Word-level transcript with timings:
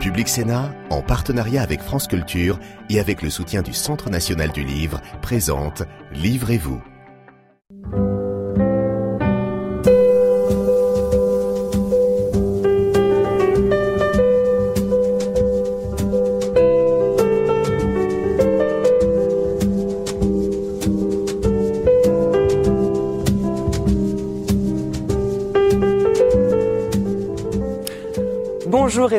Public 0.00 0.28
Sénat, 0.28 0.72
en 0.90 1.02
partenariat 1.02 1.62
avec 1.62 1.80
France 1.80 2.06
Culture 2.06 2.58
et 2.90 3.00
avec 3.00 3.22
le 3.22 3.30
soutien 3.30 3.62
du 3.62 3.72
Centre 3.72 4.10
national 4.10 4.50
du 4.52 4.62
livre, 4.62 5.00
présente 5.22 5.82
Livrez-vous. 6.12 6.82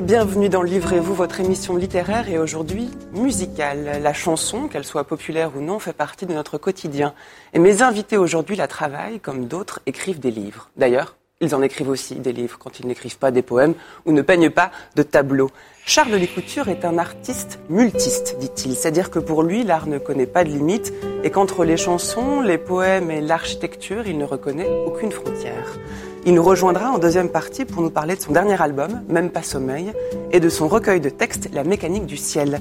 Bienvenue 0.02 0.48
dans 0.48 0.62
Livrez-vous, 0.62 1.14
votre 1.14 1.40
émission 1.40 1.76
littéraire 1.76 2.30
et 2.30 2.38
aujourd'hui 2.38 2.90
musicale. 3.14 4.00
La 4.04 4.14
chanson, 4.14 4.68
qu'elle 4.68 4.84
soit 4.84 5.06
populaire 5.06 5.52
ou 5.56 5.62
non, 5.62 5.80
fait 5.80 5.94
partie 5.94 6.26
de 6.28 6.34
notre 6.34 6.58
quotidien. 6.58 7.14
Et 7.54 7.60
mes 7.60 7.82
invités 7.82 8.18
aujourd'hui 8.18 8.56
la 8.56 8.68
travaillent 8.68 9.20
comme 9.20 9.48
d'autres 9.48 9.80
écrivent 9.88 10.20
des 10.20 10.30
livres. 10.30 10.70
D'ailleurs, 10.78 11.16
ils 11.42 11.56
en 11.56 11.62
écrivent 11.62 11.90
aussi 11.90 12.16
des 12.16 12.32
livres 12.32 12.58
quand 12.60 12.80
ils 12.80 12.88
n'écrivent 12.88 13.18
pas 13.18 13.32
des 13.32 13.42
poèmes 13.42 13.74
ou 14.06 14.12
ne 14.12 14.22
peignent 14.22 14.52
pas 14.52 14.72
de 14.96 15.04
tableaux. 15.04 15.50
Charles 15.86 16.16
Lécouture 16.16 16.68
est 16.68 16.86
un 16.86 16.98
artiste 16.98 17.60
multiste, 17.70 18.38
dit-il. 18.40 18.76
C'est-à-dire 18.76 19.10
que 19.10 19.20
pour 19.20 19.42
lui, 19.42 19.64
l'art 19.64 19.88
ne 19.88 19.98
connaît 19.98 20.28
pas 20.28 20.44
de 20.44 20.50
limites 20.50 20.94
et 21.24 21.32
qu'entre 21.32 21.64
les 21.64 21.78
chansons, 21.78 22.42
les 22.42 22.58
poèmes 22.58 23.10
et 23.10 23.22
l'architecture, 23.22 24.06
il 24.06 24.18
ne 24.18 24.26
reconnaît 24.26 24.70
aucune 24.86 25.12
frontière. 25.12 25.78
Il 26.28 26.34
nous 26.34 26.44
rejoindra 26.44 26.92
en 26.92 26.98
deuxième 26.98 27.30
partie 27.30 27.64
pour 27.64 27.82
nous 27.82 27.90
parler 27.90 28.18
de 28.18 28.22
son 28.22 28.34
dernier 28.34 28.62
album, 28.62 29.02
Même 29.08 29.30
pas 29.30 29.44
sommeil, 29.44 29.94
et 30.34 30.42
de 30.42 30.50
son 30.50 30.68
recueil 30.68 31.00
de 31.00 31.08
textes, 31.08 31.48
La 31.54 31.64
mécanique 31.64 32.06
du 32.06 32.18
ciel. 32.18 32.60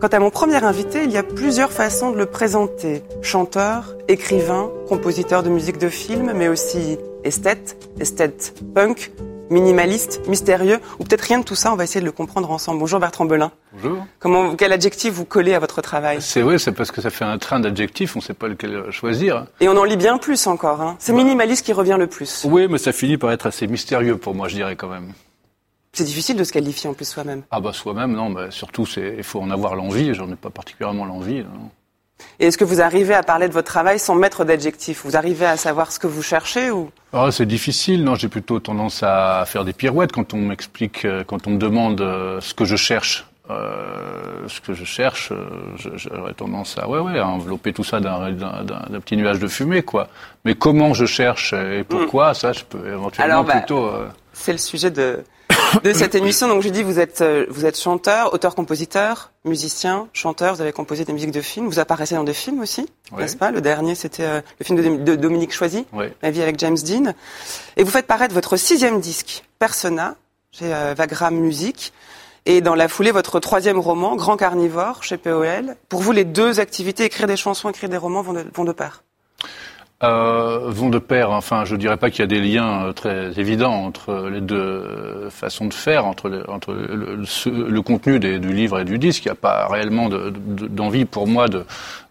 Quant 0.00 0.06
à 0.06 0.20
mon 0.20 0.30
premier 0.30 0.62
invité, 0.62 1.02
il 1.02 1.10
y 1.10 1.16
a 1.16 1.24
plusieurs 1.24 1.72
façons 1.72 2.12
de 2.12 2.16
le 2.16 2.26
présenter. 2.26 3.02
Chanteur, 3.20 3.96
écrivain, 4.06 4.70
compositeur 4.88 5.42
de 5.42 5.50
musique 5.50 5.78
de 5.78 5.88
film, 5.88 6.32
mais 6.36 6.46
aussi 6.46 6.96
esthète, 7.24 7.76
esthète 7.98 8.54
punk, 8.72 9.10
minimaliste, 9.52 10.26
mystérieux, 10.26 10.80
ou 10.98 11.04
peut-être 11.04 11.22
rien 11.22 11.38
de 11.38 11.44
tout 11.44 11.54
ça, 11.54 11.72
on 11.72 11.76
va 11.76 11.84
essayer 11.84 12.00
de 12.00 12.06
le 12.06 12.12
comprendre 12.12 12.50
ensemble. 12.50 12.80
Bonjour 12.80 12.98
Bertrand 12.98 13.24
Belin. 13.24 13.52
Bonjour. 13.72 14.04
Comment, 14.18 14.56
quel 14.56 14.72
adjectif 14.72 15.12
vous 15.12 15.24
collez 15.24 15.54
à 15.54 15.58
votre 15.60 15.80
travail? 15.82 16.20
C'est 16.20 16.42
vrai, 16.42 16.58
c'est 16.58 16.72
parce 16.72 16.90
que 16.90 17.00
ça 17.00 17.10
fait 17.10 17.24
un 17.24 17.38
train 17.38 17.60
d'adjectifs, 17.60 18.16
on 18.16 18.18
ne 18.18 18.24
sait 18.24 18.34
pas 18.34 18.48
lequel 18.48 18.90
choisir. 18.90 19.46
Et 19.60 19.68
on 19.68 19.76
en 19.76 19.84
lit 19.84 19.96
bien 19.96 20.18
plus 20.18 20.46
encore. 20.46 20.80
Hein. 20.80 20.96
C'est 20.98 21.12
minimaliste 21.12 21.64
qui 21.64 21.72
revient 21.72 21.96
le 21.98 22.06
plus. 22.06 22.44
Oui, 22.48 22.66
mais 22.68 22.78
ça 22.78 22.92
finit 22.92 23.18
par 23.18 23.30
être 23.30 23.46
assez 23.46 23.66
mystérieux 23.66 24.16
pour 24.16 24.34
moi, 24.34 24.48
je 24.48 24.56
dirais 24.56 24.76
quand 24.76 24.88
même. 24.88 25.12
C'est 25.92 26.04
difficile 26.04 26.36
de 26.36 26.44
se 26.44 26.52
qualifier 26.52 26.88
en 26.88 26.94
plus 26.94 27.04
soi-même. 27.04 27.42
Ah 27.50 27.60
bah 27.60 27.74
soi-même, 27.74 28.12
non, 28.12 28.30
mais 28.30 28.50
surtout 28.50 28.86
il 28.96 29.22
faut 29.22 29.40
en 29.40 29.50
avoir 29.50 29.74
l'envie, 29.76 30.14
j'en 30.14 30.30
ai 30.30 30.36
pas 30.36 30.48
particulièrement 30.48 31.04
l'envie. 31.04 31.44
Et 32.40 32.46
est-ce 32.46 32.58
que 32.58 32.64
vous 32.64 32.80
arrivez 32.80 33.14
à 33.14 33.22
parler 33.22 33.48
de 33.48 33.52
votre 33.52 33.68
travail 33.70 33.98
sans 33.98 34.14
mettre 34.14 34.44
d'adjectif? 34.44 35.02
Vous 35.04 35.16
arrivez 35.16 35.46
à 35.46 35.56
savoir 35.56 35.92
ce 35.92 35.98
que 35.98 36.06
vous 36.06 36.22
cherchez 36.22 36.70
ou? 36.70 36.90
Oh, 37.12 37.30
C'est 37.30 37.46
difficile. 37.46 38.04
Non, 38.04 38.14
j'ai 38.14 38.28
plutôt 38.28 38.58
tendance 38.60 39.02
à 39.02 39.44
faire 39.46 39.64
des 39.64 39.72
pirouettes 39.72 40.12
quand 40.12 40.34
on 40.34 40.38
m'explique, 40.38 41.06
quand 41.26 41.46
on 41.46 41.50
me 41.50 41.58
demande 41.58 41.98
ce 42.40 42.54
que 42.54 42.64
je 42.64 42.76
cherche. 42.76 43.26
Euh, 43.50 44.46
ce 44.46 44.60
que 44.60 44.72
je 44.72 44.84
cherche, 44.84 45.32
j'aurais 45.96 46.32
tendance 46.32 46.78
à, 46.78 46.88
ouais, 46.88 47.00
ouais, 47.00 47.18
à 47.18 47.26
envelopper 47.26 47.72
tout 47.72 47.82
ça 47.82 47.98
d'un 48.00 49.00
petit 49.00 49.16
nuage 49.16 49.40
de 49.40 49.48
fumée, 49.48 49.82
quoi. 49.82 50.08
Mais 50.44 50.54
comment 50.54 50.94
je 50.94 51.06
cherche 51.06 51.52
et 51.52 51.82
pourquoi, 51.82 52.30
mm. 52.30 52.34
ça, 52.34 52.52
je 52.52 52.64
peux 52.64 52.86
éventuellement 52.86 53.32
Alors, 53.32 53.44
bah, 53.44 53.56
plutôt. 53.56 53.86
Euh... 53.86 54.06
C'est 54.32 54.52
le 54.52 54.58
sujet 54.58 54.90
de, 54.90 55.24
de 55.82 55.92
cette 55.92 56.14
émission. 56.14 56.48
Donc, 56.48 56.62
je 56.62 56.68
dis, 56.68 56.82
vous 56.82 56.98
êtes, 56.98 57.24
vous 57.48 57.66
êtes 57.66 57.78
chanteur, 57.78 58.32
auteur-compositeur, 58.34 59.32
musicien, 59.44 60.08
chanteur. 60.12 60.54
Vous 60.54 60.60
avez 60.60 60.72
composé 60.72 61.04
des 61.04 61.12
musiques 61.12 61.30
de 61.30 61.40
films. 61.40 61.66
Vous 61.66 61.78
apparaissez 61.78 62.14
dans 62.14 62.24
des 62.24 62.34
films 62.34 62.60
aussi, 62.60 62.86
n'est-ce 63.16 63.36
pas? 63.36 63.50
Le 63.50 63.60
dernier, 63.60 63.94
c'était 63.94 64.24
euh, 64.24 64.40
le 64.58 64.64
film 64.64 64.80
de, 64.80 65.04
de 65.04 65.16
Dominique 65.16 65.52
Choisy, 65.52 65.86
La 66.22 66.30
vie 66.30 66.42
avec 66.42 66.58
James 66.58 66.76
Dean. 66.76 67.12
Et 67.76 67.84
vous 67.84 67.90
faites 67.90 68.06
paraître 68.06 68.34
votre 68.34 68.56
sixième 68.56 69.00
disque, 69.00 69.44
Persona, 69.58 70.16
chez 70.50 70.72
euh, 70.72 70.94
Vagram 70.96 71.34
Music. 71.34 71.92
Et 72.44 72.60
dans 72.60 72.74
la 72.74 72.88
foulée, 72.88 73.12
votre 73.12 73.38
troisième 73.38 73.78
roman, 73.78 74.16
Grand 74.16 74.36
Carnivore, 74.36 75.04
chez 75.04 75.16
POL. 75.16 75.76
Pour 75.88 76.00
vous, 76.02 76.12
les 76.12 76.24
deux 76.24 76.58
activités, 76.58 77.04
écrire 77.04 77.28
des 77.28 77.36
chansons, 77.36 77.70
écrire 77.70 77.88
des 77.88 77.96
romans, 77.96 78.22
vont 78.22 78.32
de, 78.32 78.44
vont 78.52 78.64
de 78.64 78.72
pair? 78.72 79.04
Euh, 80.02 80.60
vont 80.66 80.90
de 80.90 80.98
pair. 80.98 81.30
Enfin, 81.30 81.64
je 81.64 81.76
dirais 81.76 81.96
pas 81.96 82.10
qu'il 82.10 82.20
y 82.20 82.22
a 82.22 82.26
des 82.26 82.40
liens 82.40 82.86
euh, 82.86 82.92
très 82.92 83.38
évidents 83.38 83.84
entre 83.84 84.28
les 84.32 84.40
deux 84.40 85.28
façons 85.30 85.66
de 85.66 85.74
faire, 85.74 86.06
entre 86.06 86.28
le, 86.28 87.80
contenu 87.82 88.18
du 88.18 88.52
livre 88.52 88.80
et 88.80 88.84
du 88.84 88.98
disque. 88.98 89.24
Il 89.24 89.28
n'y 89.28 89.32
a 89.32 89.36
pas 89.36 89.68
réellement 89.68 90.08
d'envie 90.08 91.04
de, 91.04 91.08
pour 91.08 91.26
moi 91.26 91.48
de, 91.48 91.64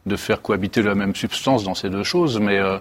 de 0.06 0.16
faire 0.16 0.41
cohabiter 0.41 0.81
la 0.81 0.95
même 0.95 1.16
substance 1.16 1.63
dans 1.63 1.75
ces 1.75 1.89
deux 1.89 2.03
choses, 2.03 2.39
mais 2.39 2.57
euh, 2.57 2.78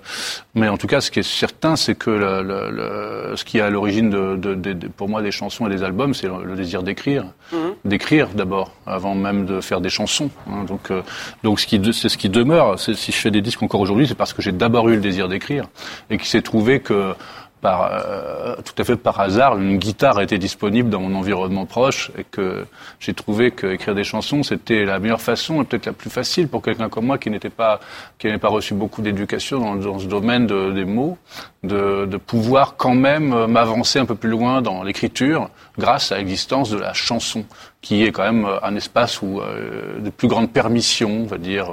mais 0.55 0.69
en 0.69 0.79
tout 0.79 0.87
cas, 0.87 1.01
ce 1.01 1.11
qui 1.11 1.19
est 1.19 1.23
certain, 1.23 1.77
c'est 1.77 1.95
que 1.95 2.11
le, 2.11 2.43
le, 2.71 3.37
ce 3.37 3.45
qui 3.45 3.59
est 3.59 3.61
à 3.61 3.71
l'origine 3.71 4.11
de, 4.11 4.37
de, 4.37 4.55
de, 4.55 4.89
pour 4.89 5.09
moi 5.09 5.23
des 5.23 5.31
chansons 5.31 5.67
et 5.67 5.71
des 5.71 5.83
albums, 5.83 6.15
c'est 6.15 6.29
le, 6.29 6.57
désir 6.57 6.83
d'écrire, 6.83 7.25
mmh. 7.53 7.57
d'écrire 7.85 8.29
d'abord, 8.35 8.73
avant 8.87 9.15
même 9.15 9.45
de 9.45 9.61
faire 9.61 9.81
des 9.81 9.91
chansons. 9.91 10.31
Hein. 10.49 10.65
donc 10.65 10.91
euh, 10.91 11.03
donc 11.43 11.61
ce 11.61 11.67
qui 11.67 11.81
c'est 11.93 12.09
ce 12.09 12.17
qui 12.17 12.29
demeure. 12.29 12.79
Si 12.79 12.95
je 12.95 13.17
fais 13.17 13.31
des 13.31 13.43
disques 13.43 13.63
encore 13.63 13.81
aujourd'hui, 13.81 14.07
c'est 14.07 14.15
parce 14.15 14.33
que 14.33 14.43
j'ai 14.43 14.53
d'abord 14.53 14.89
eu 14.89 14.95
le 14.95 15.01
désir 15.01 15.29
d'écrire 15.29 15.67
et 16.09 16.17
qu'il 16.17 16.29
s'est 16.29 16.43
trouvé 16.43 16.81
que 16.81 17.15
par, 17.61 17.91
euh, 17.93 18.57
tout 18.65 18.75
à 18.79 18.85
fait 18.85 18.97
par 18.97 19.21
hasard, 19.21 19.59
une 19.59 19.79
guitare 19.79 20.21
était 20.21 20.39
disponible 20.39 20.89
dans 20.89 21.01
mon 21.01 21.15
environnement 21.19 21.67
proche 21.67 22.11
et 22.17 22.25
que 22.25 22.65
j'ai 22.99 23.15
trouvé 23.15 23.51
qu'écrire 23.51 23.95
des 23.95 24.05
chansons, 24.05 24.43
c'était 24.43 24.85
la 24.85 24.99
meilleure 24.99 25.21
façon 25.21 25.63
et 25.63 25.65
peut-être 25.65 25.87
la 25.87 25.93
plus 25.93 26.11
facile 26.11 26.49
pour 26.49 26.63
quelqu'un 26.63 26.89
comme 26.89 27.07
moi 27.07 27.19
qui 27.19 27.31
n'était 27.31 27.51
pas, 27.51 27.81
qui 28.19 28.27
n'avait 28.27 28.39
pas 28.39 28.49
reçu 28.49 28.75
beaucoup 28.75 29.03
d'éducation 29.03 29.61
dans, 29.61 29.75
dans, 29.77 29.99
ce 29.99 30.07
domaine 30.07 30.47
de, 30.47 30.73
des 30.73 30.85
mots, 30.85 31.19
de, 31.63 32.07
de, 32.07 32.17
pouvoir 32.17 32.77
quand 32.77 32.95
même 32.95 33.47
m'avancer 33.47 33.99
un 33.99 34.07
peu 34.07 34.15
plus 34.15 34.31
loin 34.31 34.63
dans 34.63 34.83
l'écriture 34.83 35.51
grâce 35.79 36.13
à 36.13 36.19
l'existence 36.19 36.71
de 36.71 36.79
la 36.79 36.95
chanson, 36.95 37.45
qui 37.83 38.05
est 38.05 38.13
quand 38.13 38.25
même 38.25 38.47
un 38.63 38.75
espace 38.77 39.23
où 39.23 39.41
euh, 39.41 39.99
de 40.01 40.11
plus 40.11 40.29
grande 40.29 40.51
permission, 40.51 41.23
on 41.23 41.27
va 41.27 41.39
dire. 41.39 41.71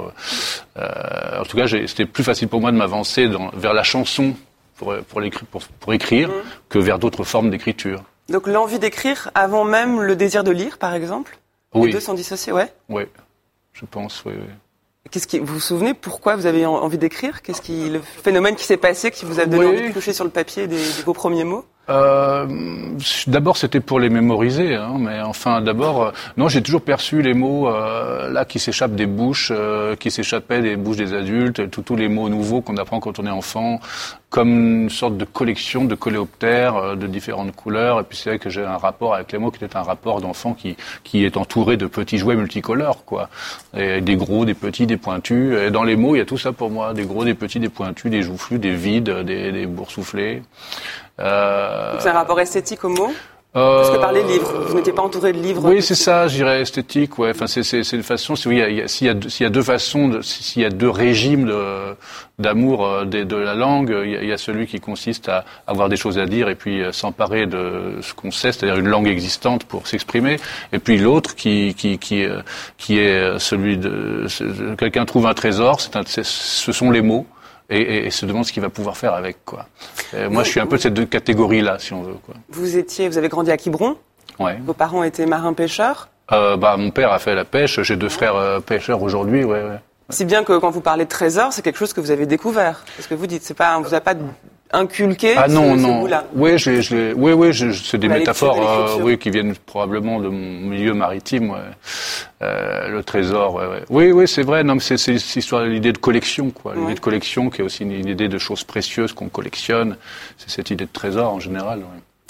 Euh, 0.78 1.40
en 1.40 1.44
tout 1.44 1.56
cas, 1.56 1.66
c'était 1.66 2.06
plus 2.06 2.24
facile 2.24 2.48
pour 2.48 2.60
moi 2.60 2.72
de 2.72 2.76
m'avancer 2.76 3.28
vers 3.54 3.74
la 3.74 3.82
chanson 3.82 4.34
pour, 4.78 4.94
pour, 5.08 5.20
pour, 5.50 5.62
pour 5.80 5.92
écrire 5.92 6.28
mmh. 6.28 6.32
que 6.68 6.78
vers 6.78 6.98
d'autres 6.98 7.24
formes 7.24 7.50
d'écriture. 7.50 8.02
Donc 8.28 8.46
l'envie 8.46 8.78
d'écrire 8.78 9.30
avant 9.34 9.64
même 9.64 10.00
le 10.00 10.16
désir 10.16 10.44
de 10.44 10.50
lire, 10.50 10.78
par 10.78 10.94
exemple 10.94 11.38
Oui. 11.74 11.86
Les 11.86 11.92
deux 11.92 12.00
sont 12.00 12.14
dissociés, 12.14 12.52
ouais 12.52 12.72
Oui, 12.88 13.04
je 13.72 13.84
pense, 13.84 14.22
oui. 14.24 14.32
oui. 14.36 14.46
Qu'est-ce 15.10 15.26
qui, 15.26 15.38
vous 15.38 15.54
vous 15.54 15.60
souvenez 15.60 15.94
pourquoi 15.94 16.36
vous 16.36 16.44
avez 16.46 16.66
envie 16.66 16.98
d'écrire? 16.98 17.40
Qu'est-ce 17.40 17.62
qui, 17.62 17.88
le 17.88 18.00
phénomène 18.00 18.56
qui 18.56 18.64
s'est 18.64 18.76
passé, 18.76 19.10
qui 19.10 19.24
vous 19.24 19.40
a 19.40 19.46
donné 19.46 19.64
Oui. 19.64 19.78
envie 19.78 19.88
de 19.88 19.94
coucher 19.94 20.12
sur 20.12 20.24
le 20.24 20.30
papier 20.30 20.66
des, 20.66 20.76
des 20.76 21.02
vos 21.04 21.14
premiers 21.14 21.44
mots? 21.44 21.64
Euh, 21.90 22.46
d'abord, 23.26 23.56
c'était 23.56 23.80
pour 23.80 23.98
les 23.98 24.10
mémoriser, 24.10 24.74
hein, 24.74 24.96
mais 24.98 25.20
enfin, 25.20 25.62
d'abord, 25.62 26.02
euh, 26.02 26.10
non, 26.36 26.48
j'ai 26.48 26.62
toujours 26.62 26.82
perçu 26.82 27.22
les 27.22 27.32
mots 27.32 27.68
euh, 27.68 28.30
là 28.30 28.44
qui 28.44 28.58
s'échappent 28.58 28.94
des 28.94 29.06
bouches, 29.06 29.50
euh, 29.54 29.96
qui 29.96 30.10
s'échappaient 30.10 30.60
des 30.60 30.76
bouches 30.76 30.98
des 30.98 31.14
adultes, 31.14 31.70
tous 31.70 31.96
les 31.96 32.08
mots 32.08 32.28
nouveaux 32.28 32.60
qu'on 32.60 32.76
apprend 32.76 33.00
quand 33.00 33.18
on 33.18 33.26
est 33.26 33.30
enfant, 33.30 33.80
comme 34.28 34.82
une 34.82 34.90
sorte 34.90 35.16
de 35.16 35.24
collection 35.24 35.86
de 35.86 35.94
coléoptères 35.94 36.76
euh, 36.76 36.94
de 36.94 37.06
différentes 37.06 37.56
couleurs. 37.56 38.00
Et 38.00 38.02
puis 38.04 38.18
c'est 38.18 38.30
vrai 38.30 38.38
que 38.38 38.50
j'ai 38.50 38.64
un 38.64 38.76
rapport 38.76 39.14
avec 39.14 39.32
les 39.32 39.38
mots 39.38 39.50
qui 39.50 39.64
était 39.64 39.76
un 39.76 39.82
rapport 39.82 40.20
d'enfant 40.20 40.52
qui, 40.52 40.76
qui 41.04 41.24
est 41.24 41.38
entouré 41.38 41.78
de 41.78 41.86
petits 41.86 42.18
jouets 42.18 42.36
multicolores, 42.36 43.06
quoi. 43.06 43.30
Et 43.74 44.02
des 44.02 44.16
gros, 44.16 44.44
des 44.44 44.52
petits, 44.54 44.86
des 44.86 44.98
pointus. 44.98 45.56
Et 45.58 45.70
dans 45.70 45.84
les 45.84 45.96
mots, 45.96 46.14
il 46.14 46.18
y 46.18 46.22
a 46.22 46.26
tout 46.26 46.36
ça 46.36 46.52
pour 46.52 46.70
moi. 46.70 46.92
Des 46.92 47.04
gros, 47.04 47.24
des 47.24 47.34
petits, 47.34 47.60
des 47.60 47.70
pointus, 47.70 48.10
des 48.10 48.20
joufflus, 48.20 48.58
des 48.58 48.74
vides, 48.74 49.10
des, 49.24 49.52
des 49.52 49.66
boursouflés. 49.66 50.42
Euh, 51.20 51.92
Donc 51.92 52.00
c'est 52.02 52.08
un 52.08 52.12
rapport 52.12 52.38
esthétique 52.40 52.84
aux 52.84 52.88
mots 52.90 53.12
Parce 53.52 53.90
que 53.90 53.96
par 53.96 54.12
les 54.12 54.22
livres, 54.22 54.52
vous 54.68 54.76
n'étiez 54.76 54.92
pas 54.92 55.02
entouré 55.02 55.32
de 55.32 55.38
livres 55.38 55.64
Oui, 55.64 55.82
c'est 55.82 55.96
ça, 55.96 56.28
je 56.28 56.36
dirais 56.36 56.60
esthétique. 56.60 57.18
Ouais. 57.18 57.30
Enfin, 57.30 57.46
c'est 57.48 57.64
c'est 57.64 57.82
c'est 57.82 57.96
une 57.96 58.02
façon. 58.04 58.36
S'il 58.36 58.52
y 58.56 58.62
a, 58.62 58.68
il 58.68 58.76
y 58.76 58.82
a, 58.82 58.88
s'il 58.88 59.06
y 59.08 59.10
a, 59.10 59.14
deux- 59.14 59.28
s'il 59.28 59.44
y 59.44 59.46
a 59.46 59.50
deux 59.50 59.62
façons, 59.62 60.06
de- 60.08 60.20
s'il 60.22 60.62
y 60.62 60.64
a 60.64 60.70
deux 60.70 60.90
régimes 60.90 61.46
de 61.46 61.96
d'amour 62.38 62.86
euh, 62.86 63.04
de, 63.04 63.24
de 63.24 63.34
la 63.36 63.54
langue, 63.56 63.92
il 64.04 64.10
y, 64.12 64.16
a, 64.16 64.22
il 64.22 64.28
y 64.28 64.32
a 64.32 64.38
celui 64.38 64.68
qui 64.68 64.78
consiste 64.78 65.28
à 65.28 65.44
avoir 65.66 65.88
des 65.88 65.96
choses 65.96 66.18
à 66.18 66.26
dire 66.26 66.48
et 66.48 66.54
puis 66.54 66.82
euh, 66.84 66.92
s'emparer 66.92 67.46
de 67.46 67.96
ce 68.00 68.14
qu'on 68.14 68.30
sait, 68.30 68.52
c'est-à-dire 68.52 68.78
une 68.78 68.86
langue 68.88 69.08
existante 69.08 69.64
pour 69.64 69.88
s'exprimer. 69.88 70.36
Et 70.72 70.78
puis 70.78 70.98
l'autre 70.98 71.34
qui 71.34 71.74
qui 71.74 71.98
qui 71.98 72.22
euh, 72.24 72.42
qui 72.76 72.98
est 73.00 73.38
celui 73.40 73.76
de 73.76 74.26
quelqu'un 74.78 75.04
trouve 75.04 75.26
un 75.26 75.34
trésor. 75.34 75.80
C'est 75.80 75.96
un, 75.96 76.02
c'est- 76.06 76.24
ce 76.24 76.70
sont 76.70 76.92
les 76.92 77.02
mots. 77.02 77.26
Et, 77.70 77.80
et, 77.80 78.06
et 78.06 78.10
se 78.10 78.24
demande 78.24 78.46
ce 78.46 78.52
qu'il 78.52 78.62
va 78.62 78.70
pouvoir 78.70 78.96
faire 78.96 79.12
avec 79.12 79.44
quoi. 79.44 79.66
Et 80.16 80.28
moi, 80.28 80.42
je 80.42 80.50
suis 80.50 80.60
un 80.60 80.66
peu 80.66 80.76
de 80.76 80.82
ces 80.82 80.90
deux 80.90 81.04
catégories-là, 81.04 81.78
si 81.78 81.92
on 81.92 82.02
veut. 82.02 82.14
Quoi. 82.24 82.34
Vous 82.48 82.78
étiez, 82.78 83.08
vous 83.08 83.18
avez 83.18 83.28
grandi 83.28 83.50
à 83.50 83.58
Quiberon. 83.58 83.96
Ouais. 84.38 84.58
Vos 84.64 84.72
parents 84.72 85.02
étaient 85.02 85.26
marins-pêcheurs. 85.26 86.08
Euh, 86.32 86.56
bah, 86.56 86.76
mon 86.78 86.90
père 86.90 87.12
a 87.12 87.18
fait 87.18 87.34
la 87.34 87.44
pêche. 87.44 87.80
J'ai 87.82 87.96
deux 87.96 88.08
frères 88.08 88.36
euh, 88.36 88.60
pêcheurs 88.60 89.02
aujourd'hui. 89.02 89.44
Ouais, 89.44 89.62
ouais. 89.62 89.80
Si 90.10 90.24
bien 90.24 90.44
que 90.44 90.56
quand 90.58 90.70
vous 90.70 90.80
parlez 90.80 91.04
de 91.04 91.10
trésor, 91.10 91.52
c'est 91.52 91.60
quelque 91.60 91.78
chose 91.78 91.92
que 91.92 92.00
vous 92.00 92.10
avez 92.10 92.24
découvert. 92.24 92.84
C'est 92.96 93.02
ce 93.02 93.08
que 93.08 93.14
vous 93.14 93.26
dites. 93.26 93.42
C'est 93.42 93.52
pas, 93.54 93.76
on 93.78 93.82
vous 93.82 93.92
a 93.92 94.00
pas 94.00 94.14
inculqué 94.70 95.34
ah 95.36 95.48
non 95.48 95.76
ce, 95.76 95.80
non 95.80 96.08
oui 96.34 96.58
je, 96.58 96.80
je 96.80 97.14
oui 97.14 97.32
oui 97.32 97.74
c'est 97.74 97.98
des 97.98 98.08
métaphores 98.08 98.98
euh, 98.98 99.02
oui 99.02 99.18
qui 99.18 99.30
viennent 99.30 99.54
probablement 99.54 100.20
de 100.20 100.28
mon 100.28 100.68
milieu 100.68 100.92
maritime 100.92 101.50
ouais. 101.50 101.58
Euh, 102.42 102.88
le 102.88 103.02
trésor 103.02 103.54
ouais, 103.54 103.66
ouais. 103.66 103.82
oui 103.88 104.12
oui 104.12 104.28
c'est 104.28 104.42
vrai 104.42 104.64
non 104.64 104.74
mais 104.74 104.80
c'est 104.80 104.98
c'est 104.98 105.18
cette 105.18 105.36
histoire 105.36 105.64
l'idée 105.64 105.92
de 105.92 105.98
collection 105.98 106.50
quoi 106.50 106.74
l'idée 106.76 106.94
de 106.94 107.00
collection 107.00 107.48
qui 107.48 107.62
est 107.62 107.64
aussi 107.64 107.82
une, 107.82 107.92
une 107.92 108.08
idée 108.08 108.28
de 108.28 108.38
choses 108.38 108.64
précieuses 108.64 109.12
qu'on 109.12 109.28
collectionne 109.28 109.96
c'est 110.36 110.50
cette 110.50 110.70
idée 110.70 110.84
de 110.84 110.92
trésor 110.92 111.32
en 111.32 111.40
général. 111.40 111.82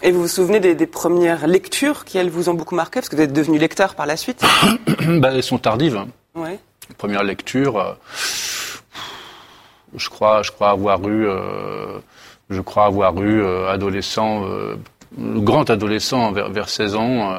Et 0.03 0.13
vous 0.13 0.23
vous 0.23 0.29
souvenez 0.29 0.61
des, 0.61 0.75
des 0.75 0.87
premières 0.87 1.47
lectures 1.47 2.05
qui, 2.05 2.19
elles, 2.19 2.31
vous 2.31 2.49
ont 2.49 2.55
beaucoup 2.55 2.77
marqué 2.77 3.01
Parce 3.01 3.09
que 3.09 3.17
vous 3.17 3.23
êtes 3.23 3.33
devenu 3.33 3.59
lecteur 3.59 3.97
par 3.97 4.07
la 4.07 4.17
suite. 4.17 4.45
bah, 5.19 5.31
elles 5.33 5.43
sont 5.43 5.59
tardives 5.59 5.97
hein. 5.97 6.09
Ouais. 6.35 6.61
première 6.99 7.25
lecture, 7.25 7.79
euh, 7.79 7.93
je 9.97 10.09
crois, 10.09 10.43
je 10.43 10.53
crois 10.53 10.71
avoir 10.71 11.09
eu, 11.09 11.27
euh, 11.27 11.99
je 12.51 12.61
crois 12.61 12.87
avoir 12.87 13.21
eu 13.23 13.43
euh, 13.43 13.69
adolescent, 13.71 14.45
euh, 14.47 14.77
grand 15.19 15.69
adolescent 15.71 16.33
vers, 16.33 16.51
vers 16.51 16.69
16 16.69 16.95
ans, 16.97 17.33
euh, 17.33 17.39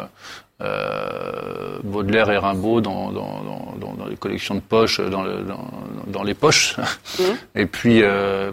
euh, 0.61 1.79
Baudelaire 1.83 2.29
et 2.31 2.37
Rimbaud 2.37 2.81
dans, 2.81 3.11
dans, 3.11 3.41
dans, 3.79 3.93
dans- 3.93 4.05
les 4.07 4.17
collections 4.17 4.55
de 4.55 4.59
poches, 4.59 4.99
dans, 4.99 5.23
le- 5.23 5.43
dans, 5.43 5.67
dans 6.07 6.23
les 6.23 6.33
poches, 6.33 6.75
et 7.55 7.65
puis. 7.65 8.01
euh, 8.03 8.51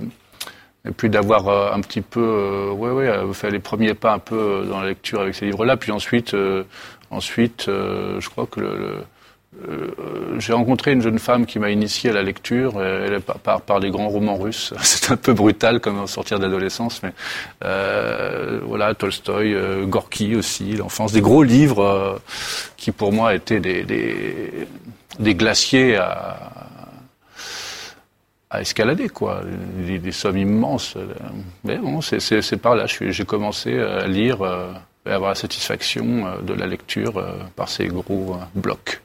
et 0.89 0.93
puis 0.93 1.11
d'avoir 1.11 1.75
un 1.75 1.81
petit 1.81 2.01
peu, 2.01 2.21
euh, 2.23 2.71
ouais, 2.71 2.93
ouais, 2.93 3.35
fait 3.35 3.51
les 3.51 3.59
premiers 3.59 3.95
pas 3.95 4.13
un 4.13 4.21
peu 4.21 4.65
dans 4.71 4.81
la 4.81 4.87
lecture 4.87 5.21
avec 5.21 5.35
ces 5.35 5.47
livres-là. 5.47 5.77
Puis 5.77 5.91
ensuite, 5.91 6.33
euh, 6.35 6.63
ensuite, 7.11 7.67
euh, 7.69 8.21
je 8.21 8.29
crois 8.31 8.47
que 8.47 8.61
le, 8.61 8.77
le- 8.79 9.05
euh, 9.69 10.39
j'ai 10.39 10.53
rencontré 10.53 10.93
une 10.93 11.01
jeune 11.01 11.19
femme 11.19 11.47
qui 11.47 11.59
m'a 11.59 11.71
initié 11.71 12.11
à 12.11 12.13
la 12.13 12.23
lecture, 12.23 12.75
euh, 12.77 13.21
par, 13.21 13.63
par, 13.63 13.81
des 13.81 13.91
grands 13.91 14.09
romans 14.09 14.37
russes. 14.37 14.75
C'est 14.83 15.11
un 15.13 15.17
peu 15.17 15.33
brutal 15.33 15.81
comme 15.81 16.07
sortir 16.07 16.39
d'adolescence, 16.39 17.03
mais 17.03 17.13
euh, 17.65 18.61
voilà, 18.65 18.95
Tolstoï, 18.95 19.57
Gorky 19.87 20.37
aussi, 20.37 20.73
l'enfance, 20.77 21.13
des 21.13 21.21
gros 21.21 21.43
livres 21.43 22.21
qui 22.77 22.93
pour 22.93 23.13
moi 23.13 23.35
étaient 23.35 23.61
des, 23.61 24.67
glaciers 25.35 25.97
à, 25.97 26.53
à 28.51 28.61
escalader, 28.61 29.09
quoi, 29.09 29.43
des, 29.79 30.13
sommes 30.13 30.39
immenses. 30.39 30.97
Mais 31.65 31.79
bon, 31.79 32.01
c'est- 32.03 32.57
par 32.57 32.77
là, 32.77 32.87
j'ai 32.87 33.25
commencé 33.25 33.79
à 33.79 34.07
lire 34.07 34.39
et 35.07 35.11
avoir 35.11 35.31
la 35.31 35.35
satisfaction 35.35 36.43
de 36.43 36.53
la 36.53 36.67
lecture 36.67 37.25
par 37.55 37.69
ces 37.69 37.87
gros 37.87 38.37
blocs. 38.55 39.01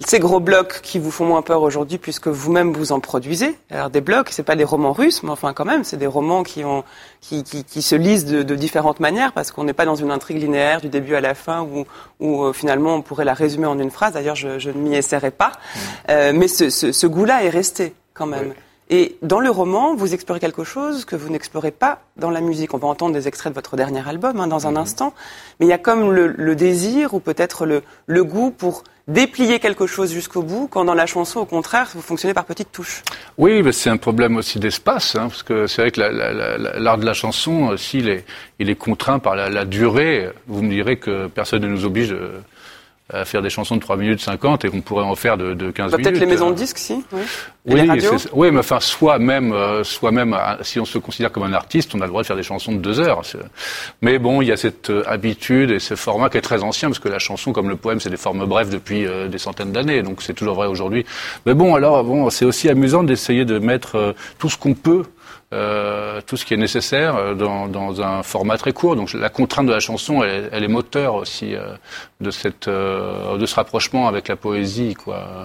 Ces 0.00 0.18
gros 0.18 0.40
blocs 0.40 0.80
qui 0.82 0.98
vous 0.98 1.10
font 1.10 1.24
moins 1.24 1.42
peur 1.42 1.62
aujourd'hui 1.62 1.98
puisque 1.98 2.26
vous-même 2.28 2.72
vous 2.72 2.92
en 2.92 3.00
produisez. 3.00 3.56
Alors 3.70 3.90
des 3.90 4.00
blocs, 4.00 4.28
c'est 4.30 4.42
pas 4.42 4.56
des 4.56 4.64
romans 4.64 4.92
russes, 4.92 5.22
mais 5.22 5.30
enfin 5.30 5.52
quand 5.52 5.64
même, 5.64 5.84
c'est 5.84 5.96
des 5.96 6.06
romans 6.06 6.42
qui 6.42 6.64
ont 6.64 6.82
qui, 7.20 7.44
qui, 7.44 7.64
qui 7.64 7.80
se 7.80 7.94
lisent 7.94 8.24
de, 8.24 8.42
de 8.42 8.54
différentes 8.56 9.00
manières 9.00 9.32
parce 9.32 9.52
qu'on 9.52 9.64
n'est 9.64 9.72
pas 9.72 9.84
dans 9.84 9.94
une 9.94 10.10
intrigue 10.10 10.38
linéaire 10.38 10.80
du 10.80 10.88
début 10.88 11.14
à 11.14 11.20
la 11.20 11.34
fin 11.34 11.62
où, 11.62 11.84
où 12.20 12.44
euh, 12.44 12.52
finalement 12.52 12.96
on 12.96 13.02
pourrait 13.02 13.24
la 13.24 13.34
résumer 13.34 13.66
en 13.66 13.78
une 13.78 13.90
phrase. 13.90 14.14
D'ailleurs, 14.14 14.36
je, 14.36 14.58
je 14.58 14.70
ne 14.70 14.78
m'y 14.78 14.94
essaierai 14.96 15.30
pas. 15.30 15.52
Euh, 16.10 16.32
mais 16.34 16.48
ce, 16.48 16.70
ce, 16.70 16.90
ce 16.90 17.06
goût-là 17.06 17.44
est 17.44 17.50
resté 17.50 17.94
quand 18.14 18.26
même. 18.26 18.48
Oui. 18.48 18.54
Et 18.90 19.16
dans 19.22 19.40
le 19.40 19.48
roman, 19.48 19.94
vous 19.94 20.12
explorez 20.12 20.40
quelque 20.40 20.62
chose 20.62 21.06
que 21.06 21.16
vous 21.16 21.30
n'explorez 21.30 21.70
pas 21.70 22.00
dans 22.18 22.28
la 22.28 22.42
musique. 22.42 22.74
On 22.74 22.78
va 22.78 22.86
entendre 22.88 23.14
des 23.14 23.28
extraits 23.28 23.50
de 23.50 23.54
votre 23.54 23.76
dernier 23.76 24.06
album 24.06 24.38
hein, 24.38 24.46
dans 24.46 24.66
un 24.66 24.76
instant, 24.76 25.14
mais 25.58 25.66
il 25.66 25.70
y 25.70 25.72
a 25.72 25.78
comme 25.78 26.12
le, 26.12 26.26
le 26.26 26.54
désir 26.54 27.14
ou 27.14 27.20
peut-être 27.20 27.64
le, 27.64 27.82
le 28.06 28.24
goût 28.24 28.50
pour 28.50 28.84
déplier 29.06 29.58
quelque 29.60 29.86
chose 29.86 30.12
jusqu'au 30.12 30.42
bout, 30.42 30.66
quand 30.70 30.84
dans 30.84 30.94
la 30.94 31.06
chanson, 31.06 31.40
au 31.40 31.44
contraire, 31.44 31.90
vous 31.94 32.00
fonctionnez 32.00 32.32
par 32.34 32.44
petites 32.44 32.72
touches. 32.72 33.02
Oui, 33.36 33.62
mais 33.62 33.72
c'est 33.72 33.90
un 33.90 33.96
problème 33.98 34.36
aussi 34.36 34.58
d'espace, 34.58 35.14
hein, 35.14 35.28
parce 35.28 35.42
que 35.42 35.66
c'est 35.66 35.82
vrai 35.82 35.90
que 35.90 36.00
la- 36.00 36.10
la- 36.10 36.32
la- 36.32 36.58
la- 36.58 36.78
l'art 36.78 36.98
de 36.98 37.04
la 37.04 37.12
chanson, 37.14 37.72
euh, 37.72 37.76
s'il 37.76 38.08
est, 38.08 38.24
il 38.58 38.70
est 38.70 38.74
contraint 38.76 39.18
par 39.18 39.36
la, 39.36 39.64
durée, 39.66 40.30
vous 40.46 40.62
me 40.62 40.70
direz 40.70 40.96
que 40.96 41.26
personne 41.26 41.62
ne 41.62 41.68
nous 41.68 41.84
oblige 41.84 42.12
euh, 42.12 42.40
à 43.12 43.26
faire 43.26 43.42
des 43.42 43.50
chansons 43.50 43.76
de 43.76 43.80
3 43.80 43.98
minutes 43.98 44.20
50 44.20 44.64
et 44.64 44.70
qu'on 44.70 44.80
pourrait 44.80 45.04
en 45.04 45.14
faire 45.14 45.36
de, 45.36 45.52
de 45.52 45.70
15 45.70 45.90
Bah, 45.90 45.98
minutes. 45.98 46.10
peut-être 46.12 46.20
les 46.20 46.26
maisons 46.26 46.48
euh. 46.48 46.52
de 46.52 46.56
disques, 46.56 46.78
si. 46.78 47.04
Oui. 47.12 47.20
Et 47.66 47.74
Oui, 47.74 47.80
les 47.82 48.08
oui, 48.32 48.50
mais 48.50 48.60
enfin, 48.60 48.80
soi-même, 48.80 49.52
euh, 49.52 49.84
soi-même, 49.84 50.32
euh, 50.32 50.56
si 50.62 50.80
on 50.80 50.86
se 50.86 50.96
considère 50.96 51.30
comme 51.30 51.42
un 51.42 51.52
artiste, 51.52 51.94
on 51.94 52.00
a 52.00 52.04
le 52.04 52.08
droit 52.08 52.22
de 52.22 52.26
faire 52.26 52.36
des 52.36 52.42
chansons 52.42 52.72
de 52.72 52.78
deux 52.78 53.00
heures. 53.00 53.20
C'est- 53.24 53.38
Mais 54.00 54.18
bon, 54.18 54.40
il 54.40 54.48
y 54.48 54.52
a 54.52 54.56
cette 54.56 54.88
euh, 54.88 55.02
habitude 55.06 55.70
et 55.70 55.80
ce 55.80 55.96
format 55.96 56.30
qui 56.30 56.38
est 56.38 56.42
très 56.42 56.62
ancien, 56.62 56.88
parce 56.88 56.98
que 56.98 57.10
la 57.10 57.18
chanson, 57.18 57.52
comme 57.52 57.68
le 57.68 57.76
poème, 57.76 58.00
c'est 58.00 58.10
des 58.10 58.16
formes 58.16 58.46
brèves 58.46 58.70
depuis 58.70 59.06
euh, 59.06 59.28
des 59.28 59.38
centaines 59.38 59.72
d'années, 59.72 60.02
donc 60.02 60.22
c'est 60.22 60.34
toujours 60.34 60.54
vrai 60.54 60.66
aujourd'hui. 60.66 61.04
Mais 61.44 61.52
bon, 61.52 61.74
alors, 61.74 62.04
bon, 62.04 62.30
c'est 62.30 62.46
aussi 62.46 62.70
amusant 62.70 63.02
d'essayer 63.02 63.44
de 63.44 63.58
mettre 63.58 64.14
tout 64.38 64.48
ce 64.48 64.56
qu'on 64.56 64.72
peut. 64.74 65.02
Euh, 65.52 66.20
tout 66.26 66.36
ce 66.36 66.44
qui 66.44 66.54
est 66.54 66.56
nécessaire 66.58 67.16
euh, 67.16 67.34
dans, 67.34 67.68
dans 67.68 68.00
un 68.02 68.22
format 68.22 68.56
très 68.58 68.72
court. 68.72 68.96
Donc 68.96 69.12
la 69.12 69.28
contrainte 69.28 69.66
de 69.66 69.72
la 69.72 69.80
chanson, 69.80 70.22
elle, 70.22 70.44
est- 70.44 70.48
elle 70.52 70.64
est 70.64 70.68
moteur 70.68 71.14
aussi 71.14 71.54
euh, 71.54 71.74
de 72.20 72.30
cette 72.30 72.68
euh, 72.68 73.36
de 73.36 73.46
ce 73.46 73.54
rapprochement 73.54 74.08
avec 74.08 74.28
la 74.28 74.36
poésie, 74.36 74.94
quoi, 74.94 75.44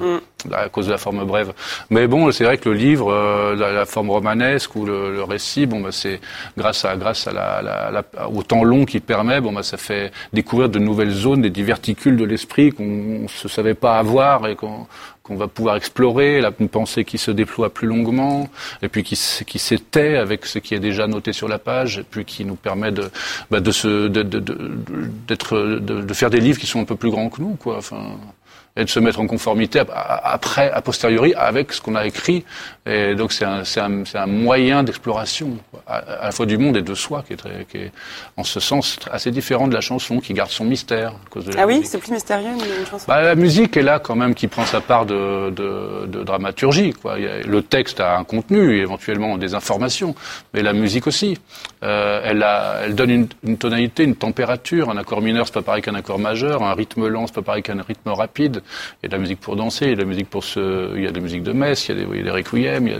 à 0.53 0.69
cause 0.69 0.85
de 0.87 0.91
la 0.91 0.97
forme 0.97 1.23
brève. 1.25 1.53
Mais 1.89 2.07
bon, 2.07 2.31
c'est 2.31 2.43
vrai 2.45 2.57
que 2.57 2.69
le 2.69 2.75
livre, 2.75 3.11
euh, 3.11 3.55
la, 3.55 3.71
la 3.71 3.85
forme 3.85 4.09
romanesque 4.09 4.75
ou 4.75 4.85
le, 4.85 5.13
le 5.13 5.23
récit, 5.23 5.65
bon, 5.65 5.81
bah, 5.81 5.89
c'est 5.91 6.21
grâce 6.57 6.85
à 6.85 6.95
grâce 6.95 7.27
à 7.27 7.31
la, 7.33 7.61
la- 7.61 7.91
la- 7.91 8.29
au 8.29 8.41
temps 8.43 8.63
long 8.63 8.85
qu'il 8.85 9.01
permet, 9.01 9.41
bon, 9.41 9.51
bah, 9.51 9.63
ça 9.63 9.77
fait 9.77 10.11
découvrir 10.33 10.69
de 10.69 10.79
nouvelles 10.79 11.11
zones, 11.11 11.41
des 11.41 11.49
diverticules 11.49 12.15
de 12.17 12.25
l'esprit 12.25 12.71
qu'on 12.71 12.83
ne 13.23 13.27
se 13.27 13.47
savait 13.47 13.73
pas 13.73 13.97
avoir 13.99 14.47
et 14.47 14.55
qu'on 14.55 14.87
qu'on 15.29 15.37
va 15.37 15.47
pouvoir 15.47 15.75
explorer, 15.75 16.41
la, 16.41 16.51
pensée 16.51 17.05
qui 17.05 17.19
se 17.19 17.29
déploie 17.29 17.69
plus 17.71 17.87
longuement, 17.87 18.49
et 18.81 18.89
puis 18.89 19.03
qui, 19.03 19.15
qui 19.45 19.59
avec 20.17 20.45
ce 20.47 20.57
qui 20.57 20.73
est 20.73 20.79
déjà 20.79 21.05
noté 21.07 21.33
sur 21.33 21.47
la 21.47 21.59
page, 21.59 21.99
et 21.99 22.03
puis 22.03 22.25
qui 22.25 22.43
nous 22.43 22.55
permet 22.55 22.91
de, 22.91 23.09
bah, 23.51 23.59
de, 23.59 23.71
se, 23.71 24.07
de, 24.07 24.23
de, 24.23 24.39
de 24.39 26.13
faire 26.13 26.31
des 26.31 26.39
livres 26.39 26.59
qui 26.59 26.67
sont 26.67 26.81
un 26.81 26.85
peu 26.85 26.95
plus 26.95 27.11
grands 27.11 27.29
que 27.29 27.41
nous, 27.41 27.55
quoi. 27.55 27.77
Enfin, 27.77 28.17
et 28.79 28.85
de 28.85 28.89
se 28.89 28.99
mettre 28.99 29.19
en 29.19 29.27
conformité 29.27 29.81
après, 30.23 30.71
a 30.71 30.81
posteriori, 30.81 31.33
avec 31.35 31.73
ce 31.73 31.81
qu'on 31.81 31.95
a 31.95 32.05
écrit. 32.05 32.45
Et 32.85 33.13
donc 33.13 33.33
c'est 33.33 33.45
un, 33.45 33.63
c'est 33.65 33.81
un, 33.81 34.05
c'est 34.05 34.17
un 34.17 34.25
moyen 34.25 34.83
d'exploration, 34.83 35.57
à, 35.85 35.97
à 35.97 36.25
la 36.25 36.31
fois 36.31 36.45
du 36.45 36.57
monde 36.57 36.77
et 36.77 36.81
de 36.81 36.95
soi, 36.95 37.23
qui 37.27 37.33
est, 37.33 37.35
très, 37.35 37.65
qui 37.69 37.77
est 37.77 37.91
en 38.37 38.43
ce 38.43 38.59
sens 38.59 38.97
assez 39.11 39.31
différent 39.31 39.67
de 39.67 39.73
la 39.73 39.81
chanson, 39.81 40.19
qui 40.19 40.33
garde 40.33 40.49
son 40.49 40.65
mystère. 40.65 41.11
À 41.11 41.29
cause 41.29 41.45
de 41.45 41.51
la 41.51 41.63
Ah 41.63 41.67
oui, 41.67 41.81
c'est 41.83 41.99
plus 41.99 42.11
mystérieux 42.11 42.49
une, 42.51 42.85
chanson? 42.85 43.05
Bah, 43.07 43.21
la 43.21 43.35
musique 43.35 43.75
est 43.77 43.83
là 43.83 43.99
quand 43.99 44.15
même 44.15 44.33
qui 44.33 44.47
prend 44.47 44.65
sa 44.65 44.81
part 44.81 45.05
de, 45.05 45.49
de, 45.51 46.07
de 46.07 46.23
dramaturgie. 46.23 46.93
Quoi. 46.93 47.17
Le 47.17 47.61
texte 47.61 47.99
a 47.99 48.17
un 48.17 48.23
contenu, 48.23 48.79
éventuellement 48.79 49.37
des 49.37 49.53
informations, 49.53 50.15
mais 50.53 50.61
la 50.61 50.73
musique 50.73 51.05
aussi. 51.05 51.37
Euh, 51.83 52.21
elle, 52.23 52.43
a, 52.43 52.81
elle 52.85 52.95
donne 52.95 53.09
une, 53.09 53.27
une 53.43 53.57
tonalité, 53.57 54.03
une 54.03 54.15
température. 54.15 54.89
Un 54.89 54.97
accord 54.97 55.21
mineur, 55.21 55.45
c'est 55.47 55.53
pas 55.53 55.61
pareil 55.61 55.81
qu'un 55.81 55.95
accord 55.95 56.19
majeur. 56.19 56.63
Un 56.63 56.73
rythme 56.73 57.07
lent, 57.07 57.27
c'est 57.27 57.35
pas 57.35 57.41
pareil 57.41 57.63
qu'un 57.63 57.81
rythme 57.81 58.09
rapide. 58.09 58.61
Il 59.01 59.03
y 59.03 59.05
a 59.05 59.09
de 59.09 59.13
la 59.13 59.19
musique 59.19 59.39
pour 59.39 59.55
danser, 59.55 59.85
il 59.85 59.89
y 59.89 59.93
a 59.93 59.95
de 59.95 60.01
la 60.01 60.07
musique 60.07 60.29
pour 60.29 60.43
se, 60.43 60.95
il 60.95 61.03
y 61.03 61.07
a 61.07 61.11
de 61.11 61.15
la 61.15 61.21
musique 61.21 61.43
de 61.43 61.51
messe, 61.53 61.87
il 61.87 61.97
y 61.97 62.01
a 62.01 62.05
des, 62.05 62.11
il 62.11 62.17
y 62.17 62.21
a 62.21 62.23
des 62.23 62.31
requiem. 62.31 62.87
Il 62.87 62.93
y 62.93 62.95
a... 62.95 62.99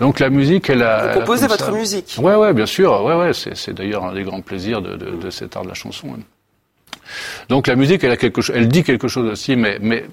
Donc 0.00 0.20
la 0.20 0.30
musique, 0.30 0.70
elle 0.70 0.82
a. 0.82 1.02
Vous 1.02 1.08
a 1.08 1.14
composez 1.20 1.40
comme 1.42 1.50
votre 1.50 1.66
ça- 1.66 1.72
musique. 1.72 2.16
Ouais, 2.20 2.34
ouais, 2.34 2.52
bien 2.52 2.66
sûr. 2.66 3.02
Ouais, 3.04 3.14
ouais. 3.14 3.32
C'est, 3.32 3.72
d'ailleurs 3.72 4.04
un 4.04 4.14
des 4.14 4.22
grands 4.22 4.40
plaisirs 4.40 4.82
de, 4.82 4.96
de, 4.96 5.10
de 5.10 5.30
cet 5.30 5.56
art 5.56 5.62
de 5.62 5.68
la 5.68 5.74
chanson. 5.74 6.08
Donc 7.48 7.66
la 7.66 7.76
musique, 7.76 8.02
elle 8.02 8.10
a 8.12 8.16
quelque 8.16 8.40
chose, 8.40 8.56
elle 8.56 8.68
dit 8.68 8.82
quelque 8.82 9.08
chose 9.08 9.30
aussi, 9.30 9.56
mais, 9.56 9.78
mais 9.80 10.04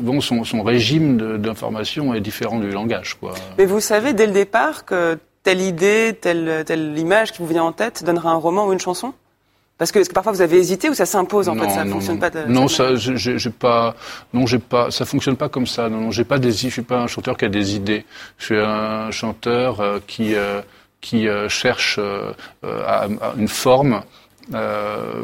bon, 0.00 0.20
son, 0.20 0.44
son 0.44 0.62
régime 0.62 1.38
d'information 1.38 2.14
est 2.14 2.20
différent 2.20 2.58
du 2.58 2.70
langage, 2.70 3.14
quoi. 3.18 3.34
Mais 3.58 3.66
vous 3.66 3.80
savez 3.80 4.12
dès 4.12 4.26
le 4.26 4.32
départ 4.32 4.84
que 4.84 5.18
telle 5.42 5.60
idée, 5.60 6.16
telle, 6.20 6.64
telle 6.66 6.96
image 6.98 7.32
qui 7.32 7.38
vous 7.38 7.48
vient 7.48 7.64
en 7.64 7.72
tête 7.72 8.04
donnera 8.04 8.30
un 8.30 8.36
roman 8.36 8.66
ou 8.66 8.72
une 8.72 8.78
chanson? 8.80 9.12
Parce 9.80 9.90
que, 9.92 9.98
est-ce 9.98 10.10
que 10.10 10.14
parfois 10.14 10.32
vous 10.32 10.42
avez 10.42 10.58
hésité 10.58 10.90
ou 10.90 10.94
ça 10.94 11.06
s'impose 11.06 11.48
en 11.48 11.56
fait 11.56 11.70
Ça 11.70 11.84
non, 11.84 11.92
fonctionne 11.94 12.16
non. 12.16 12.20
pas 12.20 12.30
de 12.30 12.44
Non, 12.46 12.68
ça, 12.68 12.94
j'ai- 12.96 13.50
pas, 13.50 13.94
non, 14.34 14.46
j'ai 14.46 14.58
pas, 14.58 14.90
ça 14.90 15.06
fonctionne 15.06 15.36
pas 15.36 15.48
comme 15.48 15.66
ça. 15.66 15.88
Non, 15.88 16.00
non, 16.02 16.10
j'ai 16.10 16.24
pas 16.24 16.38
des, 16.38 16.52
je 16.52 16.68
suis 16.68 16.82
pas 16.82 16.98
un 17.00 17.06
chanteur 17.06 17.36
qui 17.38 17.46
a 17.46 17.48
des 17.48 17.74
idées. 17.76 18.04
Je 18.38 18.44
suis 18.44 18.58
un 18.58 19.10
chanteur 19.10 19.80
euh, 19.80 19.98
qui, 20.06 20.34
euh, 20.34 20.60
qui 21.00 21.26
euh, 21.28 21.48
cherche 21.48 21.98
à, 22.62 23.04
à 23.04 23.06
une 23.38 23.48
forme. 23.48 24.02
euh, 24.52 25.22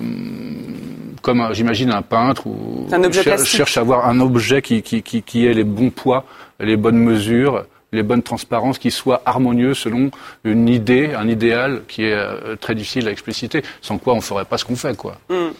comme 1.22 1.48
j'imagine 1.52 1.90
un 1.90 2.02
peintre 2.02 2.46
ou 2.46 2.86
cher- 3.12 3.38
cherche 3.44 3.76
à 3.76 3.80
avoir 3.80 4.08
un 4.08 4.20
objet 4.20 4.62
qui, 4.62 4.82
qui, 4.82 5.02
qui, 5.02 5.22
qui 5.22 5.46
ait 5.46 5.54
les 5.54 5.64
bons 5.64 5.90
poids, 5.90 6.24
les 6.60 6.76
bonnes 6.76 6.98
mesures, 6.98 7.64
les 7.92 8.02
bonnes 8.02 8.22
transparences, 8.22 8.78
qui 8.78 8.90
soit 8.90 9.22
harmonieux 9.24 9.74
selon 9.74 10.10
une 10.44 10.68
idée, 10.68 11.14
un 11.14 11.28
idéal 11.28 11.82
qui 11.88 12.04
est 12.04 12.12
euh, 12.12 12.56
très 12.56 12.74
difficile 12.74 13.08
à 13.08 13.10
expliciter, 13.10 13.62
sans 13.80 13.98
quoi 13.98 14.14
on 14.14 14.20
ferait 14.20 14.44
pas 14.44 14.58
ce 14.58 14.64
qu'on 14.64 14.76
fait, 14.76 14.96
quoi. 14.96 15.18
Hmm. 15.28 15.50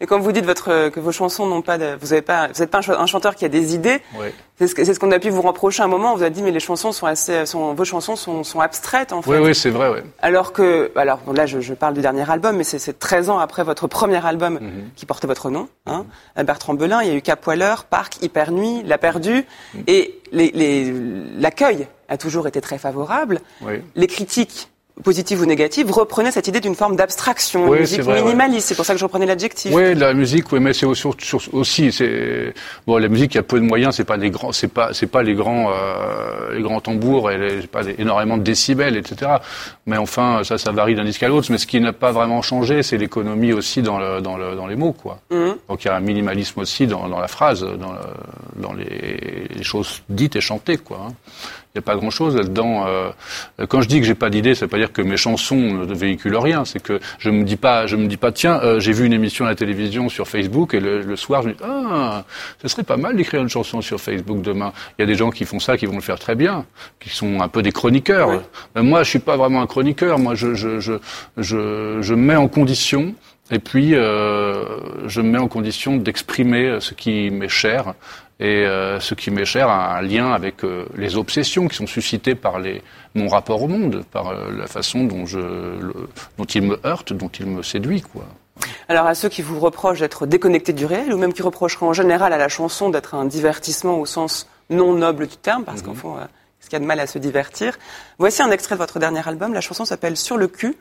Et 0.00 0.06
quand 0.06 0.18
vous 0.18 0.32
dites 0.32 0.44
votre, 0.44 0.88
que 0.90 1.00
vos 1.00 1.12
chansons 1.12 1.46
n'ont 1.46 1.62
pas, 1.62 1.78
de, 1.78 1.96
vous 2.00 2.14
n'êtes 2.14 2.24
pas, 2.24 2.48
vous 2.48 2.62
êtes 2.62 2.70
pas 2.70 2.80
un, 2.88 3.06
chanteur 3.06 3.34
qui 3.34 3.44
a 3.44 3.48
des 3.48 3.74
idées. 3.74 4.00
Oui. 4.18 4.28
C'est 4.58 4.84
ce, 4.84 4.94
ce 4.94 4.98
qu'on 4.98 5.10
a 5.12 5.18
pu 5.18 5.30
vous 5.30 5.42
reprocher 5.42 5.82
à 5.82 5.86
un 5.86 5.88
moment. 5.88 6.12
On 6.12 6.16
vous 6.16 6.22
a 6.22 6.30
dit 6.30 6.42
mais 6.42 6.50
les 6.50 6.60
chansons 6.60 6.92
sont 6.92 7.06
assez, 7.06 7.46
sont, 7.46 7.74
vos 7.74 7.84
chansons 7.84 8.16
sont, 8.16 8.44
sont 8.44 8.60
abstraites 8.60 9.12
en 9.12 9.22
fait. 9.22 9.30
Oui, 9.30 9.38
oui, 9.38 9.54
c'est 9.54 9.70
vrai. 9.70 9.88
Oui. 9.90 9.98
Alors 10.20 10.52
que, 10.52 10.90
alors 10.96 11.18
bon, 11.18 11.32
là 11.32 11.46
je, 11.46 11.60
je, 11.60 11.74
parle 11.74 11.94
du 11.94 12.00
dernier 12.00 12.28
album, 12.30 12.56
mais 12.56 12.64
c'est 12.64 12.98
13 12.98 13.30
ans 13.30 13.38
après 13.38 13.64
votre 13.64 13.86
premier 13.86 14.24
album 14.24 14.54
mm 14.54 14.58
-hmm. 14.58 14.94
qui 14.96 15.06
portait 15.06 15.26
votre 15.26 15.50
nom, 15.50 15.68
hein, 15.86 16.00
mm 16.02 16.40
-hmm. 16.40 16.44
Bertrand 16.44 16.74
Belin. 16.74 17.00
Il 17.02 17.08
y 17.08 17.12
a 17.12 17.14
eu 17.14 17.22
Capoileur, 17.22 17.84
Parc, 17.84 18.22
Hyper 18.22 18.52
Nuit, 18.52 18.82
La 18.84 18.98
Perdue, 18.98 19.42
mm 19.42 19.78
-hmm. 19.78 19.82
et 19.94 20.00
l'accueil 21.44 21.76
les, 21.76 21.88
les, 21.88 21.88
a 22.14 22.16
toujours 22.18 22.46
été 22.46 22.60
très 22.60 22.78
favorable. 22.78 23.40
Oui. 23.62 23.74
Les 23.94 24.06
critiques 24.06 24.71
positive 25.02 25.40
ou 25.42 25.46
négative, 25.46 25.90
reprenait 25.90 26.30
cette 26.30 26.48
idée 26.48 26.60
d'une 26.60 26.74
forme 26.74 26.96
d'abstraction, 26.96 27.68
oui, 27.68 27.80
musique 27.80 28.00
vrai, 28.00 28.22
minimaliste. 28.22 28.54
Ouais. 28.54 28.60
C'est 28.68 28.74
pour 28.74 28.86
ça 28.86 28.94
que 28.94 28.98
je 28.98 29.04
reprenais 29.04 29.26
l'adjectif. 29.26 29.72
Oui, 29.74 29.94
la 29.94 30.14
musique, 30.14 30.50
oui, 30.52 30.60
mais 30.60 30.72
c'est 30.72 30.86
aussi, 30.86 31.06
aussi 31.52 31.92
c'est 31.92 32.54
bon, 32.86 32.98
la 32.98 33.08
musique, 33.08 33.34
il 33.34 33.38
y 33.38 33.40
a 33.40 33.42
peu 33.42 33.60
de 33.60 33.64
moyens, 33.64 33.94
c'est 33.96 34.04
pas 34.04 34.18
des 34.18 34.30
grands, 34.30 34.52
c'est 34.52 34.68
pas, 34.68 34.92
c'est 34.92 35.06
pas 35.06 35.22
les 35.22 35.34
grands, 35.34 35.70
euh, 35.70 36.54
les 36.54 36.62
grands 36.62 36.80
tambours 36.80 37.30
et 37.30 37.38
les, 37.38 37.66
pas 37.66 37.82
des, 37.82 37.94
énormément 37.98 38.36
de 38.36 38.42
décibels, 38.42 38.96
etc. 38.96 39.32
Mais 39.86 39.96
enfin, 39.96 40.42
ça, 40.44 40.58
ça 40.58 40.72
varie 40.72 40.94
d'un 40.94 41.04
disque 41.04 41.22
à 41.22 41.28
l'autre. 41.28 41.48
Mais 41.50 41.58
ce 41.58 41.66
qui 41.66 41.80
n'a 41.80 41.92
pas 41.92 42.12
vraiment 42.12 42.42
changé, 42.42 42.82
c'est 42.82 42.96
l'économie 42.96 43.52
aussi 43.52 43.82
dans 43.82 43.98
le, 43.98 44.20
dans 44.20 44.36
le, 44.36 44.54
dans 44.54 44.66
les 44.66 44.76
mots, 44.76 44.92
quoi. 44.92 45.18
Mm 45.30 45.36
-hmm. 45.36 45.54
Donc 45.68 45.84
il 45.84 45.88
y 45.88 45.90
a 45.90 45.96
un 45.96 46.00
minimalisme 46.00 46.60
aussi 46.60 46.86
dans, 46.86 47.08
dans 47.08 47.20
la 47.20 47.28
phrase, 47.28 47.60
dans, 47.84 47.92
le, 47.92 48.04
dans 48.64 48.72
les, 48.72 49.48
les, 49.56 49.62
choses 49.62 50.02
dites 50.08 50.36
et 50.36 50.40
chantées, 50.40 50.78
quoi. 50.78 50.98
Hein. 51.04 51.12
Il 51.74 51.78
n'y 51.78 51.84
a 51.84 51.86
pas 51.86 51.96
grand-chose 51.96 52.36
là-dedans. 52.36 52.84
Euh, 52.86 53.10
quand 53.66 53.80
je 53.80 53.88
dis 53.88 53.98
que 53.98 54.04
j'ai 54.04 54.14
pas 54.14 54.28
d'idée, 54.28 54.54
ça 54.54 54.66
veut 54.66 54.68
pas 54.68 54.76
dire 54.76 54.92
que 54.92 55.00
mes 55.00 55.16
chansons 55.16 55.56
ne 55.56 55.94
véhiculent 55.94 56.36
rien. 56.36 56.66
C'est 56.66 56.82
que 56.82 57.00
je 57.18 57.30
me 57.30 57.44
dis 57.44 57.56
pas, 57.56 57.86
je 57.86 57.96
me 57.96 58.08
dis 58.08 58.18
pas, 58.18 58.30
tiens, 58.30 58.60
euh, 58.62 58.78
j'ai 58.78 58.92
vu 58.92 59.06
une 59.06 59.14
émission 59.14 59.46
à 59.46 59.48
la 59.48 59.54
télévision 59.54 60.10
sur 60.10 60.28
Facebook 60.28 60.74
et 60.74 60.80
le, 60.80 61.00
le 61.00 61.16
soir 61.16 61.40
je 61.40 61.48
me 61.48 61.54
dis, 61.54 61.60
ah, 61.64 62.24
ce 62.60 62.68
serait 62.68 62.82
pas 62.82 62.98
mal 62.98 63.16
d'écrire 63.16 63.40
une 63.40 63.48
chanson 63.48 63.80
sur 63.80 64.02
Facebook 64.02 64.42
demain. 64.42 64.74
Il 64.98 65.02
y 65.02 65.04
a 65.04 65.06
des 65.06 65.14
gens 65.14 65.30
qui 65.30 65.46
font 65.46 65.60
ça, 65.60 65.78
qui 65.78 65.86
vont 65.86 65.94
le 65.94 66.02
faire 66.02 66.18
très 66.18 66.34
bien, 66.34 66.66
qui 67.00 67.08
sont 67.08 67.40
un 67.40 67.48
peu 67.48 67.62
des 67.62 67.72
chroniqueurs. 67.72 68.28
Oui. 68.28 68.36
Mais 68.76 68.82
moi, 68.82 69.02
je 69.02 69.08
suis 69.08 69.18
pas 69.18 69.38
vraiment 69.38 69.62
un 69.62 69.66
chroniqueur. 69.66 70.18
Moi, 70.18 70.34
je, 70.34 70.52
je, 70.52 70.78
je, 70.78 70.92
je, 71.38 71.98
je 72.02 72.14
mets 72.14 72.36
en 72.36 72.48
condition 72.48 73.14
et 73.50 73.58
puis 73.58 73.94
euh, 73.94 74.64
je 75.06 75.22
me 75.22 75.30
mets 75.30 75.38
en 75.38 75.48
condition 75.48 75.96
d'exprimer 75.96 76.78
ce 76.80 76.92
qui 76.92 77.30
m'est 77.30 77.48
cher 77.48 77.94
et 78.42 78.66
euh, 78.66 78.98
ce 78.98 79.14
qui 79.14 79.30
m'est 79.30 79.44
cher 79.44 79.68
a 79.68 79.98
un 79.98 80.02
lien 80.02 80.32
avec 80.32 80.64
euh, 80.64 80.84
les 80.96 81.16
obsessions 81.16 81.68
qui 81.68 81.76
sont 81.76 81.86
suscitées 81.86 82.34
par 82.34 82.58
les, 82.58 82.82
mon 83.14 83.28
rapport 83.28 83.62
au 83.62 83.68
monde, 83.68 84.04
par 84.10 84.30
euh, 84.30 84.50
la 84.50 84.66
façon 84.66 85.04
dont, 85.04 85.26
je, 85.26 85.38
le, 85.38 86.08
dont 86.38 86.44
il 86.44 86.62
me 86.62 86.80
heurte, 86.84 87.12
dont 87.12 87.28
il 87.28 87.46
me 87.46 87.62
séduit. 87.62 88.00
Quoi. 88.00 88.24
Alors 88.88 89.06
à 89.06 89.14
ceux 89.14 89.28
qui 89.28 89.42
vous 89.42 89.60
reprochent 89.60 90.00
d'être 90.00 90.26
déconnectés 90.26 90.72
du 90.72 90.86
réel, 90.86 91.14
ou 91.14 91.18
même 91.18 91.32
qui 91.32 91.42
reprocheraient 91.42 91.86
en 91.86 91.92
général 91.92 92.32
à 92.32 92.36
la 92.36 92.48
chanson 92.48 92.90
d'être 92.90 93.14
un 93.14 93.26
divertissement 93.26 94.00
au 94.00 94.06
sens 94.06 94.48
non 94.70 94.92
noble 94.92 95.28
du 95.28 95.36
terme, 95.36 95.62
parce 95.62 95.82
qu'en 95.82 95.94
fond, 95.94 96.16
ce 96.58 96.66
qu'il 96.66 96.72
y 96.72 96.76
a 96.76 96.80
de 96.80 96.84
mal 96.84 96.98
à 96.98 97.06
se 97.06 97.20
divertir, 97.20 97.78
voici 98.18 98.42
un 98.42 98.50
extrait 98.50 98.74
de 98.74 98.80
votre 98.80 98.98
dernier 98.98 99.22
album. 99.24 99.54
La 99.54 99.60
chanson 99.60 99.84
s'appelle 99.84 100.16
Sur 100.16 100.36
le 100.36 100.48
cul. 100.48 100.74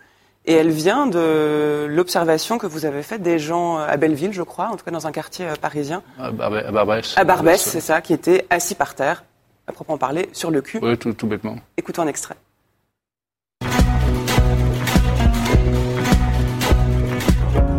Et 0.46 0.54
elle 0.54 0.72
vient 0.72 1.06
de 1.06 1.86
l'observation 1.88 2.58
que 2.58 2.66
vous 2.66 2.86
avez 2.86 3.04
faite 3.04 3.22
des 3.22 3.38
gens 3.38 3.78
à 3.78 3.96
Belleville, 3.98 4.34
je 4.34 4.42
crois, 4.42 4.70
en 4.70 4.76
tout 4.76 4.84
cas 4.84 4.90
dans 4.90 5.06
un 5.06 5.12
quartier 5.12 5.46
parisien. 5.62 6.02
À, 6.20 6.32
Bar 6.32 6.52
à 6.54 6.72
Barbès. 6.72 7.14
À 7.16 7.24
Barbès, 7.24 7.62
c'est 7.62 7.80
ça, 7.80 8.02
qui 8.02 8.14
étaient 8.14 8.48
assis 8.50 8.74
par 8.74 8.96
terre, 8.96 9.24
à 9.68 9.72
proprement 9.72 10.00
parler, 10.00 10.30
sur 10.34 10.50
le 10.50 10.62
cul. 10.62 10.80
Oui, 10.82 10.98
tout, 10.98 11.14
tout 11.14 11.28
bêtement. 11.28 11.58
Écoutons 11.78 12.02
un 12.02 12.08
extrait. 12.08 12.36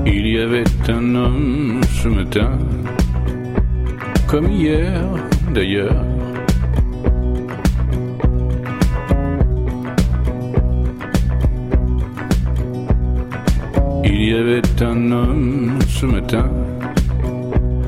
Il 0.06 0.28
y 0.28 0.38
avait 0.38 0.64
un 0.88 1.14
homme 1.16 1.80
ce 2.00 2.08
matin, 2.08 2.58
comme 4.28 4.48
hier 4.50 5.02
d'ailleurs. 5.52 5.96
Il 14.04 14.24
y 14.24 14.34
avait 14.34 14.62
un 14.80 15.12
homme 15.12 15.78
ce 15.88 16.06
matin 16.06 16.50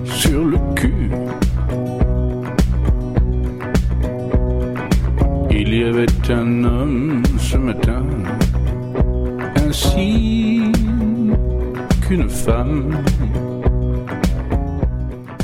sur 0.04 0.44
le 0.44 0.59
cul. 0.76 1.11
Il 5.50 5.75
y 5.75 5.85
avait 5.85 6.06
un 6.30 6.64
homme 6.64 7.23
ce 7.38 7.56
matin 7.56 8.04
ainsi 9.56 10.62
qu'une 12.06 12.28
femme. 12.28 13.02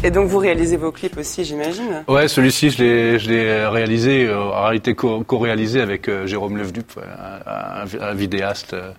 Et 0.03 0.11
donc 0.11 0.29
vous 0.29 0.39
réalisez 0.39 0.77
vos 0.77 0.93
clips 0.93 1.19
aussi, 1.19 1.45
j'imagine? 1.45 2.05
Ouais, 2.09 2.29
celui-ci, 2.29 2.71
je 2.71 3.29
l'ai 3.29 3.67
réalisé, 3.67 4.27
euh, 4.27 4.41
en 4.41 4.63
réalité 4.65 4.95
co-réalisé 4.95 5.81
avec 5.81 6.09
euh, 6.09 6.27
Jérôme 6.27 6.57
Levdup, 6.57 6.93
un, 6.97 7.83
un, 7.83 8.09
un 8.11 8.15
vidéaste. 8.15 8.75
Euh, 8.75 8.93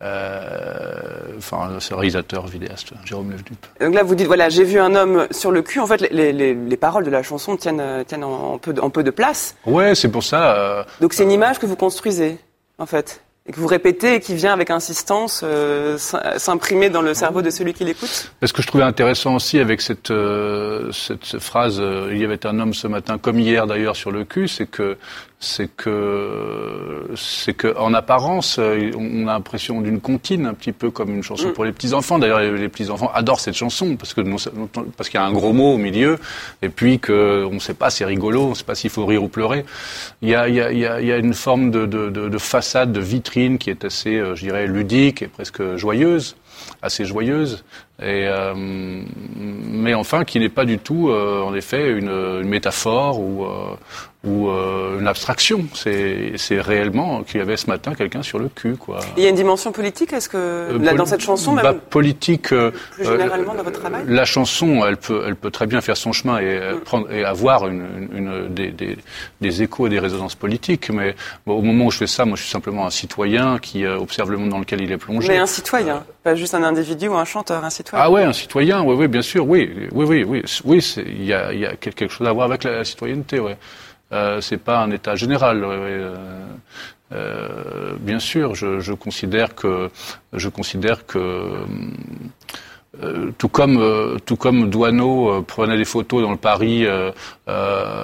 enfin, 0.00 1.78
ce 1.78 1.94
réalisateur 1.94 2.46
vidéaste, 2.46 2.92
Jérôme 3.04 3.30
Levdup. 3.30 3.66
Donc 3.80 3.94
là, 3.94 4.02
vous 4.02 4.14
dites, 4.14 4.26
voilà, 4.26 4.48
j'ai 4.48 4.64
vu 4.64 4.78
un 4.78 4.94
homme 4.94 5.26
sur 5.30 5.50
le 5.50 5.62
cul. 5.62 5.80
En 5.80 5.86
fait, 5.86 6.00
les, 6.10 6.32
les, 6.32 6.54
les 6.54 6.76
paroles 6.76 7.04
de 7.04 7.10
la 7.10 7.22
chanson 7.22 7.56
tiennent, 7.56 8.04
tiennent 8.06 8.24
en, 8.24 8.54
en, 8.54 8.58
peu 8.58 8.72
de, 8.72 8.80
en 8.80 8.90
peu 8.90 9.02
de 9.02 9.10
place. 9.10 9.56
Ouais, 9.66 9.94
c'est 9.94 10.10
pour 10.10 10.22
ça. 10.24 10.54
Euh, 10.56 10.84
Donc 11.00 11.12
c'est 11.12 11.24
une 11.24 11.32
image 11.32 11.58
que 11.58 11.66
vous 11.66 11.76
construisez, 11.76 12.38
en 12.78 12.86
fait 12.86 13.22
et 13.46 13.52
que 13.52 13.58
vous 13.58 13.66
répétez 13.66 14.16
et 14.16 14.20
qui 14.20 14.34
vient 14.34 14.52
avec 14.52 14.70
insistance 14.70 15.40
euh, 15.42 15.96
s'imprimer 15.98 16.90
dans 16.90 17.02
le 17.02 17.14
cerveau 17.14 17.40
de 17.42 17.50
celui 17.50 17.72
qui 17.72 17.84
l'écoute 17.84 18.30
Ce 18.42 18.52
que 18.52 18.62
je 18.62 18.66
trouvais 18.66 18.84
intéressant 18.84 19.34
aussi 19.34 19.58
avec 19.58 19.80
cette, 19.80 20.10
euh, 20.10 20.92
cette 20.92 21.38
phrase 21.38 21.80
euh, 21.80 22.10
il 22.12 22.18
y 22.18 22.24
avait 22.24 22.44
un 22.46 22.60
homme 22.60 22.74
ce 22.74 22.86
matin, 22.86 23.18
comme 23.18 23.38
hier 23.38 23.66
d'ailleurs 23.66 23.96
sur 23.96 24.10
le 24.10 24.24
cul, 24.24 24.46
c'est 24.46 24.66
que 24.66 24.98
c'est 25.42 25.74
que 25.74 27.08
c'est 27.16 27.54
que 27.54 27.74
en 27.78 27.94
apparence 27.94 28.58
on 28.58 29.26
a 29.26 29.32
l'impression 29.32 29.80
d'une 29.80 29.98
comptine 29.98 30.44
un 30.44 30.52
petit 30.52 30.72
peu 30.72 30.90
comme 30.90 31.08
une 31.14 31.22
chanson 31.22 31.48
mm. 31.48 31.52
pour 31.54 31.64
les 31.64 31.72
petits 31.72 31.94
enfants 31.94 32.18
d'ailleurs 32.18 32.40
les, 32.40 32.58
les, 32.58 32.68
petits 32.68 32.90
enfants 32.90 33.10
adorent 33.14 33.40
cette 33.40 33.54
chanson 33.54 33.96
parce 33.96 34.12
que 34.12 34.20
parce 34.96 35.08
qu'il 35.08 35.18
y 35.18 35.22
a 35.22 35.24
un 35.24 35.32
gros 35.32 35.54
mot 35.54 35.72
au 35.72 35.78
milieu 35.78 36.18
et 36.60 36.68
puis 36.68 36.98
que 36.98 37.46
on 37.50 37.54
ne 37.54 37.58
sait 37.58 37.72
pas 37.72 37.88
c'est 37.88 38.04
rigolo 38.04 38.42
on 38.42 38.50
ne 38.50 38.54
sait 38.54 38.64
pas 38.64 38.74
s'il 38.74 38.90
faut 38.90 39.06
rire 39.06 39.22
ou 39.22 39.28
pleurer 39.28 39.64
il 40.20 40.28
y 40.28 40.34
a 40.34 40.46
il 40.46 40.56
y 40.56 40.60
a 40.60 40.70
il 41.00 41.06
y 41.06 41.12
a, 41.12 41.16
une 41.16 41.32
forme 41.32 41.70
de, 41.70 41.86
de, 41.86 42.10
de, 42.10 42.28
de 42.28 42.38
façade 42.38 42.92
de 42.92 43.00
vitrine 43.00 43.56
qui 43.56 43.70
est 43.70 43.86
assez 43.86 44.16
euh, 44.16 44.36
je 44.36 44.44
dirais 44.44 44.66
ludique 44.66 45.22
et 45.22 45.28
presque 45.28 45.76
joyeuse 45.76 46.36
assez 46.82 47.06
joyeuse 47.06 47.64
et 48.02 48.26
euh, 48.26 48.52
mais 48.56 49.94
enfin 49.94 50.24
qui 50.24 50.38
n'est 50.38 50.50
pas 50.50 50.66
du 50.66 50.78
tout 50.78 51.08
euh, 51.08 51.42
en 51.42 51.54
effet 51.54 51.90
une, 51.90 52.10
une 52.10 52.48
métaphore 52.48 53.18
ou 53.18 53.46
ou 54.22 54.48
euh, 54.48 54.98
une 55.00 55.08
abstraction. 55.08 55.64
C'est 55.74 56.60
réellement 56.60 57.22
qu'il 57.22 57.38
y 57.38 57.42
avait 57.42 57.56
ce 57.56 57.66
matin 57.66 57.94
quelqu'un 57.94 58.22
sur 58.22 58.38
le 58.38 58.48
cul, 58.48 58.76
quoi. 58.76 59.00
Il 59.16 59.22
y 59.22 59.26
a 59.26 59.30
une 59.30 59.36
dimension 59.36 59.72
politique, 59.72 60.12
est-ce 60.12 60.28
que 60.28 60.36
euh, 60.36 60.78
là, 60.78 60.92
dans 60.92 61.06
cette 61.06 61.22
chanson, 61.22 61.52
même 61.54 61.62
bah, 61.62 61.74
politique. 61.74 62.52
Euh, 62.52 62.70
plus 62.92 63.06
généralement 63.06 63.54
dans 63.54 63.62
votre 63.62 63.80
travail. 63.80 64.02
La 64.06 64.26
chanson, 64.26 64.84
elle 64.86 64.98
peut, 64.98 65.24
elle 65.26 65.36
peut 65.36 65.50
très 65.50 65.66
bien 65.66 65.80
faire 65.80 65.96
son 65.96 66.12
chemin 66.12 66.38
et 66.38 66.74
mm. 66.74 66.80
prendre 66.80 67.10
et 67.10 67.24
avoir 67.24 67.66
une, 67.66 68.08
une, 68.12 68.18
une 68.18 68.54
des, 68.54 68.70
des, 68.70 68.98
des, 69.40 69.62
échos 69.62 69.86
et 69.86 69.90
des 69.90 69.98
résonances 69.98 70.34
politiques. 70.34 70.90
Mais 70.90 71.14
bon, 71.46 71.54
au 71.54 71.62
moment 71.62 71.86
où 71.86 71.90
je 71.90 71.98
fais 71.98 72.06
ça, 72.06 72.26
moi, 72.26 72.36
je 72.36 72.42
suis 72.42 72.50
simplement 72.50 72.86
un 72.86 72.90
citoyen 72.90 73.58
qui 73.58 73.86
observe 73.86 74.30
le 74.30 74.36
monde 74.36 74.50
dans 74.50 74.58
lequel 74.58 74.82
il 74.82 74.92
est 74.92 74.98
plongé. 74.98 75.28
Mais 75.28 75.38
un 75.38 75.46
citoyen, 75.46 76.04
pas 76.22 76.34
juste 76.34 76.54
un 76.54 76.62
individu 76.62 77.08
ou 77.08 77.14
un 77.14 77.24
chanteur, 77.24 77.64
un 77.64 77.70
citoyen. 77.70 78.04
Ah 78.04 78.10
ouais, 78.10 78.24
un 78.24 78.34
citoyen, 78.34 78.82
oui, 78.82 78.94
oui, 78.98 79.08
bien 79.08 79.22
sûr, 79.22 79.48
oui, 79.48 79.88
oui, 79.92 80.04
oui, 80.04 80.24
oui, 80.24 80.42
oui, 80.64 80.94
il 81.06 81.24
y 81.24 81.32
a, 81.32 81.54
y 81.54 81.64
a 81.64 81.74
quelque 81.76 82.08
chose 82.08 82.26
à 82.26 82.32
voir 82.32 82.46
avec 82.46 82.64
la, 82.64 82.72
la 82.72 82.84
citoyenneté, 82.84 83.40
ouais. 83.40 83.56
Euh, 84.12 84.40
c'est 84.40 84.58
pas 84.58 84.78
un 84.78 84.90
état 84.90 85.14
général. 85.14 85.62
Euh, 85.64 86.16
euh, 87.12 87.94
bien 87.98 88.18
sûr, 88.18 88.54
je, 88.54 88.80
je, 88.80 88.92
considère 88.92 89.54
que 89.54 89.90
je 90.32 90.48
considère 90.48 91.06
que 91.06 91.64
euh, 93.02 93.30
tout 93.38 93.48
comme 93.48 93.78
euh, 93.78 94.18
tout 94.26 94.36
comme 94.36 94.68
Douaneau 94.68 95.30
euh, 95.30 95.42
prenait 95.42 95.76
des 95.76 95.84
photos 95.84 96.22
dans 96.22 96.32
le 96.32 96.36
Paris 96.36 96.86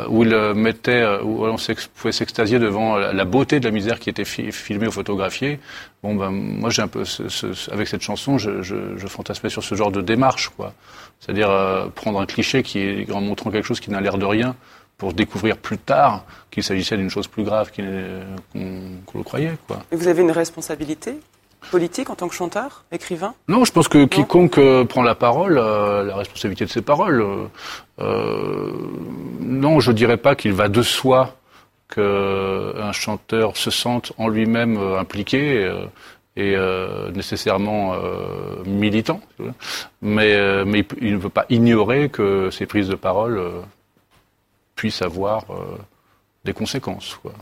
où 0.09 0.23
il 0.23 0.55
mettait 0.55 1.05
où 1.25 1.45
on 1.45 1.57
pouvait 1.97 2.13
s'extasier 2.13 2.59
devant 2.61 2.97
la, 2.97 3.25
beauté 3.25 3.59
de 3.59 3.65
la 3.65 3.73
misère 3.73 3.99
qui 3.99 4.11
était 4.11 4.25
fi 4.25 4.53
filmée 4.53 4.87
ou 4.87 4.93
photographiée. 4.93 5.59
Bon 6.03 6.15
ben 6.15 6.31
moi 6.31 6.71
j'ai 6.71 6.83
un 6.83 6.89
peu 6.89 7.05
ce, 7.05 7.29
ce, 7.29 7.71
avec 7.73 7.89
cette 7.89 8.03
chanson 8.03 8.39
je, 8.39 8.63
je, 8.63 8.97
je, 8.97 9.07
fantasmais 9.09 9.51
sur 9.51 9.65
ce 9.65 9.75
genre 9.75 9.91
de 9.91 10.01
démarche 10.01 10.51
quoi. 10.51 10.73
C'est-à-dire 11.19 11.51
prendre 11.95 12.21
un 12.21 12.27
cliché 12.27 12.63
qui 12.63 13.07
en 13.13 13.21
montrant 13.21 13.51
quelque 13.51 13.67
chose 13.67 13.81
qui 13.81 13.91
n'a 13.91 14.01
l'air 14.01 14.19
de 14.19 14.25
rien 14.25 14.55
pour 14.99 15.13
découvrir 15.13 15.57
plus 15.57 15.79
tard 15.79 16.25
qu'il 16.51 16.63
s'agissait 16.63 16.97
d'une 16.97 17.11
chose 17.11 17.27
plus 17.27 17.45
grave 17.45 17.71
qu'on 17.71 17.83
qu 18.55 19.19
le 19.19 19.23
croyait. 19.23 19.57
Quoi. 19.67 19.83
Et 19.93 19.97
vous 19.97 20.09
avez 20.09 20.23
une 20.23 20.31
responsabilité 20.31 21.19
politique 21.71 22.11
en 22.11 22.15
tant 22.15 22.29
que 22.29 22.35
chanteur, 22.35 22.85
écrivain? 22.93 23.35
Non, 23.49 23.65
je 23.65 23.73
pense 23.73 23.89
que 23.89 23.99
non 23.99 24.07
quiconque 24.07 24.59
euh, 24.59 24.85
prend 24.85 25.03
la 25.03 25.15
parole, 25.15 25.59
euh, 25.59 26.05
la 26.05 26.17
responsabilité 26.17 26.65
de 26.65 26.71
ses 26.71 26.83
paroles, 26.83 27.21
euh, 27.21 27.47
euh 28.01 28.73
non, 29.41 29.81
je 29.81 29.93
dirais 29.93 30.17
pas 30.17 30.35
qu'il 30.35 30.53
va 30.53 30.69
de 30.69 30.83
soi 30.83 31.37
qu'un 31.89 32.93
chanteur 32.93 33.57
se 33.57 33.71
sente 33.71 34.13
en 34.19 34.29
lui-même 34.29 34.77
impliqué 34.77 35.71
euh, 36.39 37.11
nécessairement 37.13 37.95
euh, 37.95 38.63
militant, 38.67 39.23
mais, 40.03 40.35
euh, 40.35 40.67
mais 40.67 40.85
il 41.01 41.13
ne 41.13 41.19
veut 41.19 41.31
pas 41.31 41.47
ignorer 41.49 42.11
que 42.11 42.51
ces 42.51 42.67
prises 42.67 42.89
de 42.89 42.95
parole 42.95 43.41
puissent 44.77 45.03
avoir 45.03 45.45
des 46.45 46.53
conséquences. 46.53 47.19
Quoi. 47.21 47.33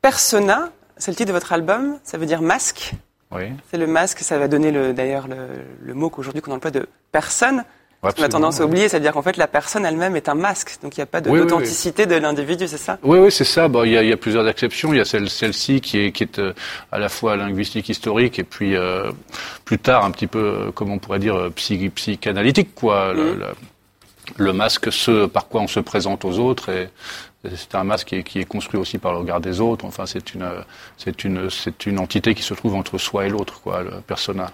Persona, 0.00 0.70
c'est 0.96 1.10
le 1.10 1.16
titre 1.16 1.28
de 1.28 1.32
votre 1.32 1.52
album, 1.52 1.98
ça 2.02 2.18
veut 2.18 2.26
dire 2.26 2.42
masque. 2.42 2.94
Oui. 3.30 3.52
C'est 3.70 3.76
le 3.76 3.86
masque, 3.86 4.20
ça 4.20 4.38
va 4.38 4.48
donner 4.48 4.72
le, 4.72 4.94
d'ailleurs 4.94 5.28
le, 5.28 5.36
le 5.82 5.94
mot 5.94 6.08
qu'aujourd'hui 6.08 6.40
qu'on 6.40 6.52
emploie 6.52 6.70
de 6.70 6.88
personne. 7.12 7.64
On 8.00 8.08
a 8.22 8.28
tendance 8.28 8.60
à 8.60 8.64
oublier, 8.64 8.88
c'est-à-dire 8.88 9.12
qu'en 9.12 9.22
fait 9.22 9.36
la 9.36 9.48
personne 9.48 9.84
elle-même 9.84 10.14
est 10.14 10.28
un 10.28 10.34
masque, 10.34 10.78
donc 10.82 10.96
il 10.96 11.00
n'y 11.00 11.02
a 11.02 11.06
pas 11.06 11.20
d'authenticité 11.20 12.06
de 12.06 12.14
l'individu, 12.14 12.68
c'est 12.68 12.78
ça? 12.78 12.96
Oui, 13.02 13.18
oui, 13.18 13.32
c'est 13.32 13.44
ça. 13.44 13.66
Bon, 13.66 13.82
il 13.82 13.90
y 13.90 13.96
a, 13.96 14.04
y 14.04 14.12
a, 14.12 14.16
plusieurs 14.16 14.46
exceptions. 14.46 14.92
Il 14.92 14.98
y 14.98 15.00
a 15.00 15.04
celle, 15.04 15.28
celle-ci 15.28 15.80
qui 15.80 15.98
est, 15.98 16.12
qui 16.12 16.22
est 16.22 16.38
euh, 16.38 16.52
à 16.92 17.00
la 17.00 17.08
fois 17.08 17.34
linguistique 17.36 17.88
historique 17.88 18.38
et 18.38 18.44
puis 18.44 18.76
euh, 18.76 19.10
plus 19.64 19.78
tard 19.78 20.04
un 20.04 20.12
petit 20.12 20.28
peu, 20.28 20.38
euh, 20.38 20.70
comme 20.70 20.92
on 20.92 20.98
pourrait 20.98 21.18
dire, 21.18 21.50
psy, 21.56 21.88
psychanalytique, 21.88 22.72
quoi. 22.76 23.14
Mm. 23.14 23.42
Le, 24.36 24.52
masque, 24.52 24.92
ce 24.92 25.26
par 25.26 25.48
quoi 25.48 25.62
on 25.62 25.68
se 25.68 25.80
présente 25.80 26.24
aux 26.24 26.38
autres 26.38 26.68
et 26.70 26.88
c'est 27.44 27.76
un 27.76 27.84
masque 27.84 28.20
qui 28.24 28.40
est, 28.40 28.44
construit 28.44 28.80
aussi 28.80 28.98
par 28.98 29.12
le 29.12 29.18
regard 29.18 29.40
des 29.40 29.60
autres. 29.60 29.84
Enfin, 29.84 30.06
c'est 30.06 30.34
une, 30.34 30.44
c'est 30.96 31.22
une, 31.22 31.48
c'est 31.50 31.86
une 31.86 32.00
entité 32.00 32.34
qui 32.34 32.42
se 32.42 32.52
trouve 32.52 32.74
entre 32.74 32.98
soi 32.98 33.26
et 33.26 33.28
l'autre, 33.28 33.60
quoi, 33.60 33.82
le 33.82 34.00
persona. 34.04 34.50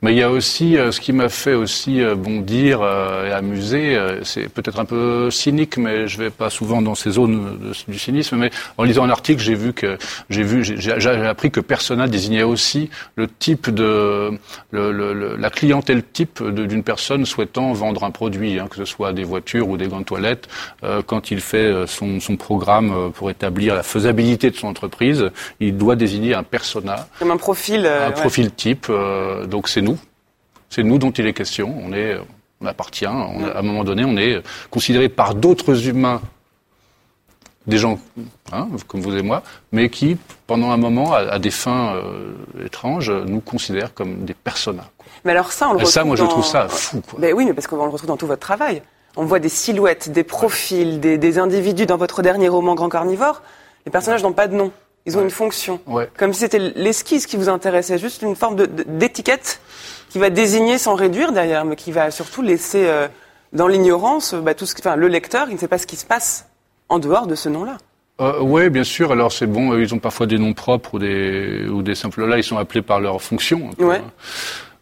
Mais 0.00 0.12
il 0.12 0.18
y 0.18 0.22
a 0.22 0.30
aussi 0.30 0.78
euh, 0.78 0.92
ce 0.92 1.00
qui 1.00 1.12
m'a 1.12 1.28
fait 1.28 1.52
aussi 1.52 2.00
euh, 2.00 2.14
bondir 2.14 2.80
euh, 2.80 3.28
et 3.28 3.32
amuser. 3.32 3.98
c'est 4.22 4.48
peut-être 4.48 4.80
un 4.80 4.86
peu 4.86 5.30
cynique, 5.30 5.76
mais 5.76 6.08
je 6.08 6.16
vais 6.16 6.30
pas 6.30 6.48
souvent 6.48 6.80
dans 6.80 6.94
ces 6.94 7.10
zones 7.10 7.74
du 7.86 7.98
cynisme. 7.98 8.36
Mais 8.36 8.50
en 8.78 8.84
lisant 8.84 9.04
un 9.04 9.10
article, 9.10 9.42
j'ai 9.42 9.54
vu 9.54 9.74
que 9.74 9.98
j'ai 10.30 10.42
vu, 10.42 10.64
j'ai 10.64 10.92
appris 10.92 11.50
que 11.50 11.60
persona 11.60 12.08
désignait 12.08 12.44
aussi 12.44 12.88
le 13.16 13.28
type 13.28 13.68
de, 13.68 14.38
le, 14.70 14.92
le, 14.92 15.36
la 15.36 15.50
clientèle 15.50 16.02
type 16.02 16.42
d'une 16.42 16.82
personne 16.82 17.26
souhaitant 17.26 17.74
vendre 17.74 18.04
un 18.04 18.10
produit, 18.10 18.58
hein, 18.58 18.68
que 18.70 18.76
ce 18.76 18.86
soit 18.86 19.12
des 19.12 19.24
voitures 19.24 19.68
ou 19.68 19.76
des 19.76 19.88
gants 19.88 20.00
de 20.00 20.04
toilette, 20.04 20.48
quand 21.06 21.30
il 21.30 21.40
fait 21.40 21.86
son 21.86 22.21
son 22.22 22.36
programme 22.36 22.92
euh, 22.92 23.08
pour 23.10 23.30
établir 23.30 23.74
la 23.74 23.82
faisabilité 23.82 24.50
de 24.50 24.56
son 24.56 24.68
entreprise, 24.68 25.30
il 25.60 25.76
doit 25.76 25.96
désigner 25.96 26.34
un 26.34 26.42
persona. 26.42 27.06
Comme 27.18 27.30
un 27.30 27.36
profil. 27.36 27.84
Euh, 27.84 28.08
un 28.08 28.12
profil 28.12 28.50
type. 28.52 28.86
Euh, 28.88 29.46
donc 29.46 29.68
c'est 29.68 29.82
nous. 29.82 29.98
C'est 30.70 30.82
nous 30.82 30.98
dont 30.98 31.10
il 31.10 31.26
est 31.26 31.32
question. 31.34 31.74
On 31.84 31.92
est, 31.92 32.16
on 32.60 32.66
appartient. 32.66 33.06
On, 33.06 33.44
à 33.44 33.58
un 33.58 33.62
moment 33.62 33.84
donné, 33.84 34.04
on 34.04 34.16
est 34.16 34.42
considéré 34.70 35.08
par 35.08 35.34
d'autres 35.34 35.88
humains 35.88 36.22
des 37.66 37.78
gens 37.78 38.00
hein, 38.50 38.68
comme 38.88 39.02
vous 39.02 39.16
et 39.16 39.22
moi, 39.22 39.42
mais 39.70 39.88
qui, 39.88 40.16
pendant 40.48 40.72
un 40.72 40.76
moment, 40.76 41.12
à, 41.12 41.38
des 41.38 41.52
fins 41.52 41.94
étranges, 42.64 43.10
nous 43.10 43.40
considèrent 43.40 43.94
comme 43.94 44.24
des 44.24 44.34
personas. 44.34 44.88
Mais 45.24 45.30
alors 45.30 45.52
ça, 45.52 45.68
on 45.68 45.74
le 45.74 45.76
retrouve 45.76 45.92
Ça, 45.92 46.02
moi, 46.02 46.16
je 46.16 46.24
trouve 46.24 46.44
ça 46.44 46.66
fou. 46.68 47.00
Quoi. 47.08 47.20
Mais 47.20 47.32
oui, 47.32 47.44
mais 47.44 47.52
parce 47.52 47.68
qu'on 47.68 47.76
le 47.76 47.90
retrouve 47.90 48.08
dans 48.08 48.16
tout 48.16 48.26
votre 48.26 48.40
travail. 48.40 48.82
On 49.16 49.24
voit 49.24 49.38
des 49.38 49.48
silhouettes, 49.48 50.10
des 50.10 50.24
profils, 50.24 51.00
des, 51.00 51.38
individus 51.38 51.86
dans 51.86 51.96
votre 51.96 52.22
dernier 52.22 52.48
roman 52.48 52.74
Grand 52.74 52.88
Carnivore. 52.88 53.42
Les 53.84 53.92
personnages 53.92 54.22
n'ont 54.22 54.32
pas 54.32 54.48
de 54.48 54.54
nom. 54.54 54.72
Ils 55.04 55.18
ont 55.18 55.22
une 55.22 55.30
fonction. 55.30 55.80
Comme 56.16 56.32
si 56.32 56.40
c'était 56.40 56.58
l'esquisse 56.58 57.26
qui 57.26 57.36
vous 57.36 57.48
intéressait, 57.48 57.98
juste 57.98 58.22
une 58.22 58.36
forme 58.36 58.66
d'étiquette 58.86 59.60
qui 60.08 60.18
va 60.18 60.30
désigner 60.30 60.78
sans 60.78 60.94
réduire 60.94 61.32
d'ailleurs, 61.32 61.64
mais 61.64 61.76
qui 61.76 61.90
va 61.90 62.10
surtout 62.10 62.42
laisser 62.42 62.86
euh, 62.86 63.08
dans 63.52 63.66
l'ignorance 63.66 64.34
bah, 64.34 64.54
tout 64.54 64.66
ce, 64.66 64.74
enfin, 64.78 64.94
le 64.94 65.08
lecteur, 65.08 65.46
il 65.48 65.54
ne 65.54 65.58
sait 65.58 65.68
pas 65.68 65.78
ce 65.78 65.86
qui 65.86 65.96
se 65.96 66.04
passe 66.04 66.46
en 66.88 66.98
dehors 66.98 67.26
de 67.26 67.34
ce 67.34 67.48
nom-là. 67.48 67.78
Euh, 68.20 68.40
oui, 68.40 68.68
bien 68.70 68.84
sûr. 68.84 69.10
Alors 69.10 69.32
c'est 69.32 69.46
bon, 69.46 69.76
ils 69.76 69.94
ont 69.94 69.98
parfois 69.98 70.26
des 70.26 70.38
noms 70.38 70.52
propres 70.52 70.94
ou 70.94 70.98
des, 70.98 71.66
ou 71.68 71.82
des 71.82 71.94
simples. 71.94 72.24
Là, 72.24 72.36
ils 72.36 72.44
sont 72.44 72.58
appelés 72.58 72.82
par 72.82 73.00
leur 73.00 73.20
fonction. 73.20 73.70
Ouais. 73.78 74.02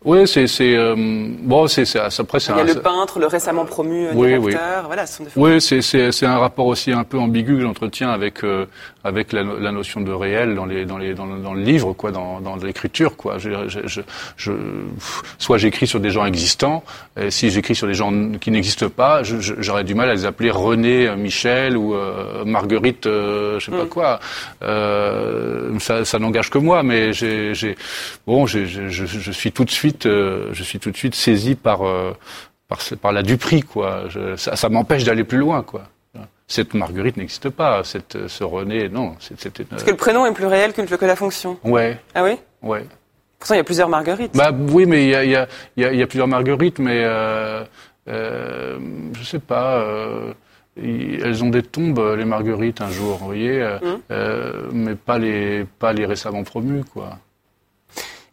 Oui, 0.02 0.26
c'est 0.26 0.46
euh, 0.60 0.94
bon, 0.96 1.66
c'est 1.66 1.84
après 1.96 2.40
c'est. 2.40 2.52
Il 2.52 2.56
y 2.56 2.60
a 2.60 2.64
le 2.64 2.80
peintre, 2.80 3.18
le 3.18 3.26
récemment 3.26 3.66
promu 3.66 4.06
euh, 4.06 4.12
oui, 4.14 4.28
directeur, 4.28 4.78
oui. 4.80 4.86
voilà, 4.86 5.06
ce 5.06 5.18
sont 5.18 5.24
des 5.24 5.30
Oui, 5.36 5.60
c'est 5.60 6.26
un 6.26 6.38
rapport 6.38 6.66
aussi 6.66 6.90
un 6.90 7.04
peu 7.04 7.18
ambigu 7.18 7.56
que 7.56 7.60
j'entretiens 7.60 8.08
avec 8.08 8.42
euh, 8.42 8.64
avec 9.04 9.34
la, 9.34 9.42
la, 9.42 9.72
notion 9.72 10.00
de 10.00 10.10
réel 10.10 10.54
dans 10.54 10.64
les 10.64 10.86
dans 10.86 10.96
les 10.96 11.12
dans, 11.12 11.26
dans 11.26 11.52
le 11.52 11.60
livre 11.60 11.92
quoi, 11.92 12.12
dans 12.12 12.40
dans 12.40 12.56
l'écriture 12.56 13.14
quoi. 13.18 13.36
Je, 13.36 13.50
je, 13.68 14.00
je, 14.38 14.52
soit 15.38 15.58
j'écris 15.58 15.86
sur 15.86 16.00
des 16.00 16.08
gens 16.08 16.24
existants, 16.24 16.82
et 17.20 17.30
si 17.30 17.50
j'écris 17.50 17.74
sur 17.74 17.86
des 17.86 17.92
gens 17.92 18.10
qui 18.40 18.50
n'existent 18.50 18.88
pas, 18.88 19.22
j'aurais 19.22 19.84
du 19.84 19.94
mal 19.94 20.08
à 20.08 20.14
les 20.14 20.24
appeler 20.24 20.50
René, 20.50 21.14
Michel 21.14 21.76
ou 21.76 21.94
Marguerite, 22.46 23.04
je 23.04 23.58
sais 23.62 23.70
pas 23.70 23.84
mm. 23.84 23.88
quoi. 23.88 24.20
ça 25.78 26.06
ça 26.06 26.18
n'engage 26.18 26.48
que 26.48 26.58
moi, 26.58 26.82
mais 26.82 27.12
j'ai 27.12 27.76
bon, 28.26 28.46
je, 28.46 28.64
je 28.64 29.30
suis 29.32 29.52
tout 29.52 29.66
de 29.66 29.70
suite 29.70 29.89
euh, 30.06 30.48
je 30.52 30.62
suis 30.62 30.78
tout 30.78 30.90
de 30.90 30.96
suite 30.96 31.14
saisi 31.14 31.54
par 31.54 31.86
euh, 31.86 32.12
par, 32.68 32.78
par 33.00 33.12
la 33.12 33.22
duperie, 33.22 33.62
quoi. 33.62 34.04
ça, 34.36 34.54
ça 34.54 34.68
m'empêche 34.68 35.04
d'aller 35.04 35.24
plus 35.24 35.38
loin, 35.38 35.62
quoi. 35.62 35.82
Cette 36.46 36.74
Marguerite 36.74 37.16
n'existe 37.16 37.48
pas, 37.48 37.84
cette, 37.84 38.26
ce 38.26 38.42
René, 38.42 38.88
non. 38.88 39.14
C'était. 39.20 39.62
Parce 39.62 39.84
que 39.84 39.90
le 39.90 39.96
prénom 39.96 40.26
est 40.26 40.32
plus 40.32 40.46
réel 40.46 40.72
que, 40.72 40.82
que 40.82 41.04
la 41.06 41.14
fonction. 41.14 41.58
Ouais. 41.62 41.96
Ah 42.12 42.24
oui? 42.24 42.38
Ouais. 42.60 42.84
Pourtant, 43.38 43.54
il 43.54 43.58
y 43.58 43.60
a 43.60 43.64
plusieurs 43.64 43.88
Marguerites. 43.88 44.36
Bah 44.36 44.50
oui, 44.52 44.84
mais 44.84 45.04
il 45.04 45.10
y 45.10 45.14
a, 45.14 45.24
il 45.24 45.30
y 45.30 45.36
a, 45.36 45.46
il 45.76 45.98
y 45.98 46.02
a, 46.02 46.06
plusieurs 46.08 46.26
Marguerites, 46.26 46.80
mais 46.80 47.02
euh, 47.04 47.64
euh, 48.08 48.78
je 49.14 49.24
sais 49.24 49.38
pas. 49.38 49.76
Euh, 49.78 50.32
elles 50.76 51.44
ont 51.44 51.50
des 51.50 51.62
tombes, 51.62 52.16
les 52.16 52.24
Marguerites, 52.24 52.80
un 52.80 52.90
jour, 52.90 53.16
vous 53.18 53.26
voyez, 53.26 53.62
hum. 53.82 54.00
euh, 54.10 54.68
mais 54.72 54.94
pas 54.94 55.18
les, 55.18 55.64
pas 55.78 55.92
les 55.92 56.04
récemment 56.04 56.42
promues, 56.42 56.84
quoi. 56.84 57.18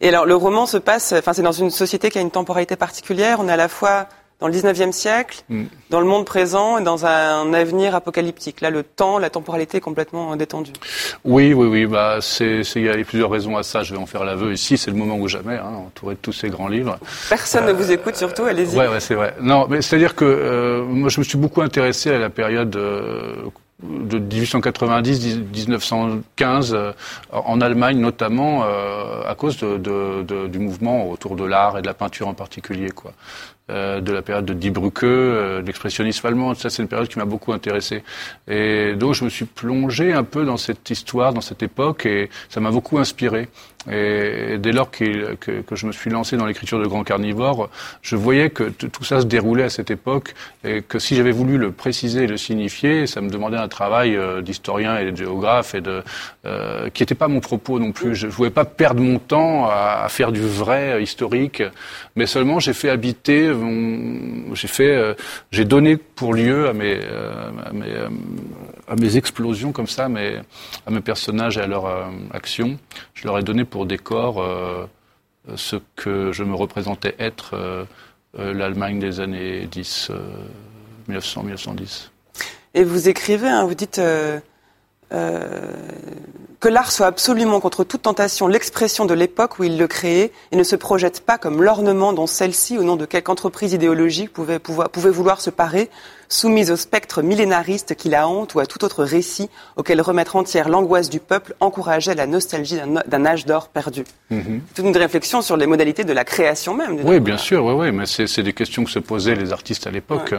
Et 0.00 0.08
alors, 0.08 0.26
le 0.26 0.34
roman 0.34 0.66
se 0.66 0.76
passe, 0.76 1.12
enfin, 1.12 1.32
c'est 1.32 1.42
dans 1.42 1.52
une 1.52 1.70
société 1.70 2.10
qui 2.10 2.18
a 2.18 2.20
une 2.20 2.30
temporalité 2.30 2.76
particulière. 2.76 3.38
On 3.40 3.48
est 3.48 3.52
à 3.52 3.56
la 3.56 3.68
fois 3.68 4.06
dans 4.40 4.46
le 4.46 4.54
19e 4.54 4.92
siècle, 4.92 5.42
mm. 5.48 5.64
dans 5.90 6.00
le 6.00 6.06
monde 6.06 6.24
présent 6.24 6.78
et 6.78 6.84
dans 6.84 7.06
un 7.06 7.52
avenir 7.52 7.94
apocalyptique. 7.94 8.60
Là, 8.60 8.70
le 8.70 8.84
temps, 8.84 9.18
la 9.18 9.30
temporalité 9.30 9.78
est 9.78 9.80
complètement 9.80 10.36
détendue. 10.36 10.72
Oui, 11.24 11.52
oui, 11.52 11.66
oui. 11.66 11.86
Bah, 11.86 12.18
c'est, 12.20 12.60
il 12.76 12.84
y 12.84 12.88
a 12.88 13.04
plusieurs 13.04 13.30
raisons 13.30 13.56
à 13.56 13.64
ça. 13.64 13.82
Je 13.82 13.94
vais 13.94 14.00
en 14.00 14.06
faire 14.06 14.24
l'aveu 14.24 14.52
ici. 14.52 14.78
C'est 14.78 14.92
le 14.92 14.96
moment 14.96 15.16
ou 15.16 15.26
jamais, 15.26 15.56
hein, 15.56 15.72
entouré 15.86 16.14
de 16.14 16.20
tous 16.20 16.32
ces 16.32 16.50
grands 16.50 16.68
livres. 16.68 16.98
Personne 17.28 17.66
ne 17.66 17.72
vous 17.72 17.90
écoute, 17.90 18.16
surtout. 18.16 18.44
Allez-y. 18.44 18.76
Ouais, 18.76 18.86
ouais, 18.86 19.00
c'est 19.00 19.16
vrai. 19.16 19.34
Non, 19.40 19.66
mais 19.68 19.82
c'est-à-dire 19.82 20.14
que 20.14 20.24
euh, 20.24 20.84
moi, 20.84 21.08
je 21.08 21.18
me 21.18 21.24
suis 21.24 21.38
beaucoup 21.38 21.62
intéressé 21.62 22.10
à 22.10 22.18
la 22.18 22.30
période. 22.30 22.76
Euh, 22.76 23.34
de 23.82 24.18
1890-1915 24.18 26.74
euh, 26.74 26.92
en 27.30 27.60
Allemagne 27.60 27.98
notamment 27.98 28.64
euh, 28.64 29.22
à 29.28 29.36
cause 29.36 29.58
de, 29.58 29.76
de, 29.76 30.46
du 30.48 30.58
mouvement 30.58 31.10
autour 31.10 31.36
de 31.36 31.44
l'art 31.44 31.78
et 31.78 31.82
de 31.82 31.86
la 31.86 31.94
peinture 31.94 32.26
en 32.28 32.34
particulier 32.34 32.90
quoi. 32.90 33.12
Euh, 33.70 34.00
de 34.00 34.12
la 34.12 34.22
période 34.22 34.46
de 34.46 34.54
Die 34.54 34.70
Brücke, 34.70 35.02
euh, 35.02 35.60
l'expressionnisme 35.60 36.26
allemand. 36.26 36.54
Ça, 36.54 36.70
c'est 36.70 36.80
une 36.80 36.88
période 36.88 37.06
qui 37.06 37.18
m'a 37.18 37.26
beaucoup 37.26 37.52
intéressé. 37.52 38.02
Et 38.48 38.94
donc, 38.94 39.12
je 39.12 39.24
me 39.24 39.28
suis 39.28 39.44
plongé 39.44 40.14
un 40.14 40.24
peu 40.24 40.46
dans 40.46 40.56
cette 40.56 40.88
histoire, 40.88 41.34
dans 41.34 41.42
cette 41.42 41.62
époque, 41.62 42.06
et 42.06 42.30
ça 42.48 42.60
m'a 42.60 42.70
beaucoup 42.70 42.98
inspiré. 42.98 43.48
Et 43.90 44.58
dès 44.58 44.72
lors 44.72 44.90
que, 44.90 45.34
que, 45.36 45.76
je 45.76 45.86
me 45.86 45.92
suis 45.92 46.10
lancé 46.10 46.36
dans 46.36 46.46
l'écriture 46.46 46.78
de 46.78 46.86
Grand 46.86 47.04
Carnivore, 47.04 47.70
je 48.02 48.16
voyais 48.16 48.50
que 48.50 48.64
tout 48.64 49.04
ça 49.04 49.20
se 49.20 49.26
déroulait 49.26 49.64
à 49.64 49.70
cette 49.70 49.90
époque, 49.90 50.34
et 50.64 50.82
que 50.82 50.98
si 50.98 51.14
j'avais 51.14 51.30
voulu 51.30 51.56
le 51.56 51.70
préciser 51.70 52.24
et 52.24 52.26
le 52.26 52.36
signifier, 52.36 53.06
ça 53.06 53.20
me 53.20 53.30
demandait 53.30 53.56
un 53.56 53.68
travail 53.68 54.16
euh, 54.16 54.42
d'historien 54.42 54.98
et 54.98 55.10
de 55.10 55.16
géographe, 55.16 55.74
et 55.74 55.80
de, 55.80 56.02
euh, 56.44 56.90
qui 56.90 57.02
n'était 57.02 57.14
pas 57.14 57.28
mon 57.28 57.40
propos 57.40 57.78
non 57.78 57.92
plus. 57.92 58.14
Je 58.14 58.26
ne 58.26 58.32
voulais 58.32 58.50
pas 58.50 58.64
perdre 58.64 59.00
mon 59.00 59.18
temps 59.18 59.68
à 59.70 60.06
faire 60.08 60.32
du 60.32 60.42
vrai 60.42 61.02
historique, 61.02 61.62
mais 62.16 62.26
seulement 62.26 62.58
j'ai 62.60 62.74
fait 62.74 62.90
habiter 62.90 63.48
j'ai 64.54 64.68
fait, 64.68 64.94
euh, 64.94 65.14
j'ai 65.50 65.64
donné 65.64 65.96
pour 65.96 66.34
lieu 66.34 66.68
à 66.68 66.72
mes, 66.72 67.00
euh, 67.02 67.50
à 67.64 67.72
mes, 67.72 67.90
euh, 67.90 68.08
à 68.86 68.96
mes 68.96 69.16
explosions 69.16 69.72
comme 69.72 69.86
ça, 69.86 70.08
mais 70.08 70.40
à 70.86 70.90
mes 70.90 71.00
personnages 71.00 71.58
et 71.58 71.60
à 71.60 71.66
leur 71.66 71.86
action, 72.32 72.78
je 73.14 73.26
leur 73.26 73.38
ai 73.38 73.42
donné 73.42 73.64
pour 73.64 73.86
décor 73.86 74.44
ce 75.54 75.76
que 75.96 76.32
je 76.32 76.42
me 76.42 76.54
représentais 76.54 77.14
être 77.18 77.86
l'Allemagne 78.34 78.98
des 78.98 79.20
années 79.20 79.66
10, 79.70 80.10
1900-1910. 81.10 82.10
Et 82.74 82.84
vous 82.84 83.08
écrivez, 83.08 83.48
hein, 83.48 83.64
vous 83.64 83.74
dites 83.74 84.00
que 85.10 86.68
l'art 86.68 86.90
soit 86.90 87.06
absolument 87.06 87.60
contre 87.60 87.84
toute 87.84 88.02
tentation 88.02 88.48
l'expression 88.48 89.06
de 89.06 89.14
l'époque 89.14 89.58
où 89.58 89.64
il 89.64 89.78
le 89.78 89.86
créait 89.86 90.32
et 90.52 90.56
ne 90.56 90.62
se 90.64 90.76
projette 90.76 91.20
pas 91.20 91.38
comme 91.38 91.62
l'ornement 91.62 92.12
dont 92.12 92.26
celle-ci, 92.26 92.78
au 92.78 92.82
nom 92.82 92.96
de 92.96 93.06
quelque 93.06 93.28
entreprise 93.28 93.72
idéologique, 93.72 94.32
pouvait 94.32 94.60
vouloir 95.10 95.40
se 95.40 95.50
parer, 95.50 95.90
soumise 96.28 96.70
au 96.70 96.76
spectre 96.76 97.22
millénariste 97.22 97.94
qui 97.94 98.08
la 98.08 98.28
hante 98.28 98.54
ou 98.54 98.60
à 98.60 98.66
tout 98.66 98.84
autre 98.84 99.02
récit 99.04 99.48
auquel 99.76 100.00
remettre 100.00 100.36
entière 100.36 100.68
l'angoisse 100.68 101.08
du 101.08 101.20
peuple 101.20 101.54
encourageait 101.60 102.14
la 102.14 102.26
nostalgie 102.26 102.76
d'un- 103.06 103.24
âge 103.26 103.46
d'or 103.46 103.68
perdu. 103.68 104.04
Toute 104.74 104.84
une 104.84 104.96
réflexion 104.96 105.42
sur 105.42 105.56
les 105.56 105.66
modalités 105.66 106.04
de 106.04 106.12
la 106.12 106.24
création 106.24 106.74
même. 106.74 106.98
Oui, 107.04 107.18
bien 107.20 107.38
sûr, 107.38 107.64
oui, 107.64 107.72
oui, 107.74 107.92
mais 107.92 108.04
c'est 108.06 108.42
des 108.42 108.52
questions 108.52 108.84
que 108.84 108.90
se 108.90 108.98
posaient 108.98 109.34
les 109.34 109.52
artistes 109.52 109.86
à 109.86 109.90
l'époque. 109.90 110.34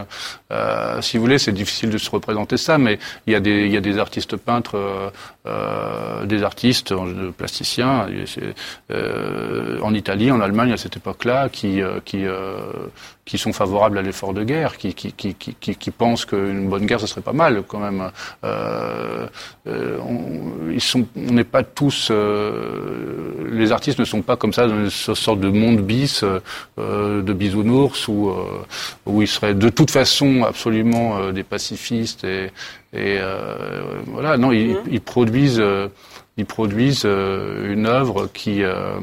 Euh, 0.52 1.00
si 1.02 1.16
vous 1.16 1.22
voulez, 1.24 1.38
c'est 1.38 1.52
difficile 1.52 1.90
de 1.90 1.98
se 1.98 2.10
représenter 2.10 2.56
ça, 2.56 2.78
mais 2.78 2.98
il 3.26 3.32
y 3.32 3.36
a 3.36 3.40
des, 3.40 3.66
il 3.66 3.72
y 3.72 3.76
a 3.76 3.80
des 3.80 3.98
artistes 3.98 4.36
peintres, 4.36 5.12
euh, 5.46 6.26
des 6.26 6.42
artistes 6.42 6.92
euh, 6.92 7.30
plasticiens, 7.30 8.06
euh, 8.90 9.78
en 9.80 9.94
Italie, 9.94 10.30
en 10.30 10.40
Allemagne 10.40 10.72
à 10.72 10.76
cette 10.76 10.98
époque-là, 10.98 11.48
qui, 11.48 11.80
euh, 11.80 11.98
qui, 12.04 12.26
euh, 12.26 12.58
qui 13.24 13.38
sont 13.38 13.54
favorables 13.54 13.96
à 13.96 14.02
l'effort 14.02 14.34
de 14.34 14.44
guerre, 14.44 14.76
qui, 14.76 14.92
qui, 14.92 15.12
qui, 15.14 15.34
qui, 15.34 15.54
qui, 15.54 15.90
pensent 15.90 16.26
qu'une 16.26 16.68
bonne 16.68 16.84
guerre, 16.84 17.00
ce 17.00 17.06
serait 17.06 17.22
pas 17.22 17.32
mal 17.32 17.62
quand 17.66 17.78
même. 17.78 18.10
Euh, 18.44 19.28
on, 19.66 20.70
ils 20.70 20.80
sont, 20.80 21.06
on 21.16 21.32
n'est 21.32 21.44
pas 21.44 21.62
tous, 21.62 22.10
les 22.10 23.72
artistes 23.72 23.98
ne 23.98 24.04
sont 24.04 24.20
pas 24.20 24.36
comme 24.36 24.52
ça 24.52 24.66
dans 24.66 24.76
une 24.76 24.90
sorte 24.90 25.40
de 25.40 25.48
monde 25.48 25.80
bis, 25.80 26.22
de 26.76 27.32
bisounours, 27.32 28.08
où, 28.08 28.30
où 29.06 29.22
ils 29.22 29.28
seraient 29.28 29.54
de 29.54 29.70
toute 29.70 29.90
façon 29.90 30.42
absolument 30.42 31.32
des 31.32 31.44
pacifistes 31.44 32.24
et, 32.24 32.50
et 32.92 33.18
euh, 33.20 34.00
voilà. 34.06 34.36
Non, 34.36 34.52
ils, 34.52 34.76
ils 34.90 35.00
produisent, 35.00 35.60
euh, 35.60 35.88
ils 36.36 36.46
produisent 36.46 37.02
euh, 37.04 37.72
une 37.72 37.86
œuvre 37.86 38.28
qui 38.32 38.62
euh, 38.62 38.98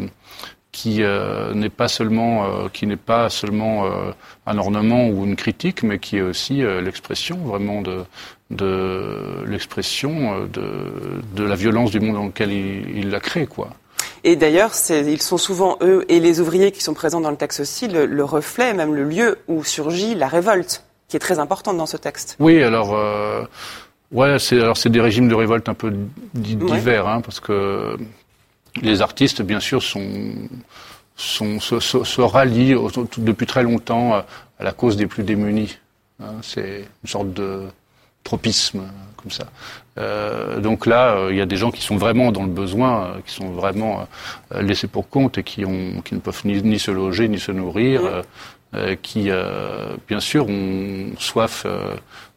qui 0.71 1.01
euh, 1.01 1.53
n'est 1.53 1.69
pas 1.69 1.87
seulement 1.87 2.45
euh, 2.45 2.67
qui 2.71 2.85
n'est 2.85 2.97
pas 2.97 3.29
seulement 3.29 3.85
euh, 3.85 4.11
un 4.45 4.57
ornement 4.57 5.07
ou 5.09 5.25
une 5.25 5.35
critique, 5.35 5.83
mais 5.83 5.99
qui 5.99 6.17
est 6.17 6.21
aussi 6.21 6.61
l'expression 6.81 7.37
vraiment 7.37 7.81
de 7.81 8.03
de 8.51 9.43
l'expression 9.45 10.47
de 10.47 10.67
de 11.35 11.43
la 11.43 11.55
violence 11.55 11.91
du 11.91 11.99
monde 11.99 12.15
dans 12.15 12.25
lequel 12.25 12.51
il, 12.51 12.97
il 12.97 13.09
la 13.09 13.19
crée 13.19 13.47
quoi. 13.47 13.69
Et 14.23 14.35
d'ailleurs, 14.35 14.71
ils 14.89 15.21
sont 15.21 15.37
souvent, 15.37 15.77
eux, 15.81 16.03
et 16.09 16.19
les 16.19 16.39
ouvriers 16.39 16.71
qui 16.71 16.81
sont 16.81 16.93
présents 16.93 17.21
dans 17.21 17.31
le 17.31 17.37
texte 17.37 17.61
aussi, 17.61 17.87
le, 17.87 18.05
le 18.05 18.23
reflet, 18.23 18.73
même 18.73 18.93
le 18.93 19.03
lieu 19.03 19.37
où 19.47 19.63
surgit 19.63 20.15
la 20.15 20.27
révolte, 20.27 20.83
qui 21.07 21.15
est 21.15 21.19
très 21.19 21.39
importante 21.39 21.77
dans 21.77 21.85
ce 21.85 21.97
texte. 21.97 22.35
Oui, 22.39 22.61
alors 22.61 22.93
euh, 22.93 23.43
ouais, 24.11 24.39
c'est 24.39 24.59
alors 24.59 24.77
c'est 24.77 24.89
des 24.89 25.01
régimes 25.01 25.29
de 25.29 25.35
révolte 25.35 25.69
un 25.69 25.73
peu 25.73 25.87
Ouais. 25.89 25.95
divers, 26.33 27.07
hein, 27.07 27.21
parce 27.21 27.39
que 27.39 27.97
les 28.81 29.01
artistes, 29.01 29.41
bien 29.41 29.59
sûr, 29.59 29.81
sont, 29.81 30.33
sont 31.15 31.59
se, 31.59 31.79
se- 31.79 32.03
se 32.03 32.21
rallient 32.21 32.75
depuis 33.17 33.45
très 33.47 33.63
longtemps 33.63 34.13
à 34.15 34.25
la 34.63 34.71
cause 34.71 34.97
des 34.97 35.07
plus 35.07 35.23
démunis. 35.23 35.77
hein. 36.21 36.33
c'est 36.41 36.85
une 37.03 37.09
sorte 37.09 37.33
de 37.33 37.63
tropisme 38.23 38.81
comme 39.15 39.31
ça. 39.31 39.45
Euh, 39.97 40.59
donc 40.59 40.85
là, 40.85 41.15
euh, 41.15 41.27
il 41.31 41.37
y 41.37 41.41
a 41.41 41.45
des 41.47 41.55
gens 41.57 41.71
qui 41.71 41.81
sont 41.81 41.95
vraiment 41.97 42.31
dans 42.31 42.43
le 42.43 42.49
besoin, 42.49 43.05
euh, 43.05 43.13
qui 43.25 43.33
sont 43.33 43.49
vraiment 43.51 44.07
laissés 44.53 44.87
pour 44.87 45.09
compte 45.09 45.37
et 45.39 45.43
qui, 45.43 45.65
ont, 45.65 46.01
qui 46.03 46.13
ne 46.13 46.19
peuvent 46.19 46.41
ni, 46.45 46.61
ni 46.61 46.77
se 46.77 46.91
loger 46.91 47.27
ni 47.29 47.39
se 47.39 47.51
nourrir, 47.51 48.01
qui, 49.01 49.29
euh, 49.29 49.95
bien 50.07 50.19
sûr, 50.19 50.47
ont 50.47 51.11
soif 51.19 51.63
euh, 51.65 51.95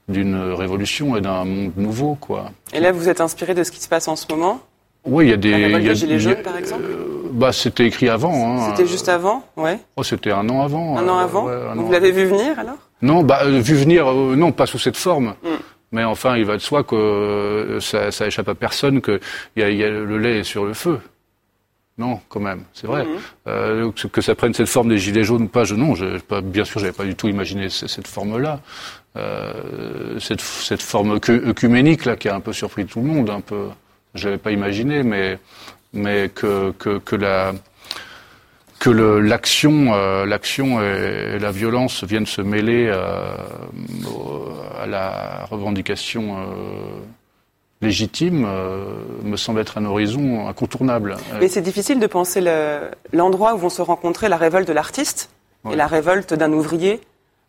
d'une 0.09 0.37
révolution 0.53 1.17
et 1.17 1.21
d'un 1.21 1.45
monde 1.45 1.73
nouveau, 1.77 2.17
quoi. 2.21 2.51
Et 2.73 2.81
là, 2.81 2.93
vous 2.93 3.09
êtes 3.09 3.21
inspiré 3.21 3.55
de 3.55 3.63
ce 3.65 3.71
qui 3.71 3.81
se 3.83 3.89
passe 3.89 4.09
en 4.09 4.17
ce 4.17 4.27
moment? 4.31 4.61
Oui, 5.05 5.27
il 5.27 5.31
y 5.31 5.33
a 5.33 5.37
des. 5.37 5.51
Il 5.51 5.71
y 5.71 5.75
a- 5.75 5.79
des 5.81 5.95
Gilets 5.95 6.19
jaunes, 6.19 6.43
par 6.43 6.57
exemple? 6.57 6.83
euh, 6.85 7.29
Bah, 7.33 7.53
c'était 7.53 7.87
écrit 7.87 8.09
avant. 8.09 8.59
Hein. 8.59 8.71
C'était 8.71 8.89
juste 8.89 9.09
avant, 9.09 9.45
ouais. 9.57 9.79
Oh, 9.97 10.03
c'était 10.03 10.31
un 10.33 10.49
an 10.51 10.63
avant. 10.63 10.99
Un 10.99 11.07
euh, 11.07 11.11
an 11.11 11.19
avant? 11.19 11.47
ouais, 11.47 11.53
un 11.73 11.79
an 11.79 11.83
Vous 11.83 11.93
l'avez 11.93 12.11
vu 12.13 12.27
venir 12.27 12.59
alors? 12.59 12.77
Non, 13.01 13.23
bah, 13.23 13.41
euh, 13.45 13.61
vu 13.61 13.75
venir, 13.77 14.09
euh, 14.11 14.35
non, 14.37 14.53
pas 14.53 14.67
sous 14.67 14.79
cette 14.79 14.97
forme. 14.99 15.35
Mm. 15.43 15.49
Mais 15.93 16.05
enfin, 16.05 16.37
il 16.37 16.45
va 16.45 16.55
de 16.57 16.61
soi 16.61 16.85
que 16.85 16.95
euh, 16.95 17.81
ça, 17.81 18.11
ça 18.13 18.27
échappe 18.27 18.49
à 18.49 18.55
personne 18.55 19.01
que 19.01 19.21
y 19.57 19.63
a, 19.63 19.71
y 19.71 19.83
a- 19.83 19.89
le 19.89 20.19
lait 20.19 20.41
est 20.41 20.45
sur 20.45 20.65
le 20.67 20.75
feu. 20.75 21.01
Non, 22.01 22.19
quand 22.31 22.41
même, 22.41 22.63
c'est 22.73 22.87
vrai. 22.87 23.05
Mhm. 23.05 23.11
Euh, 23.49 23.93
que, 23.93 24.07
que 24.09 24.21
ça 24.23 24.35
prenne 24.35 24.55
cette 24.55 24.69
forme 24.77 24.89
des 24.89 24.99
gilets 24.99 25.23
jaunes 25.25 25.43
ou 25.45 25.49
pas, 25.49 25.65
je 25.65 25.75
non, 25.75 25.95
je, 25.95 26.19
pas, 26.19 26.41
bien 26.41 26.65
sûr, 26.65 26.81
j'avais 26.81 26.93
pas 27.01 27.05
du 27.05 27.15
tout 27.15 27.29
imaginé 27.29 27.69
ce- 27.69 27.87
cette 27.87 28.09
forme-là, 28.09 28.61
euh, 29.17 30.19
cette, 30.19 30.41
cette 30.41 30.83
forme 30.83 31.17
œcu- 31.19 31.43
œcuménique 31.47 32.07
là 32.07 32.17
qui 32.17 32.29
a 32.29 32.35
un 32.35 32.41
peu 32.41 32.53
surpris 32.55 32.87
tout 32.87 33.01
le 33.01 33.07
monde, 33.07 33.29
un 33.31 33.43
peu. 33.43 33.67
Je 34.15 34.25
l'avais 34.27 34.39
pas 34.39 34.51
imaginé, 34.51 35.03
mais 35.03 35.39
mais 35.93 36.31
que 36.35 36.73
que, 36.79 36.99
que 36.99 37.17
la 37.17 37.53
que 38.79 38.89
le- 38.91 39.21
l'action, 39.21 39.93
euh, 39.93 40.25
l'action 40.25 40.81
et, 40.83 41.35
et 41.35 41.39
la 41.39 41.51
violence 41.53 42.03
viennent 42.05 42.25
se 42.39 42.41
mêler 42.41 42.89
à 44.83 44.87
la 44.87 45.45
revendication 45.51 46.37
légitime 47.83 48.45
euh, 48.47 48.95
me 49.23 49.37
semble 49.37 49.61
être 49.61 49.79
un 49.79 49.85
horizon 49.85 50.47
incontournable. 50.49 51.17
Mais 51.41 51.49
c'est 51.49 51.63
difficile 51.63 51.99
de 52.01 52.07
penser 52.07 52.41
le- 52.41 52.91
l'endroit 53.13 53.55
où 53.55 53.59
vont 53.59 53.71
se 53.71 53.83
rencontrer 53.83 54.29
la 54.29 54.37
révolte 54.37 54.69
de 54.69 54.73
l'artiste 54.73 55.31
Ouais. 55.65 55.75
et 55.75 55.77
la 55.77 55.87
révolte 55.87 56.33
d'un 56.33 56.53
ouvrier 56.55 57.01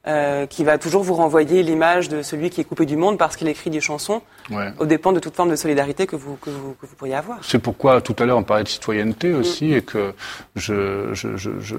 euh, 0.07 0.47
qui 0.47 0.63
va 0.63 0.77
toujours 0.79 1.03
vous 1.03 1.13
renvoyer 1.13 1.61
l'image 1.61 2.09
de 2.09 2.23
celui 2.23 2.49
qui 2.49 2.59
est 2.61 2.63
coupé 2.63 2.85
du 2.87 2.95
monde 2.97 3.17
parce 3.19 3.35
qu'il 3.35 3.47
écrit 3.47 3.69
des 3.69 3.81
chansons 3.81 4.21
Ouais. 4.49 4.73
aux 4.79 4.85
dépens 4.87 5.13
de 5.13 5.19
toute 5.19 5.35
forme 5.35 5.51
de 5.51 5.55
solidarité 5.55 6.07
que 6.07 6.15
vous, 6.15 6.35
que 6.41 6.49
vous, 6.49 6.73
que 6.73 6.85
vous 6.87 6.95
pourriez 6.95 7.13
avoir. 7.15 7.37
C'est 7.43 7.59
pourquoi 7.59 8.01
tout 8.01 8.15
à 8.19 8.25
l'heure 8.25 8.37
on 8.39 8.43
parlait 8.43 8.63
de 8.63 8.67
citoyenneté 8.67 9.33
aussi 9.33 9.71
et 9.73 9.81
que 9.83 10.13
je, 10.55 11.13
je, 11.13 11.37
je, 11.37 11.51
je- 11.61 11.75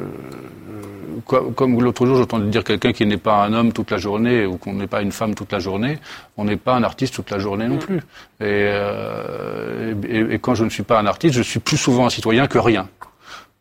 comme 1.27 1.81
l'autre 1.83 2.07
jour 2.07 2.17
j'entendais 2.17 2.47
dire 2.49 2.65
quelqu'un 2.65 2.93
qui 2.93 3.05
n'est 3.07 3.17
pas 3.19 3.43
un 3.43 3.53
homme 3.53 3.73
toute 3.73 3.91
la 3.91 3.99
journée 3.99 4.47
ou 4.47 4.57
qu'on 4.57 4.73
n'est 4.75 4.87
pas 4.87 5.03
une 5.03 5.13
femme 5.13 5.35
toute 5.35 5.53
la 5.53 5.59
journée, 5.59 5.99
on 6.37 6.45
n'est 6.45 6.57
pas 6.57 6.75
un 6.75 6.83
artiste 6.85 7.15
toute 7.15 7.31
la 7.31 7.39
journée 7.39 7.69
non 7.69 7.79
plus. 7.79 7.97
Et, 7.99 8.03
euh, 8.43 9.95
et, 10.09 10.35
et 10.35 10.39
quand 10.39 10.55
je 10.55 10.65
ne 10.65 10.71
suis 10.71 10.83
pas 10.83 10.99
un 10.99 11.07
artiste, 11.07 11.35
je 11.35 11.43
suis 11.43 11.61
plus 11.61 11.77
souvent 11.77 12.07
un 12.07 12.11
citoyen 12.11 12.47
que 12.47 12.59
rien. 12.59 12.89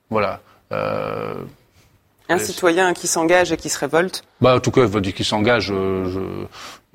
Voilà. 0.09 0.39
Euh, 0.71 1.33
Un 2.33 2.37
citoyen 2.39 2.93
qui 2.93 3.07
s'engage 3.07 3.51
et 3.51 3.57
qui 3.57 3.69
se 3.69 3.77
révolte, 3.79 4.23
bah, 4.39 4.55
en 4.55 4.59
tout 4.59 4.71
cas, 4.71 4.85
dire 4.87 5.13
qui 5.13 5.23
s'engage, 5.23 5.71
euh, 5.71 6.09
je, 6.09 6.19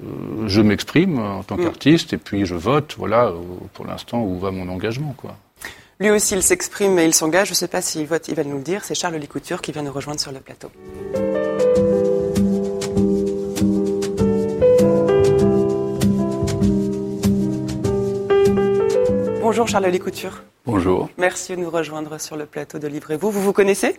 euh, 0.04 0.46
je 0.46 0.60
m'exprime 0.60 1.18
en 1.18 1.42
tant 1.42 1.56
Mm. 1.56 1.64
qu'artiste 1.64 2.12
et 2.12 2.18
puis 2.18 2.46
je 2.46 2.54
vote. 2.54 2.94
Voilà, 2.98 3.26
euh, 3.26 3.34
pour 3.74 3.84
l'instant, 3.86 4.22
où 4.22 4.38
va 4.38 4.50
mon 4.50 4.68
engagement, 4.68 5.14
quoi. 5.16 5.36
lui 5.98 6.10
aussi 6.10 6.34
il 6.34 6.42
s'exprime 6.42 6.98
et 6.98 7.04
il 7.04 7.14
s'engage. 7.14 7.48
Je 7.48 7.52
ne 7.52 7.56
sais 7.56 7.68
pas 7.68 7.80
s'il 7.82 8.06
vote, 8.06 8.28
il 8.28 8.34
va 8.34 8.44
nous 8.44 8.56
le 8.56 8.62
dire. 8.62 8.84
C'est 8.84 8.94
Charles 8.94 9.16
Licouture 9.16 9.60
qui 9.62 9.72
vient 9.72 9.82
nous 9.82 9.92
rejoindre 9.92 10.20
sur 10.20 10.32
le 10.32 10.40
plateau. 10.40 10.70
Bonjour 19.40 19.68
Charles 19.68 19.86
Licouture. 19.86 20.42
Bonjour. 20.66 21.08
Merci 21.18 21.54
de 21.56 21.60
nous 21.60 21.70
rejoindre 21.70 22.20
sur 22.20 22.36
le 22.36 22.46
plateau 22.46 22.78
de 22.78 22.88
Livrez-vous. 22.88 23.30
Vous 23.30 23.40
vous 23.42 23.52
connaissez? 23.52 23.96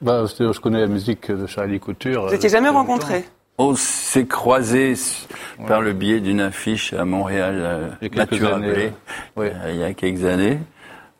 Bah, 0.00 0.24
je 0.26 0.58
connais 0.60 0.80
la 0.80 0.86
musique 0.86 1.30
de 1.30 1.46
Charlie 1.46 1.78
Couture. 1.78 2.26
Vous 2.26 2.32
n'étiez 2.32 2.48
jamais 2.48 2.68
rencontrés 2.70 3.24
On 3.58 3.74
s'est 3.76 4.26
croisés 4.26 4.92
s- 4.92 5.26
par 5.68 5.82
le 5.82 5.92
biais 5.92 6.20
d'une 6.20 6.40
affiche 6.40 6.94
à 6.94 7.04
Montréal, 7.04 7.54
euh, 7.58 7.88
Il 8.00 8.16
y 8.16 8.20
a 8.20 8.26
quelques 8.26 8.44
années, 8.44 8.92
oui. 9.36 9.48
euh, 9.52 9.70
il 9.70 9.76
y 9.76 9.84
a 9.84 9.92
quelques 9.92 10.24
années. 10.24 10.58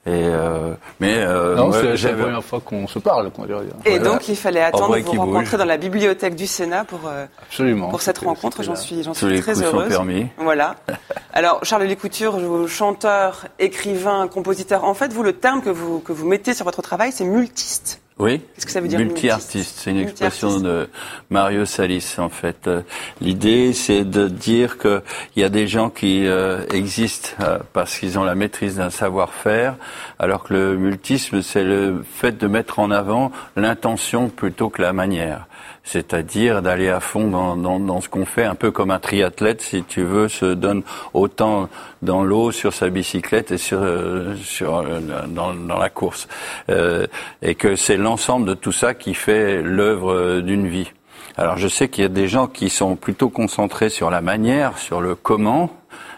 Et 0.06 0.12
euh, 0.12 0.72
mais 0.98 1.16
euh, 1.18 1.56
Non, 1.56 1.70
c'est 1.72 1.94
la 2.10 2.14
première 2.16 2.42
fois 2.42 2.60
qu'on 2.64 2.86
se 2.86 2.98
parle, 2.98 3.30
dire. 3.30 3.56
Et 3.84 3.98
Voilà. 3.98 4.04
donc 4.12 4.28
il 4.30 4.36
fallait 4.36 4.62
attendre 4.62 4.96
de 4.96 5.02
vous 5.02 5.12
rencontrer 5.12 5.42
bouge. 5.44 5.58
dans 5.58 5.64
la 5.66 5.76
bibliothèque 5.76 6.34
du 6.36 6.46
Sénat 6.46 6.84
pour, 6.86 7.00
euh, 7.06 7.26
Absolument. 7.42 7.90
pour 7.90 8.00
cette 8.00 8.16
rencontre. 8.16 8.62
J'en 8.62 8.76
suis, 8.76 9.02
j'en 9.02 9.12
suis 9.12 9.26
les 9.26 9.42
très 9.42 9.62
heureuse. 9.62 9.88
permis. 9.90 10.26
Voilà. 10.38 10.76
Alors, 11.34 11.62
Charles 11.66 11.82
Lécouture, 11.82 12.38
chanteur, 12.66 13.44
écrivain, 13.58 14.26
compositeur, 14.26 14.84
en 14.84 14.94
fait, 14.94 15.12
vous, 15.12 15.22
le 15.22 15.34
terme 15.34 15.60
que 15.60 15.68
vous, 15.70 16.00
que 16.00 16.12
vous 16.12 16.26
mettez 16.26 16.54
sur 16.54 16.64
votre 16.64 16.80
travail, 16.80 17.12
c'est 17.12 17.24
multiste. 17.24 18.00
Oui. 18.20 18.42
Qu'est-ce 18.54 18.66
que 18.66 18.72
ça 18.72 18.80
veut 18.82 18.88
dire, 18.88 18.98
Multi-artiste, 18.98 19.78
c'est 19.78 19.90
une 19.90 19.98
expression 20.00 20.60
de 20.60 20.90
Mario 21.30 21.64
Salis 21.64 22.16
en 22.18 22.28
fait. 22.28 22.66
Euh, 22.66 22.82
L'idée, 23.22 23.72
c'est 23.72 24.04
de 24.04 24.28
dire 24.28 24.76
que 24.76 25.02
il 25.34 25.40
y 25.40 25.44
a 25.44 25.48
des 25.48 25.66
gens 25.66 25.88
qui 25.88 26.26
euh, 26.26 26.66
existent 26.70 27.30
euh, 27.40 27.58
parce 27.72 27.98
qu'ils 27.98 28.18
ont 28.18 28.24
la 28.24 28.34
maîtrise 28.34 28.76
d'un 28.76 28.90
savoir-faire, 28.90 29.76
alors 30.18 30.44
que 30.44 30.52
le 30.52 30.76
multisme, 30.76 31.40
c'est 31.40 31.64
le 31.64 32.04
fait 32.04 32.36
de 32.36 32.46
mettre 32.46 32.78
en 32.78 32.90
avant 32.90 33.32
l'intention 33.56 34.28
plutôt 34.28 34.68
que 34.68 34.82
la 34.82 34.92
manière. 34.92 35.46
C'est-à-dire 35.92 36.62
d'aller 36.62 36.88
à 36.88 37.00
fond 37.00 37.26
dans, 37.26 37.56
dans, 37.56 37.80
dans 37.80 38.00
ce 38.00 38.08
qu'on 38.08 38.24
fait, 38.24 38.44
un 38.44 38.54
peu 38.54 38.70
comme 38.70 38.92
un 38.92 39.00
triathlète, 39.00 39.60
si 39.60 39.82
tu 39.82 40.04
veux, 40.04 40.28
se 40.28 40.46
donne 40.46 40.84
autant 41.14 41.68
dans 42.00 42.22
l'eau, 42.22 42.52
sur 42.52 42.72
sa 42.72 42.90
bicyclette 42.90 43.50
et 43.50 43.58
sur, 43.58 43.80
euh, 43.82 44.36
sur 44.36 44.76
euh, 44.76 45.00
dans, 45.26 45.52
dans 45.52 45.78
la 45.78 45.90
course. 45.90 46.28
Euh, 46.68 47.08
et 47.42 47.56
que 47.56 47.74
c'est 47.74 47.96
l'ensemble 47.96 48.46
de 48.46 48.54
tout 48.54 48.70
ça 48.70 48.94
qui 48.94 49.14
fait 49.14 49.62
l'œuvre 49.62 50.12
euh, 50.12 50.42
d'une 50.42 50.68
vie. 50.68 50.92
Alors 51.36 51.56
je 51.56 51.66
sais 51.66 51.88
qu'il 51.88 52.02
y 52.02 52.06
a 52.06 52.08
des 52.08 52.28
gens 52.28 52.46
qui 52.46 52.70
sont 52.70 52.94
plutôt 52.94 53.28
concentrés 53.28 53.88
sur 53.88 54.10
la 54.10 54.20
manière, 54.20 54.78
sur 54.78 55.00
le 55.00 55.16
comment, 55.16 55.70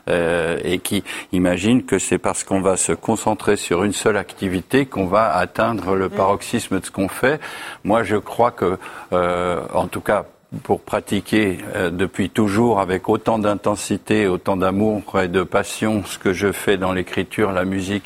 euh, 0.09 0.59
et 0.65 0.79
qui 0.79 1.05
imaginent 1.33 1.85
que 1.85 1.99
c'est 1.99 2.19
parce 2.19 2.45
qu'on 2.45 2.61
va 2.61 2.77
se 2.77 2.93
concentrer 2.93 3.57
sur 3.57 3.85
une 3.85 3.93
seule 3.93 4.17
activité 4.17 4.87
qu'on 4.87 5.07
va 5.07 5.35
atteindre 5.37 5.95
le 5.95 6.09
paroxysme 6.09 6.81
de 6.81 6.85
ce 6.85 6.91
qu'on 6.91 7.09
fait. 7.09 7.41
Moi, 7.85 8.03
je 8.03 8.17
crois 8.17 8.51
que, 8.51 8.79
euh, 9.13 9.63
en 9.73 9.87
tout 9.87 10.01
cas, 10.01 10.25
pour 10.63 10.81
pratiquer 10.81 11.59
euh, 11.75 11.91
depuis 11.91 12.31
toujours 12.31 12.81
avec 12.81 13.09
autant 13.09 13.39
d'intensité, 13.39 14.27
autant 14.27 14.57
d'amour 14.57 15.03
et 15.21 15.29
de 15.29 15.43
passion 15.43 16.05
ce 16.05 16.19
que 16.19 16.33
je 16.33 16.53
fais 16.53 16.77
dans 16.77 16.93
l'écriture, 16.93 17.53
la 17.53 17.65
musique 17.65 18.05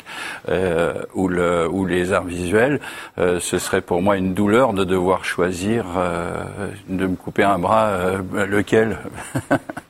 euh, 0.49 0.93
ou, 1.13 1.27
le, 1.27 1.67
ou 1.69 1.85
les 1.85 2.13
arts 2.13 2.23
visuels, 2.23 2.79
euh, 3.17 3.39
ce 3.41 3.59
serait 3.59 3.81
pour 3.81 4.01
moi 4.01 4.17
une 4.17 4.33
douleur 4.33 4.73
de 4.73 4.83
devoir 4.83 5.25
choisir 5.25 5.85
de 6.87 7.07
me 7.07 7.15
couper 7.15 7.43
un 7.43 7.59
bras, 7.59 7.91
lequel. 8.47 8.99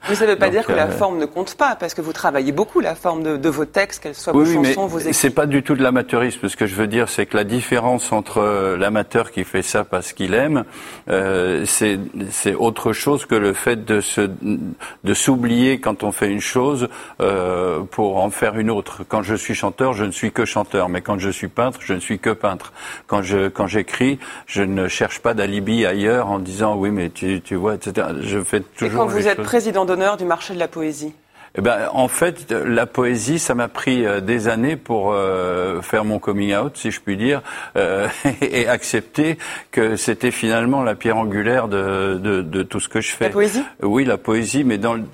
Mais 0.10 0.16
ça 0.16 0.26
ne 0.26 0.32
veut 0.32 0.38
pas 0.38 0.50
dire 0.50 0.66
que 0.66 0.72
la 0.72 0.88
forme 0.88 1.18
ne 1.18 1.26
compte 1.26 1.56
pas, 1.56 1.76
parce 1.76 1.94
que 1.94 2.02
vous 2.02 2.14
travaillez 2.14 2.52
beaucoup 2.52 2.80
la 2.80 2.96
forme 2.96 3.24
de, 3.24 3.38
de 3.38 3.50
vos 3.50 3.66
textes, 3.66 4.02
qu'elles 4.02 4.16
soient 4.16 4.34
vos 4.34 4.46
chansons, 4.46 4.88
vos 4.88 5.00
écrits. 5.00 5.14
C'est 5.14 5.32
pas 5.32 5.46
du 5.46 5.64
tout 5.64 5.76
de 5.76 5.84
l'amateurisme. 5.84 6.48
Ce 6.48 6.56
que 6.56 6.66
je 6.66 6.76
veux 6.76 6.88
dire, 6.88 7.10
c'est 7.10 7.26
que 7.26 7.36
la 7.36 7.44
différence 7.44 8.12
entre 8.12 8.76
l'amateur 8.80 9.32
qui 9.32 9.44
fait 9.44 9.62
ça 9.62 9.84
parce 9.84 10.14
qu'il 10.14 10.34
aime, 10.34 10.64
c'est 11.08 12.00
c'est 12.48 12.56
autre 12.56 12.94
chose 12.94 13.26
que 13.26 13.36
le 13.36 13.52
fait 13.52 13.84
de 13.84 14.00
se 14.00 14.22
de 14.22 15.14
s'oublier 15.14 15.82
quand 15.82 16.04
on 16.04 16.14
fait 16.14 16.30
une 16.30 16.40
chose 16.40 16.88
euh, 17.20 17.82
pour 17.82 18.24
en 18.24 18.30
faire 18.30 18.58
une 18.58 18.70
autre. 18.70 19.04
Quand 19.06 19.22
je 19.22 19.36
suis 19.36 19.54
chanteur, 19.54 19.92
je 19.92 20.06
ne 20.06 20.12
suis 20.12 20.32
que 20.32 20.46
chanteur, 20.46 20.88
mais 20.88 21.02
quand 21.02 21.20
je 21.20 21.30
suis 21.30 21.50
peintre, 21.50 21.80
je 21.84 21.94
ne 21.94 22.00
suis 22.00 22.20
que 22.20 22.30
peintre. 22.30 22.72
Quand 23.06 23.22
je 23.22 23.50
quand 23.50 23.68
j'écris, 23.68 24.18
je 24.46 24.64
ne 24.64 24.88
cherche 24.88 25.20
pas 25.20 25.34
d'alibi 25.34 25.86
ailleurs 25.86 26.28
en 26.28 26.40
disant 26.40 26.78
oui 26.78 26.90
mais 26.90 27.10
tu 27.10 27.42
tu 27.42 27.56
vois 27.56 27.76
etc. 27.76 28.08
Je 28.22 28.42
fais 28.42 28.62
toujours. 28.62 28.94
Et 28.94 28.96
quand 28.96 29.08
vous 29.08 29.28
êtes 29.28 29.44
président 29.44 29.84
d'honneur 29.84 30.16
du 30.16 30.24
marché 30.24 30.54
de 30.54 30.60
la 30.60 30.70
poésie? 30.70 31.14
Eh 31.60 31.62
ben, 31.62 31.90
en 31.92 32.08
fait, 32.08 32.52
la 32.52 32.86
poésie, 32.86 33.40
ça 33.40 33.56
m'a 33.56 33.68
pris 33.68 34.06
euh, 34.06 34.22
des 34.22 34.48
années 34.48 34.76
pour 34.76 35.12
euh, 35.12 35.82
faire 35.82 36.06
mon 36.06 36.20
coming 36.20 36.56
out, 36.56 36.78
si 36.78 36.92
je 36.92 37.02
puis 37.02 37.18
dire, 37.18 37.42
euh, 37.76 38.08
et 38.42 38.68
accepter 38.68 39.40
que 39.72 39.96
c'était 39.96 40.30
finalement 40.30 40.84
la 40.84 40.94
pierre 40.94 41.18
angulaire 41.18 41.68
de, 41.68 42.20
de, 42.22 42.44
de, 42.44 42.62
tout 42.62 42.80
ce 42.80 42.88
que 42.88 43.02
je 43.02 43.12
fais. 43.12 43.26
La 43.26 43.32
poésie? 43.32 43.64
Oui, 43.82 44.06
la 44.06 44.20
poésie, 44.20 44.64
mais 44.64 44.78
dans 44.78 44.94
le, 44.94 45.06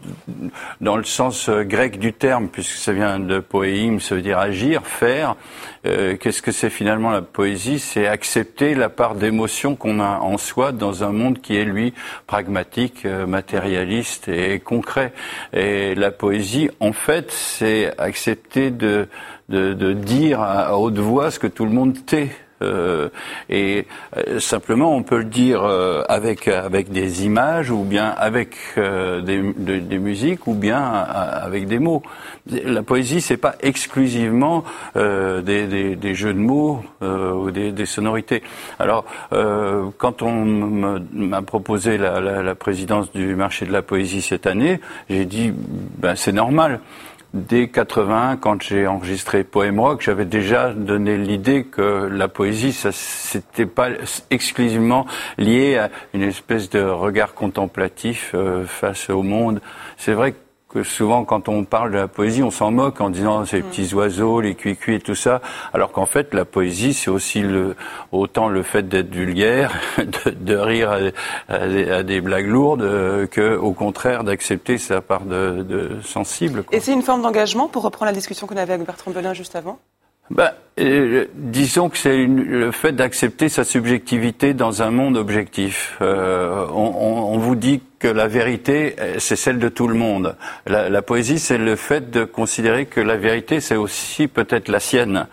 dans 0.81 0.97
le 0.97 1.05
sens 1.05 1.49
grec 1.49 1.97
du 1.97 2.11
terme, 2.11 2.49
puisque 2.49 2.75
ça 2.75 2.91
vient 2.91 3.19
de 3.19 3.39
poéim, 3.39 3.99
ça 4.01 4.15
veut 4.15 4.21
dire 4.21 4.37
agir, 4.37 4.85
faire. 4.85 5.35
Qu'est-ce 5.83 6.41
que 6.41 6.53
c'est 6.53 6.69
finalement 6.69 7.11
la 7.11 7.21
poésie? 7.21 7.77
C'est 7.77 8.07
accepter 8.07 8.73
la 8.73 8.87
part 8.87 9.15
d'émotion 9.15 9.75
qu'on 9.75 9.99
a 9.99 10.19
en 10.19 10.37
soi 10.37 10.71
dans 10.71 11.03
un 11.03 11.11
monde 11.11 11.41
qui 11.41 11.57
est, 11.57 11.65
lui, 11.65 11.93
pragmatique, 12.25 13.05
matérialiste 13.05 14.29
et 14.29 14.61
concret. 14.61 15.11
Et 15.51 15.93
la 15.93 16.11
poésie, 16.11 16.32
en 16.79 16.93
fait, 16.93 17.31
c'est 17.31 17.93
accepter 17.99 18.71
de, 18.71 19.07
dire 19.49 20.41
à 20.41 20.77
haute 20.77 20.97
voix 20.97 21.31
ce 21.31 21.39
que 21.39 21.47
tout 21.47 21.65
le 21.65 21.71
monde 21.71 22.05
tait. 22.05 22.29
Euh, 22.63 23.09
et 23.49 23.85
euh, 24.17 24.39
simplement, 24.39 24.95
on 24.95 25.03
peut 25.03 25.19
le 25.19 25.25
dire 25.25 25.63
euh, 25.63 26.03
avec 26.07 26.47
avec 26.47 26.91
des 26.91 27.25
images 27.25 27.69
ou 27.69 27.83
bien 27.83 28.09
avec 28.09 28.55
des, 28.75 29.99
musiques 29.99 30.47
ou 30.47 30.53
bien 30.53 30.81
avec 30.81 31.67
des 31.67 31.79
mots. 31.79 32.03
La 32.47 32.83
poésie, 32.83 33.21
c'est 33.21 33.37
pas 33.37 33.55
exclusivement 33.61 34.63
des, 34.95 36.13
jeux 36.13 36.33
de 36.33 36.39
mots 36.39 36.83
ou 37.01 37.51
des, 37.51 37.85
sonorités. 37.85 38.43
Alors, 38.79 39.05
quand 39.97 40.21
on 40.21 40.45
m'a 40.45 41.41
proposé 41.41 41.97
la, 41.97 42.19
la, 42.19 42.55
présidence 42.55 43.11
du 43.11 43.35
marché 43.35 43.65
de 43.65 43.71
la 43.71 43.81
poésie 43.81 44.21
cette 44.21 44.47
année, 44.47 44.79
j'ai 45.09 45.25
dit, 45.25 45.53
ben 45.97 46.15
c'est 46.15 46.31
normal 46.33 46.79
dès 47.33 47.67
80, 47.67 48.37
quand 48.37 48.61
j'ai 48.61 48.87
enregistré 48.87 49.43
Poème 49.43 49.79
Rock, 49.79 50.01
j'avais 50.01 50.25
déjà 50.25 50.71
donné 50.73 51.17
l'idée 51.17 51.63
que 51.63 52.07
la 52.11 52.27
poésie, 52.27 52.73
ça 52.73 52.91
c'était 52.91 53.65
pas 53.65 53.89
exclusivement 54.29 55.05
lié 55.37 55.77
à 55.77 55.89
une 56.13 56.21
espèce 56.21 56.69
de 56.69 56.81
regard 56.81 57.33
contemplatif 57.33 58.31
euh, 58.35 58.65
face 58.65 59.09
au 59.09 59.23
monde. 59.23 59.61
C'est 59.97 60.13
vrai 60.13 60.33
que 60.33 60.37
que 60.73 60.83
souvent 60.83 61.23
quand 61.23 61.49
on 61.49 61.63
parle 61.63 61.91
de 61.91 61.97
la 61.97 62.07
poésie, 62.07 62.43
on 62.43 62.51
s'en 62.51 62.71
moque 62.71 62.99
en 63.01 63.09
disant 63.09 63.45
ces 63.45 63.59
mm. 63.59 63.63
petits 63.63 63.93
oiseaux, 63.93 64.41
les 64.41 64.55
cuicui 64.55 64.95
et 64.95 64.99
tout 64.99 65.15
ça, 65.15 65.41
alors 65.73 65.91
qu'en 65.91 66.05
fait 66.05 66.33
la 66.33 66.45
poésie 66.45 66.93
c'est 66.93 67.09
aussi 67.09 67.41
le, 67.41 67.75
autant 68.11 68.49
le 68.49 68.63
fait 68.63 68.87
d'être 68.87 69.13
vulgaire, 69.13 69.71
de, 69.97 70.31
de 70.31 70.55
rire 70.55 71.11
à, 71.47 72.03
des, 72.03 72.21
blagues 72.21 72.47
lourdes, 72.47 72.81
euh, 72.81 73.27
que 73.27 73.55
au 73.55 73.73
contraire 73.73 74.23
d'accepter 74.23 74.77
sa 74.77 75.01
part 75.01 75.25
de, 75.25 75.63
de 75.63 76.01
sensible. 76.03 76.63
Et 76.71 76.79
c'est 76.79 76.93
une 76.93 77.01
forme 77.01 77.21
d'engagement 77.21 77.67
pour 77.67 77.83
reprendre 77.83 78.07
la 78.07 78.15
discussion 78.15 78.47
qu'on 78.47 78.57
avait 78.57 78.73
avec 78.73 78.85
Bertrand 78.85 79.11
Belin 79.11 79.33
juste 79.33 79.55
avant? 79.55 79.79
Ben, 80.29 80.51
euh, 80.79 81.25
disons 81.35 81.89
que 81.89 81.97
c'est 81.97 82.25
le 82.25 82.71
fait 82.71 82.93
d'accepter 82.93 83.47
sa 83.47 83.63
subjectivité 83.63 84.55
dans 84.55 84.81
un 84.81 84.89
monde 84.89 85.17
objectif. 85.17 85.97
Euh, 86.01 86.65
on, 86.73 87.37
vous 87.37 87.55
dit 87.55 87.81
que 87.99 88.07
la 88.07 88.27
vérité, 88.27 88.95
euh, 88.99 89.15
c'est 89.19 89.35
celle 89.35 89.59
de 89.59 89.69
tout 89.69 89.87
le 89.87 89.93
monde. 89.93 90.35
La, 90.65 91.01
poésie, 91.03 91.37
c'est 91.37 91.59
le 91.59 91.75
fait 91.75 92.09
de 92.09 92.23
considérer 92.23 92.87
que 92.87 93.01
la 93.01 93.17
vérité, 93.17 93.59
c'est 93.59 93.75
aussi 93.75 94.27
peut-être 94.27 94.67
la 94.67 94.79
sienne. 94.79 95.27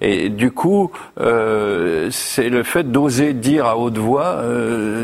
Et 0.00 0.28
du 0.28 0.52
coup, 0.52 0.92
c'est 1.16 2.48
le 2.48 2.62
fait 2.62 2.90
d'oser 2.90 3.32
dire 3.32 3.66
à 3.66 3.76
haute 3.76 3.98
voix 3.98 4.42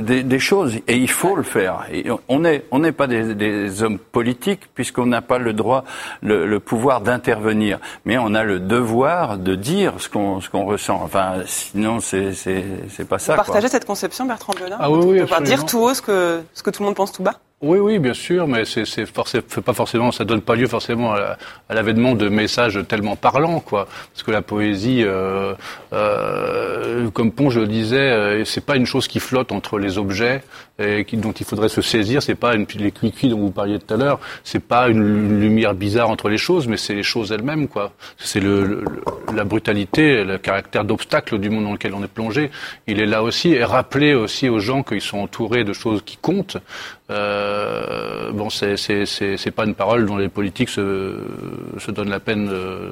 des, 0.01 0.39
choses. 0.39 0.77
Et 0.87 0.97
il 0.97 1.11
faut 1.11 1.37
le 1.37 1.43
faire. 1.43 1.87
On 2.29 2.39
n'est 2.39 2.93
pas 2.93 3.07
des, 3.07 3.83
hommes 3.83 3.99
politiques 3.99 4.69
puisqu'on 4.75 5.07
n'a 5.07 5.23
pas 5.23 5.39
le 5.39 5.53
droit, 5.53 5.85
le 6.23 6.59
pouvoir 6.59 7.01
d'intervenir, 7.01 7.79
mais 8.05 8.19
on 8.19 8.35
a 8.35 8.45
le 8.45 8.61
devoir 8.61 9.24
de 9.37 9.55
dire 9.55 9.95
ce 9.99 10.09
qu'on 10.09 10.41
ce 10.41 10.49
qu'on 10.51 10.65
ressent. 10.65 11.01
Enfin, 11.03 11.43
sinon, 11.47 12.01
c'est 12.01 12.33
c'est 12.33 13.09
pas 13.09 13.19
ça. 13.19 13.33
Vous 13.33 13.37
partagez 13.37 13.69
cette 13.69 13.85
conception, 13.85 14.27
Bertrand 14.27 14.55
Belin? 14.55 14.77
Ah 14.79 14.91
oui, 14.91 15.21
oui, 15.21 15.45
dire 15.45 15.65
tout 15.67 15.81
haut 15.81 15.95
ce 15.95 16.03
que 16.03 16.43
ce 16.55 16.63
que 16.63 16.71
tout 16.71 16.83
le 16.83 16.87
monde 16.87 16.97
pense 16.97 17.13
tout 17.13 17.23
bas? 17.23 17.35
Oui, 17.65 17.79
oui, 17.79 17.99
bien 17.99 18.13
sûr, 18.13 18.47
mais 18.47 18.67
c'est, 18.67 18.85
c'est, 18.85 19.11
pas 19.11 19.73
forcément, 19.73 20.13
ça 20.13 20.25
donne 20.25 20.43
pas 20.43 20.55
lieu 20.55 20.67
forcément 20.67 21.15
à, 21.15 21.39
l'avènement 21.71 22.15
de 22.15 22.29
messages 22.29 22.79
tellement 22.87 23.17
parlants, 23.17 23.61
quoi. 23.61 23.89
Parce 24.13 24.23
que 24.23 24.31
la 24.31 24.43
poésie, 24.43 25.03
euh, 25.03 25.55
euh, 25.95 27.09
comme 27.11 27.33
Ponge 27.33 27.59
le 27.59 27.67
disait, 27.67 27.97
euh, 27.97 28.45
c'est 28.45 28.65
pas 28.65 28.77
une 28.77 28.85
chose 28.85 29.09
qui 29.09 29.19
flotte 29.19 29.51
entre 29.51 29.79
les 29.79 29.97
objets 29.97 30.43
et 30.79 31.07
dont 31.13 31.33
il 31.33 31.47
faudrait 31.47 31.69
se 31.69 31.81
saisir. 31.81 32.23
C'est 32.23 32.35
pas 32.35 32.55
une, 32.55 32.67
les 32.75 32.91
cuicui 32.91 33.29
dont 33.29 33.39
vous 33.39 33.51
parliez 33.53 33.79
tout 33.79 33.95
à 33.95 33.97
l'heure. 33.97 34.21
C'est 34.43 34.63
pas 34.63 34.89
une, 34.89 35.41
lumière 35.41 35.75
bizarre 35.75 36.11
entre 36.11 36.29
les 36.29 36.37
choses, 36.37 36.67
mais 36.67 36.77
c'est 36.77 36.95
les 36.95 37.03
choses 37.03 37.33
elles-mêmes, 37.33 37.69
quoi. 37.69 37.93
C'est 38.19 38.43
la 38.43 39.45
brutalité, 39.45 40.25
le 40.25 40.37
caractère 40.37 40.85
d'obstacle 40.85 41.39
du 41.39 41.49
monde 41.49 41.65
dans 41.65 41.73
lequel 41.73 41.95
on 41.95 42.03
est 42.03 42.09
plongé. 42.09 42.51
Il 42.87 43.01
est 43.01 43.07
là 43.07 43.23
aussi 43.23 43.53
et 43.53 43.65
rappeler 43.65 44.15
aussi 44.15 44.49
aux 44.49 44.59
gens 44.59 44.83
qu'ils 44.83 45.01
sont 45.01 45.19
entourés 45.19 45.65
de 45.65 45.73
choses 45.73 46.03
qui 46.05 46.17
comptent. 46.17 46.59
Euh, 47.11 48.33
bon, 48.33 48.49
c'est 48.51 48.77
c'est 48.77 49.51
pas 49.51 49.65
une 49.65 49.75
parole 49.75 50.07
dont 50.07 50.17
les 50.17 50.29
politiques 50.29 50.71
se, 50.71 51.19
se 51.79 51.91
donnent 51.91 52.11
la 52.11 52.21
peine. 52.21 52.49
Euh, 52.51 52.91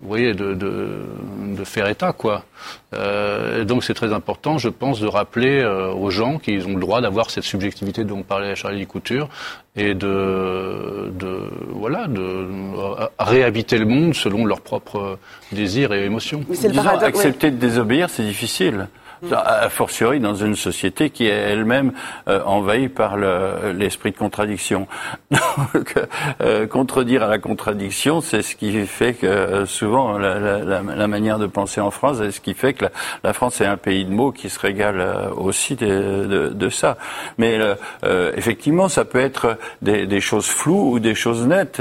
vous 0.00 0.08
voyez, 0.08 0.34
de, 0.34 0.52
de, 0.54 1.06
de, 1.56 1.64
faire 1.64 1.88
état, 1.88 2.12
quoi. 2.12 2.44
Euh, 2.92 3.64
donc 3.64 3.84
c'est 3.84 3.94
très 3.94 4.12
important, 4.12 4.58
je 4.58 4.68
pense, 4.68 5.00
de 5.00 5.06
rappeler 5.06 5.60
euh, 5.60 5.92
aux 5.92 6.10
gens 6.10 6.38
qu'ils 6.38 6.66
ont 6.66 6.74
le 6.74 6.80
droit 6.80 7.00
d'avoir 7.00 7.30
cette 7.30 7.44
subjectivité 7.44 8.04
dont 8.04 8.22
parlait 8.22 8.54
Charlie 8.54 8.86
Couture 8.86 9.28
et 9.76 9.94
de, 9.94 11.10
de 11.10 11.48
voilà, 11.70 12.06
de 12.08 12.46
réhabiter 13.18 13.78
le 13.78 13.86
monde 13.86 14.14
selon 14.14 14.44
leurs 14.44 14.60
propres 14.60 15.18
désirs 15.52 15.94
et 15.94 16.04
émotions. 16.04 16.44
Mais 16.50 16.56
c'est 16.56 16.68
le 16.68 16.74
paradoxe. 16.74 17.20
Accepter 17.20 17.50
de 17.50 17.56
désobéir, 17.56 18.10
c'est 18.10 18.24
difficile. 18.24 18.88
A 19.32 19.68
fortiori 19.70 20.20
dans 20.20 20.34
une 20.34 20.54
société 20.54 21.10
qui 21.10 21.26
est 21.26 21.30
elle-même 21.30 21.92
euh, 22.28 22.42
envahie 22.44 22.88
par 22.88 23.16
l'esprit 23.16 24.12
de 24.12 24.16
contradiction. 24.16 24.86
Euh, 26.40 26.66
contredire 26.66 27.22
à 27.22 27.28
la 27.28 27.38
contradiction, 27.38 28.20
c'est 28.20 28.42
ce 28.42 28.56
qui 28.56 28.86
fait 28.86 29.14
que 29.14 29.26
euh, 29.26 29.66
souvent 29.66 30.18
la, 30.18 31.06
manière 31.06 31.38
de 31.38 31.46
penser 31.46 31.80
en 31.80 31.90
France, 31.90 32.18
c'est 32.18 32.32
ce 32.32 32.40
qui 32.40 32.54
fait 32.54 32.74
que 32.74 32.86
la, 33.22 33.32
France 33.32 33.60
est 33.60 33.66
un 33.66 33.76
pays 33.76 34.04
de 34.04 34.10
mots 34.10 34.32
qui 34.32 34.50
se 34.50 34.58
régale 34.58 35.04
aussi 35.36 35.76
de, 35.76 36.68
ça. 36.70 36.96
Mais 37.38 37.58
effectivement, 38.36 38.88
ça 38.88 39.04
peut 39.04 39.20
être 39.20 39.58
des, 39.82 40.20
choses 40.20 40.46
floues 40.46 40.92
ou 40.92 40.98
des 40.98 41.14
choses 41.14 41.46
nettes. 41.46 41.80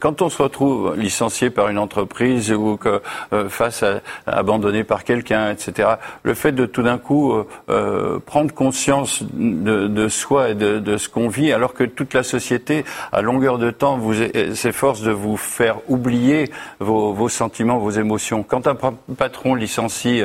quand 0.00 0.22
on 0.22 0.30
se 0.30 0.42
retrouve 0.42 0.96
licencié 0.96 1.50
par 1.50 1.68
une 1.68 1.78
entreprise 1.78 2.52
ou 2.52 2.76
que 2.76 3.02
face 3.48 3.82
à 3.82 4.00
abandonné 4.26 4.84
par 4.84 5.04
quelqu'un 5.04 5.25
etc. 5.32 5.88
Le 6.22 6.34
fait 6.34 6.52
de 6.52 6.66
tout 6.66 6.82
d'un 6.82 6.98
coup 6.98 7.32
euh, 7.32 7.46
euh, 7.70 8.18
prendre 8.18 8.52
conscience 8.52 9.22
de, 9.32 9.86
de, 9.86 10.08
soi 10.08 10.50
et 10.50 10.54
de, 10.54 10.78
de 10.78 10.96
ce 10.96 11.08
qu'on 11.08 11.28
vit, 11.28 11.52
alors 11.52 11.74
que 11.74 11.84
toute 11.84 12.14
la 12.14 12.22
société, 12.22 12.84
à 13.12 13.22
longueur 13.22 13.58
de 13.58 13.70
temps, 13.70 13.98
vous 13.98 14.14
s'efforce 14.54 15.02
de 15.02 15.10
vous 15.10 15.36
faire 15.36 15.78
oublier 15.88 16.50
vos, 16.80 17.12
vos, 17.12 17.28
sentiments, 17.28 17.78
vos 17.78 17.90
émotions. 17.90 18.42
Quand 18.42 18.66
un 18.66 18.76
patron 19.16 19.54
licencie 19.54 20.22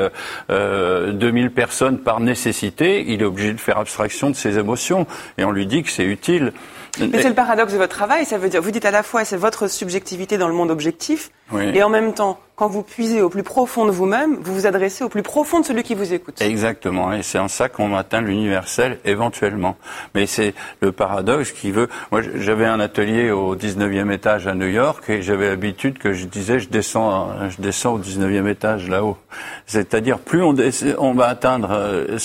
euh, 0.49 1.11
2000 1.11 1.45
euh, 1.45 1.49
personnes 1.49 1.99
par 1.99 2.19
nécessité, 2.19 3.05
il 3.07 3.21
est 3.21 3.25
obligé 3.25 3.53
de 3.53 3.59
faire 3.59 3.77
abstraction 3.77 4.29
de 4.29 4.35
ses 4.35 4.57
émotions 4.57 5.07
et 5.37 5.43
on 5.43 5.51
lui 5.51 5.65
dit 5.65 5.83
que 5.83 5.89
c'est 5.89 6.05
utile. 6.05 6.53
Mais 6.99 7.21
c'est 7.21 7.29
le 7.29 7.35
paradoxe 7.35 7.71
de 7.71 7.77
votre 7.77 7.95
travail, 7.95 8.25
ça 8.25 8.37
veut 8.37 8.49
dire, 8.49 8.61
vous 8.61 8.71
dites 8.71 8.85
à 8.85 8.91
la 8.91 9.03
fois 9.03 9.23
c'est 9.23 9.37
votre 9.37 9.67
subjectivité 9.67 10.37
dans 10.37 10.49
le 10.49 10.53
monde 10.53 10.71
objectif, 10.71 11.31
Oui. 11.51 11.71
et 11.73 11.83
en 11.83 11.89
même 11.89 12.13
temps, 12.13 12.39
quand 12.55 12.67
vous 12.67 12.83
puisez 12.83 13.21
au 13.21 13.29
plus 13.29 13.43
profond 13.43 13.85
de 13.85 13.91
vous-même, 13.91 14.37
vous 14.41 14.53
vous 14.53 14.67
adressez 14.67 15.03
au 15.03 15.09
plus 15.09 15.23
profond 15.23 15.61
de 15.61 15.65
celui 15.65 15.83
qui 15.83 15.95
vous 15.95 16.13
écoute. 16.13 16.41
Exactement, 16.41 17.13
et 17.13 17.23
c'est 17.23 17.39
en 17.39 17.47
ça 17.47 17.69
qu'on 17.69 17.95
atteint 17.95 18.21
l'universel 18.21 18.99
éventuellement. 19.05 19.77
Mais 20.13 20.25
c'est 20.25 20.53
le 20.81 20.91
paradoxe 20.91 21.51
qui 21.51 21.71
veut. 21.71 21.89
Moi, 22.11 22.21
j'avais 22.35 22.65
un 22.65 22.79
atelier 22.79 23.31
au 23.31 23.55
19e 23.55 24.11
étage 24.11 24.47
à 24.47 24.53
New 24.53 24.67
York 24.67 25.09
et 25.09 25.21
j'avais 25.21 25.49
l'habitude 25.49 25.97
que 25.97 26.13
je 26.13 26.25
disais 26.25 26.59
je 26.59 26.69
descends, 26.69 27.49
je 27.49 27.61
descends 27.61 27.93
au 27.93 27.99
19e 27.99 28.47
étage 28.47 28.89
là-haut. 28.89 29.17
C'est-à-dire 29.65 30.19
plus 30.19 30.43
on, 30.43 31.13
va 31.13 31.27
atteindre 31.27 31.69
euh, 31.71 32.17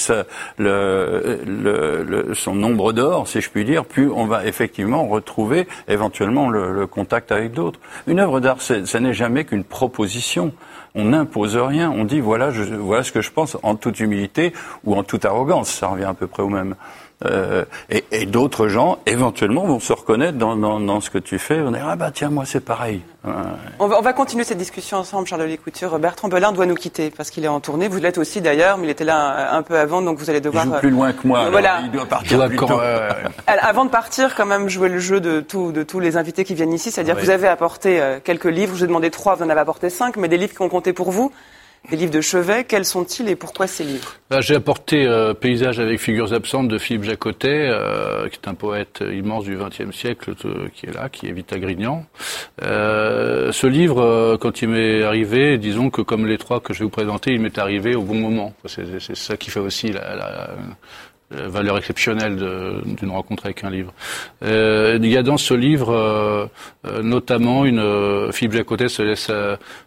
son 2.34 2.54
nombre 2.54 2.92
d'or, 2.92 3.28
si 3.28 3.40
je 3.40 3.50
puis 3.50 3.64
dire, 3.64 3.84
plus 3.84 4.10
on 4.10 4.26
va 4.26 4.44
effectivement 4.46 5.06
retrouver 5.06 5.66
éventuellement 5.88 6.48
le, 6.48 6.86
contact 6.86 7.32
avec 7.32 7.52
d'autres. 7.52 7.80
Une 8.06 8.20
œuvre 8.20 8.40
d'art, 8.40 8.58
ça 8.60 9.00
n'est 9.00 9.14
jamais 9.14 9.44
qu'une 9.44 9.64
proposition. 9.64 10.15
On 10.94 11.04
n'impose 11.04 11.56
rien. 11.56 11.90
On 11.90 12.04
dit 12.04 12.20
voilà, 12.20 12.52
ce 12.52 13.12
que 13.12 13.20
je 13.20 13.30
pense 13.30 13.56
en 13.62 13.76
toute 13.76 14.00
humilité 14.00 14.52
ou 14.84 14.94
en 14.96 15.02
toute 15.02 15.24
arrogance. 15.24 15.70
Ça 15.70 15.88
revient 15.88 16.04
à 16.04 16.14
peu 16.14 16.26
près 16.26 16.42
au 16.42 16.48
même. 16.48 16.74
Euh, 17.24 17.64
et 17.88 18.04
et 18.12 18.26
d'autres 18.26 18.68
gens, 18.68 18.98
éventuellement, 19.06 19.64
vont 19.64 19.80
se 19.80 19.92
reconnaître 19.94 20.36
dans, 20.36 20.54
dans, 20.54 20.78
dans 20.80 21.00
ce 21.00 21.08
que 21.08 21.16
tu 21.16 21.38
fais. 21.38 21.60
On 21.60 21.70
dit 21.70 21.78
ah 21.82 21.96
bah 21.96 22.10
tiens 22.12 22.28
moi 22.28 22.44
c'est 22.44 22.60
pareil. 22.60 23.00
Ouais. 23.24 23.32
On 23.78 23.86
va, 23.86 23.98
on 23.98 24.02
va 24.02 24.12
continuer 24.12 24.44
cette 24.44 24.58
discussion 24.58 24.98
ensemble, 24.98 25.26
Charles 25.26 25.44
Lécouture. 25.44 25.98
Bertrand 25.98 26.28
Belin 26.28 26.52
doit 26.52 26.66
nous 26.66 26.74
quitter 26.74 27.10
parce 27.10 27.30
qu'il 27.30 27.42
est 27.44 27.48
en 27.48 27.60
tournée. 27.60 27.88
Vous 27.88 27.98
l'êtes 28.00 28.18
aussi 28.18 28.42
d'ailleurs, 28.42 28.76
mais 28.76 28.86
il 28.86 28.90
était 28.90 29.04
là 29.04 29.50
un, 29.54 29.58
un 29.58 29.62
peu 29.62 29.78
avant, 29.78 30.02
donc 30.02 30.18
vous 30.18 30.28
allez 30.28 30.40
Il 30.40 30.42
devoir. 30.42 30.64
joue 30.66 30.74
euh, 30.74 30.78
plus 30.80 30.90
loin 30.90 31.12
que 31.14 31.26
moi. 31.26 31.38
alors 31.40 31.52
voilà. 31.52 31.80
il 31.84 31.90
doit 31.90 32.04
partir 32.04 32.46
plus 32.48 32.56
tôt. 32.58 32.78
Avant 33.46 33.86
de 33.86 33.90
partir, 33.90 34.34
quand 34.34 34.46
même, 34.46 34.68
jouer 34.68 34.90
le 34.90 34.98
jeu 34.98 35.18
de, 35.20 35.40
tout- 35.40 35.72
de 35.72 35.82
tous 35.82 36.00
les 36.00 36.18
invités 36.18 36.44
qui 36.44 36.52
viennent 36.54 36.72
ici, 36.74 36.90
c'est-à-dire 36.90 37.16
que 37.16 37.22
vous 37.22 37.30
avez 37.30 37.48
apporté 37.48 37.98
euh, 38.00 38.18
quelques 38.22 38.44
livres, 38.44 38.72
je 38.74 38.80
vous 38.80 38.84
ai 38.84 38.88
demandé 38.88 39.10
trois, 39.10 39.36
vous 39.36 39.42
en 39.44 39.48
avez 39.48 39.60
apporté 39.60 39.88
cinq, 39.88 40.16
mais 40.18 40.28
des 40.28 40.36
livres 40.36 40.52
qui 40.54 40.60
ont 40.62 40.68
compté 40.68 40.92
pour 40.92 41.10
vous, 41.10 41.32
des 41.90 41.96
livres 41.96 42.12
de 42.12 42.20
chevet, 42.20 42.64
quels 42.64 42.84
sont-ils 42.84 43.28
et 43.28 43.36
pourquoi 43.36 43.66
ces 43.66 43.84
livres? 43.84 44.14
Là, 44.30 44.40
J'ai 44.40 44.56
apporté 44.56 45.06
euh, 45.06 45.34
Paysage 45.34 45.78
avec 45.78 46.00
figures 46.00 46.32
absentes 46.32 46.68
de 46.68 46.78
Philippe 46.78 47.04
Jacotet, 47.04 47.68
euh, 47.70 48.28
qui 48.28 48.38
est 48.42 48.48
un 48.48 48.54
poète 48.54 49.04
immense 49.12 49.44
du 49.44 49.56
XXe 49.56 49.96
siècle, 49.96 50.34
euh, 50.44 50.68
qui 50.74 50.86
est 50.86 50.92
là, 50.92 51.08
qui 51.08 51.28
est 51.28 51.32
Vita 51.32 51.58
Grignan. 51.58 52.04
Euh, 52.62 53.52
ce 53.52 53.66
livre, 53.66 54.36
quand 54.40 54.62
il 54.62 54.68
m'est 54.68 55.02
arrivé, 55.02 55.58
disons 55.58 55.90
que 55.90 56.02
comme 56.02 56.26
les 56.26 56.38
trois 56.38 56.60
que 56.60 56.72
je 56.72 56.80
vais 56.80 56.84
vous 56.84 56.90
présenter, 56.90 57.32
il 57.32 57.40
m'est 57.40 57.58
arrivé 57.58 57.94
au 57.94 58.02
bon 58.02 58.16
moment. 58.16 58.52
C'est 58.66 59.14
ça 59.14 59.36
qui 59.36 59.50
fait 59.50 59.60
aussi 59.60 59.92
la, 59.92 60.50
valeur 61.28 61.76
exceptionnelle 61.76 62.36
d'une 62.36 63.10
rencontre 63.10 63.46
avec 63.46 63.64
un 63.64 63.70
livre. 63.70 63.92
Il 64.42 65.06
y 65.06 65.16
a 65.16 65.24
dans 65.24 65.36
ce 65.36 65.54
livre 65.54 66.48
notamment 67.02 67.64
une 67.64 68.30
Philippe 68.32 68.52
Jacotet 68.52 68.88
se 68.88 69.02
laisse 69.02 69.32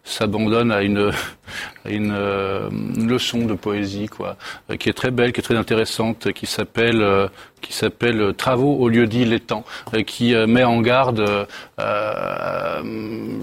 s'abandonne 0.04 0.70
à 0.74 0.82
une 0.82 1.12
à 1.39 1.39
une, 1.86 2.12
euh, 2.16 2.70
une 2.70 3.08
leçon 3.10 3.46
de 3.46 3.54
poésie 3.54 4.08
quoi, 4.08 4.36
euh, 4.70 4.76
qui 4.78 4.90
est 4.90 4.94
très 4.94 5.12
belle, 5.12 5.32
qui 5.34 5.40
est 5.40 5.44
très 5.44 5.56
intéressante, 5.58 6.32
qui 6.34 6.46
s'appelle 6.46 7.02
euh, 7.02 7.28
qui 7.62 7.74
s'appelle 7.74 8.34
Travaux 8.38 8.76
au 8.78 8.88
lieu 8.88 9.06
dit 9.06 9.26
l'étang, 9.26 9.66
qui 10.08 10.34
met 10.48 10.64
en 10.64 10.80
garde 10.80 11.46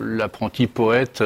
l'apprenti 0.01 0.66
poète 0.66 1.23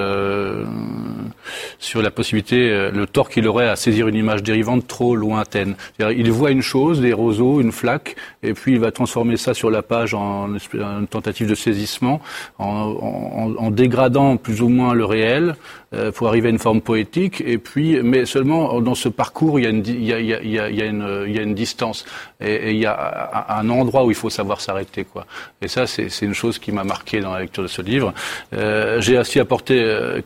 sur 1.79 2.03
la 2.03 2.11
possibilité, 2.11 2.91
le 2.93 3.07
tort 3.07 3.29
qu'il 3.29 3.47
aurait 3.47 3.69
à 3.69 3.77
saisir 3.77 4.09
une 4.09 4.17
image 4.17 4.43
dérivante 4.43 4.87
trop 4.89 5.15
lointaine. 5.15 5.77
Il 6.01 6.31
voit 6.33 6.51
une 6.51 6.63
chose, 6.63 7.01
des 7.01 7.13
roseaux, 7.13 7.61
une 7.61 7.71
flaque, 7.73 8.17
et 8.43 8.55
puis 8.55 8.73
il 8.73 8.81
va 8.81 8.91
transformer 8.91 9.37
ça 9.37 9.55
sur 9.55 9.71
la 9.71 9.83
page 9.83 10.15
en, 10.15 10.49
une 10.75 11.07
tentative 11.07 11.49
de 11.49 11.55
saisissement, 11.55 12.21
en, 12.59 12.67
en- 12.67 13.55
en 13.57 13.71
dégradant 13.71 14.37
plus 14.37 14.63
ou 14.63 14.69
moins 14.69 14.95
le 14.95 15.05
réel 15.05 15.55
euh, 15.93 16.13
pour 16.13 16.29
arriver 16.29 16.47
à 16.47 16.51
une 16.51 16.59
forme 16.59 16.81
poétique. 16.81 17.43
Et 17.45 17.59
puis, 17.59 18.01
mais 18.03 18.25
seulement 18.25 18.81
dans 18.81 18.95
ce 18.95 19.09
parcours, 19.09 19.59
il 19.59 19.65
y 19.65 19.67
a 19.67 20.87
une, 20.87 21.55
distance, 21.55 22.05
et, 22.41 22.71
il 22.73 22.79
y 22.79 22.87
a 22.87 23.47
un 23.49 23.69
endroit 23.69 24.05
où 24.05 24.11
il 24.11 24.17
faut 24.17 24.31
savoir 24.31 24.61
s'arrêter, 24.61 25.05
quoi. 25.05 25.27
Et 25.61 25.69
ça, 25.69 25.87
c'est 25.87 26.23
une 26.23 26.35
chose 26.35 26.59
qui 26.59 26.73
m'a 26.73 26.85
marqué 26.85 27.21
dans 27.21 27.33
la 27.33 27.41
lecture 27.41 27.63
de 27.63 27.69
ce 27.69 27.83
livre. 27.83 28.13
Euh, 28.55 29.01
J'ai 29.01 29.19
aussi 29.19 29.41
apporté 29.41 29.81
euh, 29.81 30.21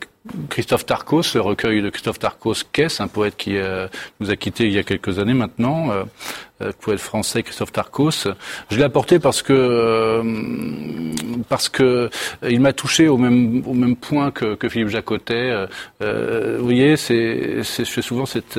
Christophe 0.49 0.87
Tarkos, 0.87 1.35
le 1.35 1.41
recueil 1.41 1.83
de 1.83 1.91
Christophe 1.91 2.19
Tarkos 2.19 2.65
Kess, 2.73 3.01
un 3.01 3.09
poète 3.09 3.37
qui 3.37 3.57
euh, 3.57 3.89
nous 4.21 4.31
a 4.31 4.37
quittés 4.37 4.65
il 4.65 4.73
y 4.73 4.79
a 4.79 4.83
quelques 4.83 5.19
années 5.19 5.35
maintenant, 5.35 5.91
poète 6.81 7.01
français 7.01 7.43
Christophe 7.43 7.73
Tarkos. 7.73 8.29
Je 8.71 8.79
l'ai 8.79 8.85
apporté 8.85 9.19
parce 9.19 9.43
que 9.43 10.23
parce 11.51 11.69
que 11.69 12.09
il 12.49 12.61
m'a 12.61 12.73
touché 12.73 13.09
au 13.09 13.19
même 13.19 13.63
au 13.67 13.75
même 13.75 13.97
point 13.97 14.31
que, 14.31 14.57
Philippe 14.67 14.89
Jacotet. 14.89 15.67
Vous 16.01 16.65
voyez, 16.65 16.97
c'est 16.97 17.63
je 17.63 17.85
fais 17.85 18.01
souvent 18.01 18.25
cette 18.25 18.59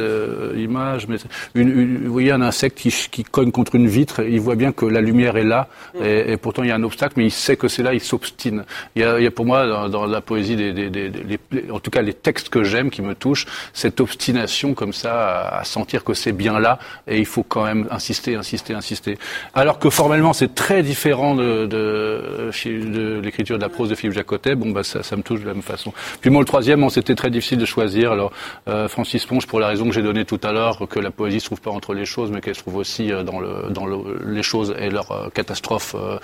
image, 0.55 1.07
mais 1.07 1.17
une, 1.55 2.05
vous 2.05 2.13
voyez 2.13 2.31
un 2.31 2.41
insecte 2.43 2.77
qui, 2.77 2.91
qui 3.09 3.23
contre 3.51 3.75
une 3.75 3.88
vitre, 3.88 4.21
il 4.23 4.39
voit 4.39 4.55
bien 4.55 4.71
que 4.71 4.86
la 4.86 5.01
lumière 5.01 5.38
est 5.38 5.43
là, 5.43 5.67
et, 6.03 6.31
et 6.34 6.38
pourtant 6.38 6.63
il 6.63 6.69
y 6.69 6.71
a 6.71 6.75
un 6.75 6.84
obstacle, 6.84 7.13
mais 7.17 7.25
il 7.25 7.31
sait 7.31 7.55
que 7.58 7.67
c'est 7.67 7.84
là, 7.84 7.93
il 7.93 8.01
s'obstine. 8.01 8.63
Il 8.95 9.01
y 9.01 9.05
a, 9.05 9.19
il 9.19 9.23
y 9.23 9.27
a 9.27 9.31
pour 9.31 9.45
moi 9.45 9.67
dans, 9.67 9.89
dans 9.89 10.05
la 10.05 10.21
poésie, 10.21 10.55
des, 10.55 10.73
des- 10.73 10.89
des- 10.89 11.10
des- 11.10 11.39
les- 11.51 11.71
en 11.71 11.79
tout 11.79 11.91
cas 11.91 12.01
les 12.01 12.13
textes 12.13 12.49
que 12.49 12.63
j'aime, 12.63 12.89
qui 12.89 13.01
me 13.01 13.15
touchent, 13.15 13.45
cette 13.73 13.99
obstination 13.99 14.73
comme 14.73 14.93
ça 14.93 15.13
à, 15.39 15.60
à 15.60 15.63
sentir 15.63 16.03
que 16.03 16.13
c'est 16.13 16.31
bien 16.31 16.60
là, 16.60 16.79
et 17.08 17.17
il 17.19 17.25
faut 17.25 17.43
quand 17.43 17.63
même 17.65 17.88
insister, 17.91 18.36
insister, 18.36 18.73
insister. 18.73 19.17
Alors 19.53 19.79
que 19.79 19.89
formellement 19.89 20.34
c'est 20.34 20.55
très 20.55 20.84
différent 20.84 21.36
de, 21.36 21.65
de, 21.65 22.51
de 22.63 23.19
l'écriture 23.23 23.58
de 23.58 23.62
la 23.63 23.69
prose 23.69 23.89
de 23.89 23.95
Philippe 23.95 24.15
Jacotet. 24.15 24.55
Bon, 24.55 24.71
bah 24.71 24.84
ça, 24.84 25.03
ça 25.03 25.15
me 25.15 25.21
touche 25.21 25.41
de 25.41 25.47
la 25.47 25.53
même 25.53 25.62
façon. 25.63 25.93
Puis 26.21 26.29
moi 26.29 26.41
le 26.41 26.45
troisième, 26.45 26.89
c'était 26.89 27.15
très 27.15 27.29
difficile 27.29 27.58
de 27.58 27.65
choisir. 27.65 28.12
Alors 28.12 28.31
euh, 28.67 28.88
Francis 28.88 29.25
Ponge, 29.25 29.47
pour 29.47 29.60
la 29.60 29.67
raison 29.67 29.86
que 29.88 29.93
j'ai 29.93 30.01
donnée 30.01 30.25
tout 30.25 30.39
à 30.43 30.51
l'heure, 30.51 30.88
que 30.89 30.99
la 30.99 31.12
poésie 31.12 31.39
se 31.39 31.45
trouve 31.45 31.62
pas 31.62 31.71
entre 31.71 31.93
les 31.93 32.05
choses, 32.05 32.31
mais 32.31 32.41
qu'elle 32.41 32.55
se 32.55 32.62
trouve 32.62 32.75
aussi 32.77 33.12
euh, 33.12 33.23
dans, 33.35 33.41
le, 33.41 33.69
dans 33.69 33.85
le, 33.85 33.97
les 34.25 34.43
choses 34.43 34.75
et 34.79 34.89
leur 34.89 35.11
euh, 35.11 35.29
catastrophe 35.33 35.95
euh, 35.95 36.17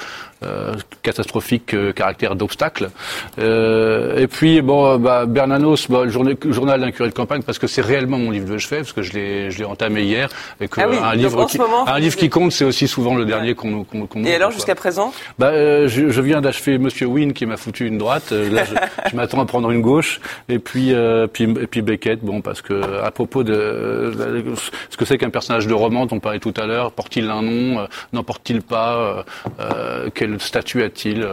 euh, 0.43 0.74
catastrophique 1.04 1.74
euh, 1.74 1.93
caractère 1.93 2.36
d'obstacle. 2.36 2.89
Et 3.38 4.28
puis 4.28 4.62
bon, 4.62 4.97
bah, 4.97 5.26
Bernanos, 5.26 5.88
bah, 5.89 6.04
le 6.06 6.12
journal, 6.12 6.82
d'un 6.82 6.91
curé 6.91 7.10
de 7.10 7.13
campagne, 7.13 7.43
parce 7.43 7.60
que 7.60 7.67
c'est 7.67 7.82
réellement 7.82 8.17
mon 8.17 8.32
livre 8.32 8.47
de 8.52 8.58
chevet, 8.58 8.78
parce 8.78 8.93
que 8.93 9.02
je 9.02 9.13
l'ai, 9.13 9.52
je 9.52 9.60
l'ai 9.60 9.65
entamé 9.65 10.04
hier, 10.04 10.30
et 10.60 10.67
que 10.67 10.82
Ah 10.82 10.88
oui, 10.89 10.97
un 11.02 11.15
livre, 11.15 11.45
qui, 11.45 11.58
moment, 11.58 11.88
un 11.88 12.00
livre 12.00 12.15
qui 12.15 12.30
compte, 12.30 12.52
c'est 12.52 12.65
aussi 12.65 12.88
souvent 12.88 13.15
le 13.15 13.26
dernier 13.26 13.56
qu'on, 13.56 13.84
qu'on, 13.84 14.08
qu'on 14.08 14.24
Et 14.24 14.36
alors, 14.36 14.52
jusqu'à 14.52 14.76
présent 14.76 15.13
Bah, 15.38 15.47
euh, 15.47 15.88
je, 15.88 16.10
je 16.10 16.21
viens 16.21 16.41
d'achever 16.41 16.78
Monsieur 16.78 17.08
Wynne 17.08 17.34
qui 17.34 17.45
m'a 17.45 17.58
foutu 17.58 17.88
une 17.88 17.97
droite. 17.97 18.32
Là, 18.32 18.63
je, 18.63 18.74
je 19.12 19.15
m'attends 19.15 19.41
à 19.41 19.45
prendre 19.45 19.71
une 19.71 19.82
gauche. 19.82 20.19
Et 20.50 20.60
puis, 20.60 20.93
euh, 20.93 21.28
puis, 21.28 21.43
et 21.43 21.67
puis 21.67 21.82
Beckett. 21.82 22.21
Bon, 22.21 22.41
parce 22.41 22.62
que 22.62 23.02
à 23.04 23.12
propos 23.12 23.43
de 23.43 23.54
euh, 23.54 24.56
ce 24.89 24.97
que 24.97 25.06
c'est 25.06 25.17
qu'un 25.17 25.30
personnage 25.30 25.67
de 25.67 25.74
roman 25.74 26.06
dont 26.06 26.17
on 26.17 26.19
parlait 26.19 26.39
tout 26.39 26.54
à 26.58 26.65
l'heure, 26.65 26.91
porte-t-il 27.02 27.32
un 27.32 27.42
nom, 27.42 27.80
euh, 27.80 27.88
n'en 28.14 28.24
porte-t-il 28.24 28.62
pas, 28.62 28.96
euh, 28.96 29.24
euh, 29.60 30.10
quel 30.14 30.40
statut 30.40 30.84
a-t-il 30.84 31.28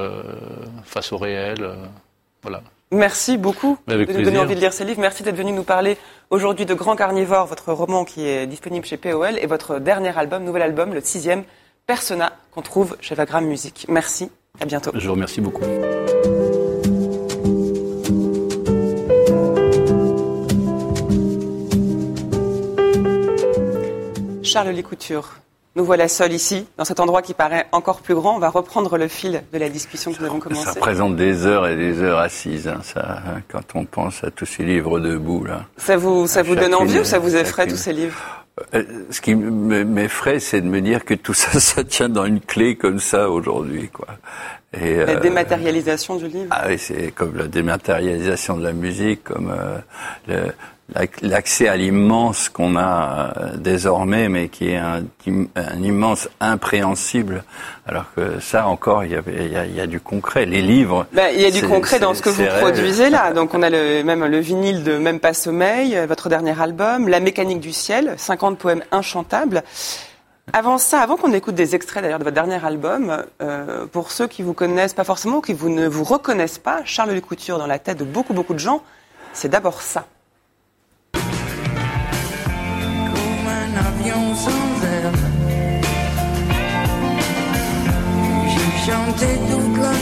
face 0.85 1.13
au 1.13 1.19
réel 1.19 1.59
Voilà. 2.43 2.63
Merci 2.91 3.37
beaucoup 3.37 3.77
Avec 3.87 4.09
de 4.09 4.15
nous 4.15 4.25
donner 4.25 4.39
envie 4.39 4.55
de 4.55 4.61
lire 4.61 4.73
ces 4.73 4.85
livres. 4.85 5.01
Merci 5.01 5.23
d'être 5.23 5.37
venu 5.37 5.53
nous 5.53 5.63
parler 5.63 5.99
aujourd'hui 6.31 6.65
de 6.65 6.73
Grand 6.73 6.97
Carnivore, 6.97 7.45
votre 7.47 7.71
roman 7.73 8.07
qui 8.07 8.27
est 8.27 8.47
disponible 8.47 8.87
chez 8.87 8.97
POL, 8.97 9.39
et 9.39 9.47
votre 9.47 9.79
dernier 9.79 10.17
album, 10.17 10.43
nouvel 10.43 10.63
album, 10.63 10.95
le 10.95 11.03
sixième, 11.03 11.45
Persona, 11.87 12.33
qu'on 12.53 12.63
trouve 12.63 12.97
chez 13.03 13.15
Vagram 13.15 13.45
Music. 13.45 13.85
Merci, 13.89 14.31
à 14.61 14.65
bientôt. 14.65 14.91
Je 14.95 15.07
vous 15.07 15.13
remercie 15.13 15.43
beaucoup. 15.43 15.65
Charles 24.49 24.71
Lécouture, 24.71 25.41
nous 25.77 25.85
voilà 25.85 26.09
seuls 26.09 26.33
ici, 26.33 26.67
dans 26.77 26.85
cet 26.85 26.99
endroit 26.99 27.23
qui 27.23 27.35
paraît 27.35 27.67
encore 27.73 28.01
plus 28.01 28.15
grand. 28.15 28.35
On 28.37 28.39
va 28.41 28.49
reprendre 28.49 28.99
le 28.99 29.07
fil 29.07 29.43
de 29.53 29.59
la 29.59 29.69
discussion 29.69 30.13
que 30.13 30.19
nous 30.21 30.27
avons 30.27 30.41
Ça 30.41 30.49
commencée. 30.49 30.71
représente 30.71 31.17
des 31.17 31.47
heures 31.47 31.69
et 31.69 31.77
des 31.77 32.01
heures 32.03 32.19
assises, 32.19 32.67
hein, 32.67 32.81
ça, 32.83 33.01
hein, 33.27 33.41
quand 33.49 33.63
on 33.75 33.85
pense 33.85 34.25
à 34.25 34.31
tous 34.31 34.47
ces 34.47 34.65
livres 34.65 34.99
debout, 34.99 35.45
là. 35.45 35.67
Ça 35.77 35.97
vous, 35.97 36.27
ça 36.27 36.43
vous 36.43 36.57
donne 36.57 36.75
envie 36.75 36.99
ou 36.99 37.05
ça 37.05 37.19
vous 37.21 37.37
effraie 37.37 37.63
chacune. 37.63 37.77
tous 37.77 37.83
ces 37.83 37.93
livres? 37.93 38.19
Euh, 38.75 38.83
Ce 39.11 39.21
qui 39.21 39.37
m'effraie, 39.37 40.41
c'est 40.41 40.61
de 40.61 40.67
me 40.67 40.81
dire 40.81 41.05
que 41.05 41.15
tout 41.15 41.35
ça, 41.35 41.61
ça 41.61 41.85
tient 41.85 42.09
dans 42.09 42.25
une 42.25 42.41
clé 42.41 42.75
comme 42.77 42.99
ça 42.99 43.31
aujourd'hui, 43.31 43.89
quoi. 43.89 44.09
Et, 44.73 44.97
La 44.97 45.13
euh, 45.13 45.21
dématérialisation 45.21 46.17
du 46.17 46.27
livre? 46.27 46.49
Ah 46.51 46.65
oui, 46.69 46.77
c'est 46.79 47.13
comme 47.13 47.37
la 47.37 47.47
dématérialisation 47.47 48.57
de 48.57 48.65
la 48.65 48.73
musique, 48.73 49.23
comme 49.25 49.51
euh, 49.57 49.79
le- 50.27 50.53
l'accès 51.23 51.69
à 51.69 51.77
l'immense 51.77 52.49
qu'on 52.49 52.77
a 52.77 53.33
euh, 53.37 53.57
désormais, 53.57 54.29
mais 54.29 54.49
qui 54.49 54.71
est 54.71 54.77
un, 54.77 55.03
immense 55.83 56.29
impréhensible. 56.41 57.45
Alors 57.87 58.07
que 58.15 58.41
ça 58.41 58.67
encore, 58.67 59.05
il 59.05 59.13
y, 59.13 59.15
avait, 59.15 59.47
il 59.47 59.53
y, 59.53 59.57
a, 59.57 59.67
il 59.67 59.75
y 59.75 59.81
a 59.81 59.87
du 59.87 60.01
concret. 60.01 60.47
Les 60.47 60.63
livres. 60.63 61.07
Ben, 61.13 61.29
il 61.35 61.41
y 61.41 61.45
a 61.45 61.51
du 61.51 61.63
concret 61.63 61.99
dans 61.99 62.15
ce 62.15 62.23
que 62.23 62.31
vous 62.31 62.45
produisez 62.61 63.11
là. 63.11 63.33
Donc 63.33 63.55
on 63.55 63.63
a 63.63 63.71
le, 63.71 64.03
même 64.03 64.25
le 64.25 64.39
vinyle 64.39 64.83
de 64.83 64.97
Même 64.97 65.21
pas 65.21 65.35
sommeil, 65.35 65.97
euh, 65.97 66.07
votre 66.07 66.29
dernier 66.29 66.59
album, 66.61 67.09
La 67.09 67.21
mécanique 67.21 67.61
du 67.61 67.73
ciel, 67.73 68.15
50 68.17 68.59
poèmes 68.59 68.83
inchantables. 68.91 69.63
Avant 70.55 70.79
ça, 70.79 71.01
avant 71.01 71.17
qu'on 71.17 71.35
écoute 71.35 71.55
des 71.55 71.75
extraits 71.75 72.03
d'ailleurs 72.03 72.19
de 72.19 72.25
votre 72.25 72.35
dernier 72.35 72.65
album, 72.65 73.23
euh, 73.43 73.85
pour 73.87 74.11
ceux 74.11 74.27
qui 74.27 74.43
vous 74.43 74.55
connaissent 74.55 74.95
pas 74.95 75.05
forcément, 75.05 75.43
qui 75.43 75.53
vous 75.53 75.69
ne 75.69 75.87
vous 75.87 76.05
reconnaissent 76.05 76.59
pas, 76.59 76.81
Charles 76.87 77.11
Lécouture 77.11 77.59
dans 77.59 77.67
la 77.67 77.79
tête 77.79 77.99
de 77.99 78.05
beaucoup 78.05 78.33
beaucoup 78.33 78.55
de 78.55 78.59
gens, 78.59 78.83
c'est 79.35 79.49
d'abord 79.49 79.83
ça. 79.83 80.07
Avion 83.99 84.35
sans 84.35 84.87
aile. 84.87 85.13
J'ai 88.49 88.91
chanté 88.91 89.27
toute 89.51 89.77
la 89.79 89.93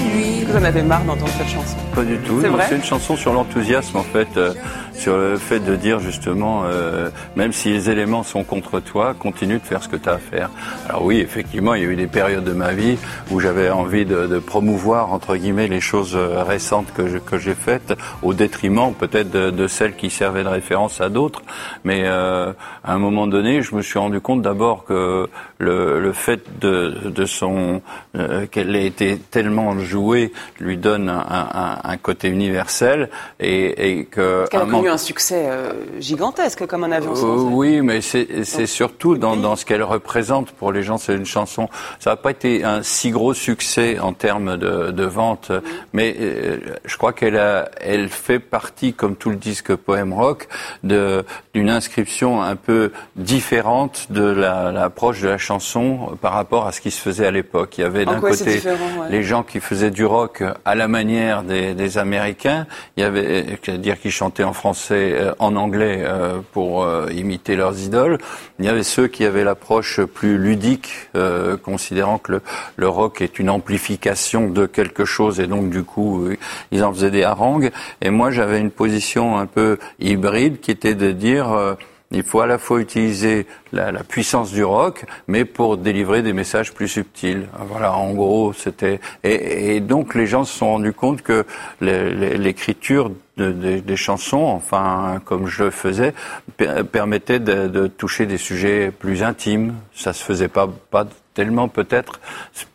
Vous 0.48 0.56
en 0.56 0.64
avez 0.64 0.82
marre 0.82 1.04
d'entendre 1.04 1.32
cette 1.36 1.48
chanson? 1.48 1.76
Pas 1.94 2.02
du 2.04 2.18
tout. 2.18 2.40
C'est 2.68 2.76
une 2.76 2.84
chanson 2.84 3.16
sur 3.16 3.32
l'enthousiasme 3.32 3.96
en 3.96 4.02
fait, 4.02 4.28
euh, 4.36 4.52
sur 4.94 5.16
le 5.16 5.36
fait 5.36 5.58
de 5.60 5.74
dire 5.76 5.98
justement, 5.98 6.62
euh, 6.64 7.10
même 7.34 7.52
si 7.52 7.70
les 7.70 7.90
éléments 7.90 8.22
sont 8.22 8.44
contre 8.44 8.80
toi, 8.80 9.14
continue 9.18 9.54
de 9.58 9.64
faire 9.64 9.82
ce 9.82 9.88
que 9.88 9.96
tu 9.96 10.08
as 10.08 10.12
à 10.12 10.18
faire. 10.18 10.50
Alors 10.88 11.04
oui, 11.04 11.18
effectivement, 11.18 11.74
il 11.74 11.82
y 11.82 11.86
a 11.86 11.88
eu 11.88 11.96
des 11.96 12.06
périodes 12.06 12.44
de 12.44 12.52
ma 12.52 12.72
vie 12.72 12.96
où 13.30 13.40
j'avais 13.40 13.70
envie 13.70 14.04
de, 14.04 14.26
de 14.26 14.38
promouvoir 14.38 15.12
entre 15.12 15.36
guillemets 15.36 15.68
les 15.68 15.80
choses 15.80 16.14
euh, 16.14 16.42
récentes 16.44 16.92
que 16.94 17.08
je- 17.08 17.18
que 17.18 17.38
j'ai 17.38 17.54
faites, 17.54 17.94
au 18.22 18.32
détriment 18.32 18.92
peut-être 18.94 19.30
de, 19.30 19.50
de 19.50 19.66
celles 19.66 19.96
qui 19.96 20.10
servaient 20.10 20.44
de 20.44 20.48
référence 20.48 21.00
à 21.00 21.08
d'autres. 21.08 21.42
Mais 21.84 22.02
euh, 22.04 22.52
à 22.84 22.92
un 22.94 22.98
moment 22.98 23.26
donné, 23.26 23.62
je 23.62 23.74
me 23.74 23.82
suis 23.82 23.98
rendu 23.98 24.20
compte 24.20 24.42
d'abord 24.42 24.84
que 24.84 25.28
le, 25.58 26.00
le 26.00 26.12
fait 26.12 26.40
de, 26.60 27.08
de 27.08 27.24
son 27.26 27.82
euh, 28.16 28.46
qu'elle 28.46 28.76
ait 28.76 28.86
été 28.86 29.18
tellement 29.18 29.78
jouée 29.80 30.32
lui 30.60 30.76
donne 30.76 31.08
un, 31.08 31.24
un- 31.28 31.78
un 31.84 31.96
côté 31.96 32.28
universel 32.28 33.08
et, 33.40 33.98
et 33.98 34.04
que 34.04 34.38
Parce 34.40 34.50
qu'elle 34.50 34.60
a 34.62 34.66
connu 34.66 34.88
un 34.88 34.98
succès 34.98 35.44
euh, 35.48 35.72
gigantesque 36.00 36.66
comme 36.66 36.84
un 36.84 36.92
avion 36.92 37.12
euh, 37.12 37.16
sans 37.16 37.42
oui, 37.44 37.80
mais 37.82 38.00
c'est 38.00 38.66
surtout 38.66 39.16
dans, 39.16 39.56
ce 39.56 39.64
qu'elle 39.64 39.82
représente 39.82 40.50
pour 40.52 40.72
les 40.72 40.82
gens. 40.82 40.98
C'est 40.98 41.14
une 41.14 41.26
chanson. 41.26 41.68
Ça 42.00 42.10
n'a 42.10 42.16
pas 42.16 42.30
été 42.30 42.64
un 42.64 42.82
si 42.82 43.10
gros 43.10 43.34
succès 43.34 43.98
en 43.98 44.12
termes 44.12 44.56
de, 44.56 44.90
de 44.90 45.04
vente, 45.04 45.52
mais 45.92 46.14
euh, 46.18 46.58
je 46.84 46.96
crois 46.96 47.12
qu'elle 47.12 47.36
a, 47.38 47.68
elle 47.80 48.08
fait 48.08 48.38
partie, 48.38 48.92
comme 48.92 49.16
tout 49.16 49.30
le 49.30 49.36
disque 49.36 49.74
poème 49.74 50.12
rock, 50.12 50.48
de 50.82 51.24
d'une 51.54 51.70
inscription 51.70 52.42
un 52.42 52.56
peu 52.56 52.92
différente 53.30 54.06
de 54.10 54.22
la- 54.24 54.72
l'approche 54.72 55.20
de 55.22 55.28
la 55.28 55.38
chanson 55.38 56.16
par 56.20 56.32
rapport 56.32 56.66
à 56.66 56.72
ce 56.72 56.80
qui 56.80 56.90
se 56.90 57.00
faisait 57.00 57.26
à 57.26 57.30
l'époque. 57.30 57.78
Il 57.78 57.80
y 57.80 57.84
avait 57.84 58.04
d'un 58.04 58.20
côté 58.20 58.44
ouais. 58.60 59.10
les 59.10 59.22
gens 59.22 59.42
qui 59.42 59.60
faisaient 59.60 59.90
du 59.90 60.04
rock 60.04 60.25
à 60.64 60.74
la 60.74 60.88
manière 60.88 61.42
des, 61.42 61.74
des 61.74 61.98
Américains. 61.98 62.66
Il 62.96 63.00
y 63.00 63.04
avait, 63.04 63.58
c'est-à-dire 63.62 63.98
qui 64.00 64.10
chantaient 64.10 64.44
en 64.44 64.52
français, 64.52 65.12
euh, 65.14 65.32
en 65.38 65.56
anglais 65.56 66.02
euh, 66.04 66.40
pour 66.52 66.84
euh, 66.84 67.08
imiter 67.12 67.56
leurs 67.56 67.78
idoles. 67.80 68.18
Il 68.58 68.64
y 68.64 68.68
avait 68.68 68.82
ceux 68.82 69.06
qui 69.08 69.24
avaient 69.24 69.44
l'approche 69.44 70.00
plus 70.02 70.38
ludique, 70.38 70.92
euh, 71.14 71.56
considérant 71.56 72.18
que 72.18 72.32
le, 72.32 72.40
le 72.76 72.88
rock 72.88 73.20
est 73.20 73.38
une 73.38 73.50
amplification 73.50 74.48
de 74.48 74.66
quelque 74.66 75.04
chose 75.04 75.40
et 75.40 75.46
donc 75.46 75.70
du 75.70 75.82
coup 75.82 76.24
euh, 76.24 76.36
ils 76.70 76.84
en 76.84 76.92
faisaient 76.92 77.10
des 77.10 77.24
harangues. 77.24 77.70
Et 78.00 78.10
moi 78.10 78.30
j'avais 78.30 78.60
une 78.60 78.70
position 78.70 79.38
un 79.38 79.46
peu 79.46 79.78
hybride 80.00 80.60
qui 80.60 80.70
était 80.70 80.94
de 80.94 81.12
dire 81.12 81.76
il 82.12 82.22
faut 82.22 82.40
à 82.40 82.46
la 82.46 82.58
fois 82.58 82.80
utiliser 82.80 83.46
la, 83.72 83.90
la 83.92 84.04
puissance 84.04 84.52
du 84.52 84.62
rock, 84.64 85.04
mais 85.26 85.44
pour 85.44 85.76
délivrer 85.76 86.22
des 86.22 86.32
messages 86.32 86.72
plus 86.72 86.88
subtils. 86.88 87.48
Voilà, 87.68 87.94
en 87.96 88.12
gros, 88.14 88.52
c'était 88.52 89.00
et, 89.24 89.76
et 89.76 89.80
donc 89.80 90.14
les 90.14 90.26
gens 90.26 90.44
se 90.44 90.56
sont 90.56 90.66
rendus 90.72 90.92
compte 90.92 91.22
que 91.22 91.44
l'écriture 91.80 93.10
de- 93.36 93.52
de- 93.52 93.78
des 93.80 93.96
chansons, 93.96 94.44
enfin 94.44 95.20
comme 95.24 95.46
je 95.46 95.64
le 95.64 95.70
faisais, 95.70 96.14
per- 96.56 96.84
permettait 96.90 97.38
de, 97.40 97.66
de 97.68 97.86
toucher 97.86 98.26
des 98.26 98.38
sujets 98.38 98.90
plus 98.90 99.22
intimes. 99.22 99.74
Ça 99.94 100.12
se 100.12 100.22
faisait 100.24 100.48
pas 100.48 100.68
pas 100.90 101.06
tellement 101.34 101.68
peut-être. 101.68 102.18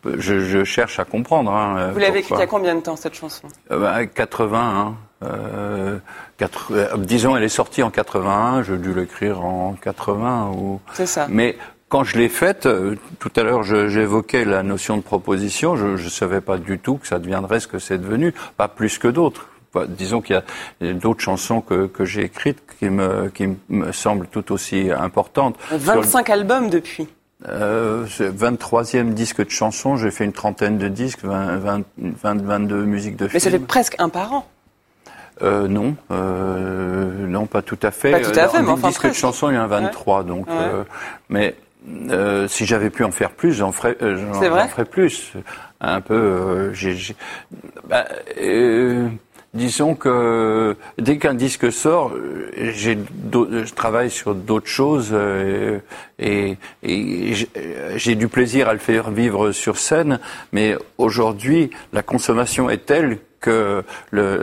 Je, 0.04 0.38
je 0.40 0.62
cherche 0.62 1.00
à 1.00 1.04
comprendre. 1.04 1.50
Hein, 1.52 1.90
Vous 1.92 1.98
l'avez 1.98 2.20
écrite 2.20 2.36
il 2.36 2.40
y 2.40 2.42
a 2.42 2.46
combien 2.46 2.74
de 2.76 2.80
temps 2.80 2.94
cette 2.96 3.14
chanson? 3.14 3.48
Euh, 3.72 3.80
bah, 3.80 4.06
81. 4.06 4.94
Euh, 5.22 5.98
quatre- 6.38 6.72
euh, 6.72 6.96
disons, 6.98 7.36
elle 7.36 7.44
est 7.44 7.48
sortie 7.48 7.82
en 7.82 7.90
81. 7.90 8.62
J'ai 8.62 8.76
dû 8.78 8.92
l'écrire 8.94 9.44
en 9.44 9.74
80 9.74 10.50
ou. 10.56 10.80
C'est 10.94 11.06
ça. 11.06 11.26
Mais 11.30 11.56
quand 11.88 12.04
je 12.04 12.18
l'ai 12.18 12.28
faite, 12.28 12.66
euh, 12.66 12.96
tout 13.18 13.30
à 13.36 13.42
l'heure, 13.42 13.62
j'évoquais 13.62 14.44
la 14.44 14.62
notion 14.62 14.96
de 14.96 15.02
proposition. 15.02 15.76
Je 15.76 16.02
ne 16.02 16.08
savais 16.08 16.40
pas 16.40 16.56
du 16.58 16.78
tout 16.78 16.96
que 16.96 17.06
ça 17.06 17.18
deviendrait 17.18 17.60
ce 17.60 17.68
que 17.68 17.78
c'est 17.78 17.98
devenu, 17.98 18.34
pas 18.56 18.68
plus 18.68 18.98
que 18.98 19.08
d'autres. 19.08 19.48
Bah, 19.74 19.84
Disons 19.88 20.20
qu'il 20.20 20.40
y 20.82 20.86
a 20.88 20.92
d'autres 20.94 21.20
chansons 21.22 21.60
que, 21.62 21.86
que 21.86 22.04
j'ai 22.04 22.22
écrites 22.24 22.58
qui 22.78 22.90
me, 22.90 23.28
qui 23.28 23.48
me 23.70 23.92
semblent 23.92 24.26
tout 24.26 24.52
aussi 24.52 24.90
importantes. 24.90 25.56
Sur 25.68 25.76
le- 25.76 26.00
25 26.00 26.28
albums 26.30 26.68
depuis. 26.68 27.08
euh, 27.48 28.04
c'est 28.08 28.28
23e 28.30 29.14
disque 29.14 29.44
de 29.44 29.50
chansons, 29.50 29.96
j'ai 29.96 30.10
fait 30.10 30.24
une 30.24 30.32
trentaine 30.32 30.76
de 30.78 30.88
disques, 30.88 31.24
20, 31.24 31.56
20, 31.56 31.82
20, 32.22 32.42
22 32.42 32.84
musiques 32.84 33.16
de 33.16 33.24
Mais 33.32 33.38
ça 33.40 33.50
fait 33.50 33.56
films. 33.56 33.66
presque 33.66 33.96
un 33.98 34.08
par 34.10 34.32
an. 34.32 34.46
Euh, 35.42 35.66
non, 35.68 35.96
euh, 36.10 37.26
non, 37.26 37.46
pas 37.46 37.62
tout 37.62 37.78
à 37.82 37.90
fait. 37.90 38.10
Pas 38.10 38.20
tout 38.20 38.38
à 38.38 38.44
Euh, 38.44 38.48
fait, 38.48 38.58
dans 38.58 38.62
mais 38.64 38.70
enfin 38.72 38.88
disque 38.88 39.08
de 39.08 39.12
chansons, 39.12 39.50
il 39.50 39.54
y 39.54 39.58
en 39.58 39.62
a 39.62 39.66
23, 39.66 40.24
donc. 40.24 40.46
Ouais. 40.48 40.52
euh, 40.58 40.84
mais 41.30 41.54
euh, 42.10 42.46
si 42.48 42.66
j'avais 42.66 42.90
pu 42.90 43.02
en 43.04 43.10
faire 43.12 43.30
plus, 43.30 43.52
j'en 43.52 43.72
ferais, 43.72 43.96
euh, 44.02 44.16
ferais 44.68 44.84
plus. 44.84 45.32
Un 45.80 46.00
peu. 46.00 46.14
euh, 46.14 46.72
j'ai, 46.74 46.94
j'ai- 46.94 47.16
bah, 47.88 48.04
euh, 48.40 49.08
disons 49.52 49.96
que 49.96 50.76
dès 50.98 51.18
qu'un 51.18 51.34
disque 51.34 51.72
sort, 51.72 52.12
j'ai, 52.56 52.96
je 53.32 53.74
travaille 53.74 54.10
sur 54.10 54.34
d'autres 54.36 54.68
choses 54.68 55.10
euh, 55.12 55.80
et, 56.20 56.56
et 56.84 57.34
j'ai- 57.34 57.48
j'ai 57.96 58.14
du 58.14 58.28
plaisir 58.28 58.68
à 58.68 58.74
le 58.74 58.78
faire 58.78 59.10
vivre 59.10 59.50
sur 59.50 59.76
scène. 59.76 60.20
Mais 60.52 60.76
aujourd'hui, 60.98 61.70
la 61.92 62.02
consommation 62.04 62.70
est 62.70 62.86
telle 62.86 63.18
que 63.42 63.84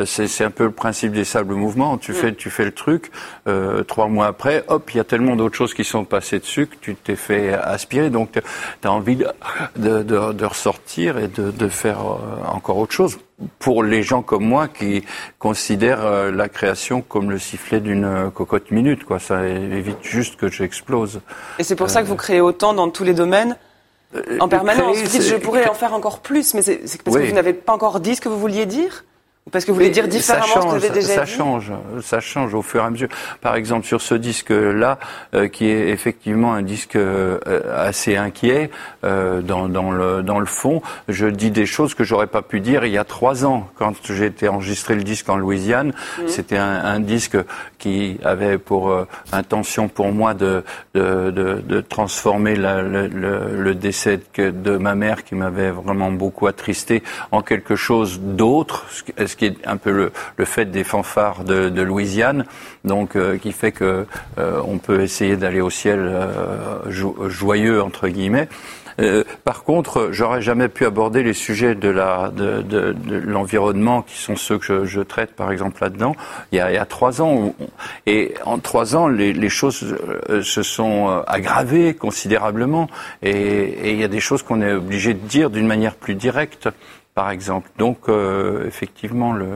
c'est, 0.05 0.27
c'est 0.27 0.43
un 0.43 0.51
peu 0.51 0.65
le 0.65 0.71
principe 0.71 1.13
des 1.13 1.23
sables 1.23 1.55
mouvements. 1.55 1.97
Tu 1.97 2.13
fais, 2.13 2.33
tu 2.35 2.49
fais 2.51 2.65
le 2.65 2.71
truc. 2.71 3.09
euh, 3.47 3.83
trois 3.83 4.07
mois 4.07 4.27
après, 4.27 4.63
hop, 4.67 4.91
il 4.93 4.97
y 4.97 4.99
a 4.99 5.03
tellement 5.03 5.35
d'autres 5.35 5.55
choses 5.55 5.73
qui 5.73 5.83
sont 5.83 6.03
passées 6.05 6.37
dessus 6.39 6.67
que 6.67 6.75
tu 6.79 6.95
t'es 6.95 7.15
fait 7.15 7.53
aspirer. 7.53 8.09
Donc, 8.11 8.33
tu 8.33 8.87
as 8.87 8.91
envie 8.91 9.15
de, 9.15 9.27
de, 9.77 10.03
de- 10.03 10.33
de 10.33 10.45
ressortir 10.45 11.17
et 11.17 11.27
de, 11.27 11.49
de 11.49 11.67
faire 11.69 11.99
euh, 12.01 12.45
encore 12.53 12.77
autre 12.77 12.93
chose. 12.93 13.17
Pour 13.57 13.83
les 13.83 14.03
gens 14.03 14.21
comme 14.21 14.43
moi 14.43 14.67
qui 14.67 15.03
considèrent 15.39 16.05
euh, 16.05 16.29
la 16.31 16.49
création 16.49 17.01
comme 17.01 17.31
le 17.31 17.39
sifflet 17.39 17.79
d'une 17.79 18.03
euh, 18.03 18.29
cocotte 18.29 18.69
minute, 18.71 19.05
quoi. 19.05 19.17
Ça 19.19 19.47
évite 19.47 20.03
juste 20.03 20.35
que 20.35 20.49
j'explose. 20.49 21.21
Et 21.57 21.63
c'est 21.63 21.77
pour 21.77 21.89
ça 21.89 22.01
que 22.01 22.07
vous 22.07 22.17
créez 22.17 22.41
autant 22.41 22.73
dans 22.73 22.89
tous 22.89 23.05
les 23.05 23.13
domaines 23.13 23.55
en 24.39 24.47
permanence. 24.47 24.91
créer, 24.93 25.03
Vous 25.03 25.09
dites, 25.11 25.21
c'est- 25.21 25.29
je 25.29 25.35
pourrais 25.35 25.67
en 25.67 25.73
faire 25.73 25.93
encore 25.93 26.19
plus, 26.19 26.53
mais 26.53 26.61
c'est 26.61 26.77
parce 27.03 27.17
que 27.17 27.27
vous 27.27 27.33
n'avez 27.35 27.53
pas 27.53 27.73
encore 27.73 27.99
dit 27.99 28.15
ce 28.15 28.21
que 28.21 28.29
vous 28.29 28.39
vouliez 28.39 28.65
dire? 28.65 29.05
Parce 29.51 29.65
que 29.65 29.71
vous 29.71 29.75
voulez 29.75 29.89
dire 29.89 30.07
différemment 30.07 30.45
ça 30.45 30.53
ce 30.53 30.55
que 30.59 30.59
vous 30.65 30.71
change, 30.79 30.83
avez 30.85 30.99
déjà 31.01 31.15
ça 31.15 31.23
dit 31.25 31.31
change, 31.31 31.71
ça 32.01 32.19
change 32.19 32.53
au 32.53 32.61
fur 32.61 32.81
et 32.81 32.85
à 32.85 32.89
mesure. 32.89 33.09
Par 33.41 33.55
exemple, 33.55 33.85
sur 33.85 34.01
ce 34.01 34.15
disque-là, 34.15 34.99
euh, 35.33 35.47
qui 35.47 35.67
est 35.69 35.89
effectivement 35.89 36.53
un 36.53 36.61
disque 36.61 36.95
euh, 36.95 37.39
assez 37.75 38.15
inquiet 38.15 38.69
euh, 39.03 39.41
dans, 39.41 39.67
dans 39.69 39.91
le 39.91 40.21
dans 40.23 40.39
le 40.39 40.45
fond, 40.45 40.81
je 41.07 41.27
dis 41.27 41.51
des 41.51 41.65
choses 41.65 41.93
que 41.93 42.03
j'aurais 42.03 42.27
pas 42.27 42.41
pu 42.41 42.59
dire 42.59 42.85
il 42.85 42.91
y 42.91 42.97
a 42.97 43.03
trois 43.03 43.45
ans 43.45 43.69
quand 43.77 43.93
j'ai 44.05 44.25
été 44.25 44.47
enregistré 44.47 44.95
le 44.95 45.03
disque 45.03 45.29
en 45.29 45.37
Louisiane. 45.37 45.93
Mhm. 46.19 46.27
C'était 46.27 46.57
un, 46.57 46.83
un 46.85 46.99
disque 46.99 47.37
qui 47.77 48.19
avait 48.23 48.57
pour 48.57 48.93
intention 49.31 49.87
pour 49.87 50.11
moi 50.11 50.33
de 50.33 50.63
de, 50.93 51.31
de, 51.31 51.61
de 51.65 51.81
transformer 51.81 52.55
la- 52.55 52.81
le, 52.81 53.07
le- 53.07 53.61
le 53.61 53.75
décès 53.75 54.19
de, 54.37 54.49
de 54.51 54.77
ma 54.77 54.95
mère 54.95 55.23
qui 55.23 55.35
m'avait 55.35 55.71
vraiment 55.71 56.11
beaucoup 56.11 56.47
attristé 56.47 57.03
en 57.31 57.41
quelque 57.41 57.75
chose 57.75 58.19
d'autre, 58.19 58.85
ce 59.25 59.35
qui- 59.39 59.45
est 59.47 59.57
un 59.65 59.77
peu 59.77 59.91
le, 59.91 60.11
le 60.37 60.45
fait 60.45 60.65
des 60.65 60.83
fanfares 60.83 61.43
de, 61.43 61.69
de 61.69 61.81
Louisiane, 61.81 62.45
donc 62.83 63.15
euh, 63.15 63.37
qui 63.37 63.51
fait 63.51 63.71
que 63.71 64.05
euh, 64.37 64.61
on 64.67 64.77
peut 64.77 65.01
essayer 65.01 65.35
d'aller 65.37 65.61
au 65.61 65.71
ciel 65.71 65.99
euh, 66.01 66.79
jo- 66.89 67.17
joyeux 67.27 67.81
entre 67.81 68.07
guillemets. 68.07 68.47
Euh, 68.99 69.23
par 69.45 69.63
contre, 69.63 70.09
j'aurais 70.11 70.41
jamais 70.41 70.67
pu 70.67 70.85
aborder 70.85 71.23
les 71.23 71.31
sujets 71.31 71.73
de 71.73 71.87
la 71.87 72.31
de, 72.35 72.61
de, 72.61 72.91
de 72.91 73.15
l'environnement 73.17 74.01
qui 74.01 74.17
sont 74.17 74.35
ceux 74.35 74.57
que 74.57 74.65
je, 74.65 74.83
je 74.85 74.99
traite, 74.99 75.31
par 75.37 75.53
exemple 75.53 75.77
là-dedans. 75.81 76.15
Il 76.51 76.57
il 76.69 76.73
y 76.73 76.77
a 76.77 76.85
trois 76.85 77.21
ans, 77.21 77.33
où- 77.33 77.55
et 78.07 78.33
en 78.43 78.59
trois 78.59 78.97
ans, 78.97 79.07
les, 79.07 79.31
les 79.31 79.47
choses 79.49 79.95
euh, 80.29 80.41
se 80.41 80.63
sont 80.63 81.07
euh, 81.09 81.21
aggravées 81.27 81.93
considérablement, 81.93 82.89
et, 83.23 83.31
et 83.31 83.91
il 83.93 83.99
y 84.01 84.03
a 84.03 84.09
des 84.09 84.19
choses 84.19 84.43
qu'on 84.43 84.61
est 84.61 84.73
obligé 84.73 85.13
de 85.13 85.25
dire 85.25 85.49
d'une 85.49 85.67
manière 85.67 85.95
plus 85.95 86.15
directe, 86.15 86.67
par 87.19 87.31
exemple. 87.31 87.69
Donc, 87.77 88.07
euh, 88.07 88.65
effectivement, 88.65 89.33
le 89.33 89.51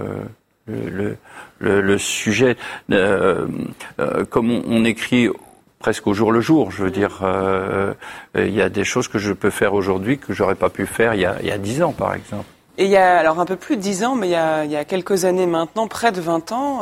le, 0.68 1.97
sujet, 1.97 2.57
euh, 2.91 3.47
euh, 3.99 4.26
comme 4.26 4.49
on, 4.68 4.84
écrit 4.84 5.30
presque 5.80 6.07
au 6.07 6.14
jour 6.14 6.34
le 6.34 6.41
jour. 6.41 6.72
Je 6.72 6.84
veux 6.84 6.91
dire, 6.91 7.22
il 8.36 8.53
y 8.53 8.61
a 8.61 8.68
des 8.68 8.84
choses 8.84 9.07
que 9.07 9.18
je 9.18 9.32
peux 9.32 9.49
faire 9.49 9.74
aujourd'hui 9.74 10.18
que 10.18 10.34
j'aurais 10.34 10.55
pas 10.55 10.70
pu 10.70 10.86
faire 10.86 11.14
il 11.14 11.22
y 11.22 11.26
a, 11.26 11.38
il 11.41 11.47
y 11.47 11.51
a 11.51 11.57
10 11.57 11.84
ans, 11.84 11.93
par 11.93 12.14
exemple. 12.16 12.45
Et 12.78 12.86
il 12.86 12.91
y 12.91 12.97
a 12.97 13.18
alors 13.18 13.39
un 13.39 13.45
peu 13.45 13.55
plus 13.55 13.78
de 13.78 13.82
10 13.82 14.03
ans, 14.03 14.16
mais 14.16 14.28
il 14.28 14.32
y 14.32 14.36
a, 14.36 14.66
il 14.66 14.72
y 14.72 14.78
a 14.78 14.84
quelques 14.84 15.24
années 15.24 15.45
maintenant, 15.45 15.88
près 15.88 16.11
de 16.11 16.20
20 16.20 16.51
ans, 16.51 16.82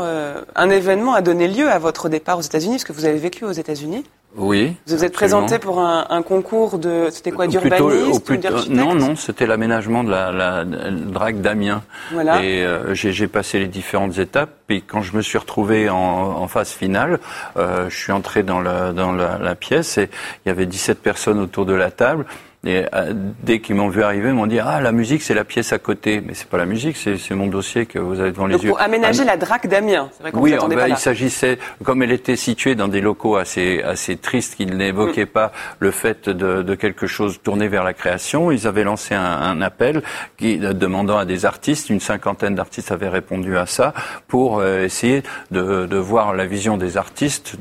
un 0.55 0.69
événement 0.69 1.13
a 1.13 1.21
donné 1.21 1.47
lieu 1.47 1.69
à 1.69 1.77
votre 1.77 2.09
départ 2.09 2.39
aux 2.39 2.47
États-Unis, 2.49 2.75
parce 2.75 2.85
que 2.85 2.93
vous 2.93 3.05
avez 3.05 3.19
vécu 3.19 3.45
aux 3.45 3.51
États-Unis. 3.51 4.03
Oui. 4.37 4.75
Vous 4.87 4.95
vous 4.97 5.03
êtes 5.03 5.13
présenté 5.13 5.59
pour 5.59 5.79
un, 5.79 6.05
un 6.09 6.21
concours 6.21 6.77
de, 6.77 7.09
c'était 7.11 7.31
quoi, 7.31 7.47
d'urbanisme 7.47 8.37
d'architecte 8.37 8.69
Non, 8.69 8.95
non, 8.95 9.15
c'était 9.15 9.45
l'aménagement 9.45 10.03
de 10.03 10.11
la, 10.11 10.31
la, 10.31 10.63
le 10.63 11.11
drague 11.11 11.41
d'Amiens. 11.41 11.83
Voilà. 12.11 12.43
Et 12.43 12.63
euh, 12.63 12.93
j'ai 12.93 13.11
j'ai 13.11 13.27
passé 13.27 13.59
les 13.59 13.67
différentes 13.67 14.17
étapes. 14.19 14.51
Puis 14.67 14.83
quand 14.83 15.01
je 15.01 15.15
me 15.17 15.21
suis 15.21 15.37
retrouvé 15.37 15.89
en, 15.89 15.97
en 15.97 16.47
phase 16.47 16.69
finale, 16.69 17.19
euh, 17.57 17.89
je 17.89 17.95
suis 17.95 18.11
entré 18.11 18.43
dans, 18.43 18.61
la, 18.61 18.93
dans 18.93 19.11
la, 19.11 19.37
la 19.37 19.55
pièce 19.55 19.97
et 19.97 20.09
il 20.45 20.49
y 20.49 20.51
avait 20.51 20.65
17 20.65 21.01
personnes 21.01 21.39
autour 21.39 21.65
de 21.65 21.73
la 21.73 21.91
table. 21.91 22.25
Et 22.63 22.85
euh, 22.93 23.13
dès 23.41 23.59
qu'ils 23.59 23.73
m'ont 23.75 23.87
vu 23.89 24.03
arriver, 24.03 24.29
ils 24.29 24.35
m'ont 24.35 24.45
dit 24.45 24.59
ah 24.59 24.79
la 24.81 24.91
musique 24.91 25.23
c'est 25.23 25.33
la 25.33 25.43
pièce 25.43 25.73
à 25.73 25.79
côté, 25.79 26.21
mais 26.21 26.35
c'est 26.35 26.47
pas 26.47 26.59
la 26.59 26.65
musique, 26.67 26.95
c'est 26.95 27.31
mon 27.31 27.47
dossier 27.47 27.87
que 27.87 27.97
vous 27.97 28.19
avez 28.19 28.31
devant 28.31 28.45
les 28.45 28.57
yeux. 28.63 28.69
pour 28.69 28.79
aménager 28.79 29.23
Ah, 29.23 29.31
la 29.31 29.37
draque 29.37 29.65
d'Amiens. 29.67 30.09
C'est 30.13 30.21
vrai 30.21 30.31
qu'on 30.31 30.41
oui, 30.41 30.51
pas 30.55 30.67
là. 30.75 30.89
il 30.89 30.97
s'agissait, 30.97 31.57
comme 31.83 32.03
elle 32.03 32.11
était 32.11 32.35
située 32.35 32.75
dans 32.75 32.87
des 32.87 33.01
locaux 33.01 33.35
assez, 33.35 33.81
assez 33.81 34.15
tristes 34.15 34.55
qui 34.57 34.67
n'évoquaient 34.67 35.25
pas 35.25 35.51
le 35.79 35.89
fait 35.89 36.29
de, 36.29 36.61
de 36.61 36.75
quelque 36.75 37.07
chose 37.07 37.39
tourné 37.41 37.67
vers 37.67 37.83
la 37.83 37.93
création, 37.93 38.51
ils 38.51 38.67
avaient 38.67 38.83
lancé 38.83 39.15
un, 39.15 39.23
un 39.23 39.59
appel 39.61 40.03
qui, 40.37 40.59
euh, 40.63 40.73
demandant 40.73 41.17
à 41.17 41.25
des 41.25 41.47
artistes, 41.47 41.89
une 41.89 41.99
cinquantaine 41.99 42.53
d'artistes 42.53 42.91
avaient 42.91 43.09
répondu 43.09 43.57
à 43.57 43.65
ça, 43.65 43.93
pour 44.27 44.59
euh, 44.59 44.83
essayer 44.85 45.23
de, 45.49 45.87
de 45.87 45.97
voir 45.97 46.35
la 46.35 46.45
vision 46.45 46.77
des 46.77 46.95
artistes 46.97 47.55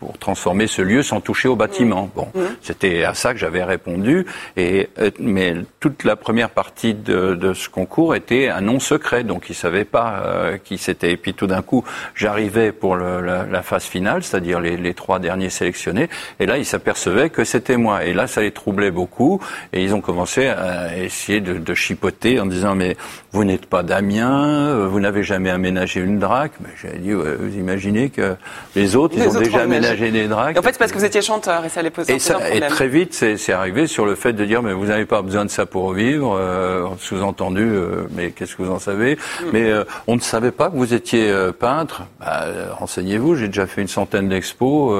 pour 0.00 0.18
transformer 0.18 0.66
ce 0.66 0.82
lieu 0.82 1.02
sans 1.04 1.20
toucher 1.20 1.46
au 1.46 1.54
bâtiment. 1.54 2.10
Bon, 2.16 2.26
c'était 2.62 3.04
à 3.04 3.14
ça 3.14 3.32
que 3.32 3.38
j'avais 3.38 3.62
répondu, 3.62 4.23
euh, 4.58 5.10
mais 5.18 5.54
toute 5.80 6.04
la 6.04 6.16
première 6.16 6.50
partie 6.50 6.94
de, 6.94 7.34
de 7.34 7.52
ce 7.54 7.68
concours 7.68 8.14
était 8.14 8.48
un 8.48 8.60
non 8.60 8.80
secret, 8.80 9.24
donc 9.24 9.50
ils 9.50 9.54
savaient 9.54 9.84
pas 9.84 10.22
euh, 10.24 10.58
qui 10.58 10.78
c'était. 10.78 11.12
Et 11.12 11.16
puis 11.16 11.34
tout 11.34 11.46
d'un 11.46 11.62
coup, 11.62 11.84
j'arrivais 12.14 12.72
pour 12.72 12.96
le- 12.96 13.20
la, 13.20 13.44
la 13.44 13.62
phase 13.62 13.84
finale, 13.84 14.22
c'est-à-dire 14.22 14.60
les, 14.60 14.76
les 14.76 14.94
trois 14.94 15.18
derniers 15.18 15.50
sélectionnés, 15.50 16.08
et 16.40 16.46
là 16.46 16.58
ils 16.58 16.64
s'apercevaient 16.66 17.30
que 17.30 17.44
c'était 17.44 17.76
moi. 17.76 18.04
Et 18.04 18.14
là, 18.14 18.26
ça 18.26 18.40
les 18.40 18.50
troublait 18.52 18.90
beaucoup, 18.90 19.40
et 19.72 19.82
ils 19.82 19.94
ont 19.94 20.00
commencé 20.00 20.46
à 20.46 20.96
essayer 20.96 21.40
de, 21.40 21.54
de 21.54 21.74
chipoter 21.74 22.40
en 22.40 22.46
disant 22.46 22.74
mais 22.74 22.96
vous 23.34 23.44
n'êtes 23.44 23.66
pas 23.66 23.82
d'Amiens, 23.82 24.68
euh, 24.68 24.86
vous 24.88 25.00
n'avez 25.00 25.24
jamais 25.24 25.50
aménagé 25.50 26.00
une 26.00 26.18
draque. 26.20 26.52
Mais 26.60 26.70
j'ai 26.80 26.96
dit 26.98 27.12
ouais, 27.14 27.34
vous 27.34 27.54
imaginez 27.58 28.08
que 28.08 28.36
les 28.76 28.94
autres 28.96 29.16
Les 29.16 29.24
ils 29.24 29.26
ont 29.26 29.30
autres 29.32 29.40
déjà 29.42 29.62
aménagé. 29.62 30.10
des 30.12 30.28
draques. 30.28 30.54
Et 30.56 30.58
en 30.58 30.62
fait, 30.62 30.72
c'est 30.72 30.78
parce 30.78 30.92
que 30.92 30.98
vous 30.98 31.04
étiez 31.04 31.20
chanteur 31.20 31.64
et 31.64 31.68
ça 31.68 31.82
les 31.82 31.90
posait 31.90 32.14
Et, 32.14 32.18
ça, 32.20 32.38
et 32.54 32.60
très 32.60 32.86
vite, 32.88 33.12
c'est 33.12 33.36
c'est 33.36 33.52
arrivé 33.52 33.86
sur 33.88 34.06
le 34.06 34.14
fait 34.14 34.32
de 34.32 34.44
dire, 34.44 34.62
mais 34.62 34.72
vous 34.72 34.86
n'avez 34.86 35.04
pas 35.04 35.20
besoin 35.20 35.44
de 35.44 35.50
ça 35.50 35.66
pour 35.66 35.92
vivre. 35.92 36.36
euh, 36.38 36.86
Sous-entendu, 36.98 37.62
euh, 37.62 38.04
mais 38.14 38.30
qu'est-ce 38.30 38.54
que 38.56 38.62
vous 38.62 38.70
en 38.72 38.78
savez? 38.78 39.16
Mm. 39.16 39.44
Mais 39.52 39.70
euh, 39.70 39.84
on 40.06 40.14
ne 40.14 40.20
savait 40.20 40.52
pas 40.52 40.70
que 40.70 40.76
vous 40.76 40.94
étiez 40.94 41.28
euh, 41.28 41.50
peintre. 41.52 42.02
Bah, 42.20 42.44
euh, 42.44 42.68
Renseignez-vous. 42.78 43.34
J'ai 43.34 43.48
déjà 43.48 43.66
fait 43.66 43.82
une 43.82 43.88
centaine 43.88 44.28
d'expos. 44.28 44.92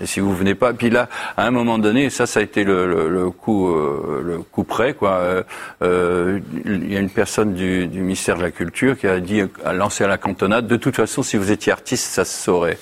Et 0.00 0.06
si 0.06 0.20
vous 0.20 0.34
venez 0.34 0.54
pas, 0.54 0.72
puis 0.72 0.90
là, 0.90 1.08
à 1.36 1.46
un 1.46 1.50
moment 1.50 1.78
donné, 1.78 2.10
ça, 2.10 2.26
ça 2.26 2.40
a 2.40 2.42
été 2.42 2.64
le, 2.64 3.30
coup, 3.30 3.68
euh, 3.68 4.44
près, 4.66 4.94
quoi. 4.94 5.10
euh, 5.12 5.42
euh, 5.82 6.40
Il 6.64 6.92
y 6.92 6.96
a 6.96 7.00
une 7.00 7.10
personne 7.10 7.54
du, 7.54 7.86
ministère 7.88 8.36
de 8.36 8.42
la 8.42 8.50
Culture 8.50 8.96
qui 8.98 9.06
a 9.06 9.20
dit, 9.20 9.42
a 9.64 9.72
lancé 9.72 10.04
à 10.04 10.08
la 10.08 10.18
cantonade. 10.18 10.66
De 10.66 10.76
toute 10.76 10.96
façon, 10.96 11.22
si 11.22 11.36
vous 11.36 11.50
étiez 11.50 11.72
artiste, 11.72 12.06
ça 12.12 12.24
se 12.24 12.42
saurait. 12.42 12.78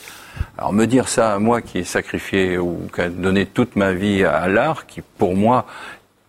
Alors 0.57 0.73
me 0.73 0.87
dire 0.87 1.09
ça 1.09 1.35
à 1.35 1.39
moi 1.39 1.61
qui 1.63 1.79
ai 1.79 1.85
sacrifié 1.85 2.59
ou 2.59 2.83
qui 2.95 3.01
a 3.01 3.09
donné 3.09 3.47
toute 3.47 3.75
ma 3.75 3.93
vie 3.93 4.25
à 4.25 4.47
l'art, 4.49 4.87
qui 4.87 5.03
pour 5.19 5.35
moi 5.35 5.67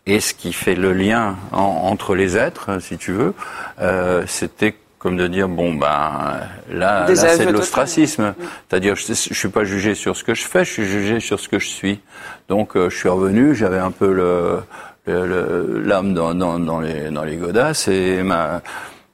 est 0.07 0.19
ce 0.19 0.33
qui 0.33 0.53
fait 0.53 0.73
le 0.75 0.93
lien 0.93 1.35
en- 1.51 1.59
entre 1.59 2.15
les 2.15 2.35
êtres, 2.37 2.81
si 2.81 2.97
tu 2.97 3.11
veux, 3.11 3.33
euh, 3.81 4.23
c'était 4.25 4.75
comme 4.99 5.15
de 5.15 5.27
dire 5.27 5.47
bon 5.47 5.73
ben 5.73 6.41
là, 6.71 7.07
là 7.07 7.15
c'est 7.15 7.45
de 7.45 7.51
l'ostracisme, 7.51 8.35
c'est-à-dire 8.67 8.95
je, 8.95 9.07
je 9.07 9.33
suis 9.33 9.47
pas 9.49 9.63
jugé 9.63 9.95
sur 9.95 10.15
ce 10.15 10.23
que 10.25 10.35
je 10.35 10.43
fais, 10.43 10.65
je 10.65 10.71
suis 10.71 10.85
jugé 10.85 11.19
sur 11.21 11.39
ce 11.39 11.47
que 11.47 11.57
je 11.57 11.67
suis. 11.67 12.01
Donc 12.49 12.75
euh, 12.75 12.89
je 12.89 12.97
suis 12.97 13.09
revenu, 13.09 13.55
j'avais 13.55 13.79
un 13.79 13.91
peu 13.91 14.13
le 14.13 14.59
l'âme 15.07 16.13
dans, 16.13 16.35
dans, 16.35 16.59
dans 16.59 16.79
les 16.81 17.09
dans 17.09 17.23
les 17.23 17.37
godasses 17.37 17.87
et 17.87 18.21
ma 18.21 18.61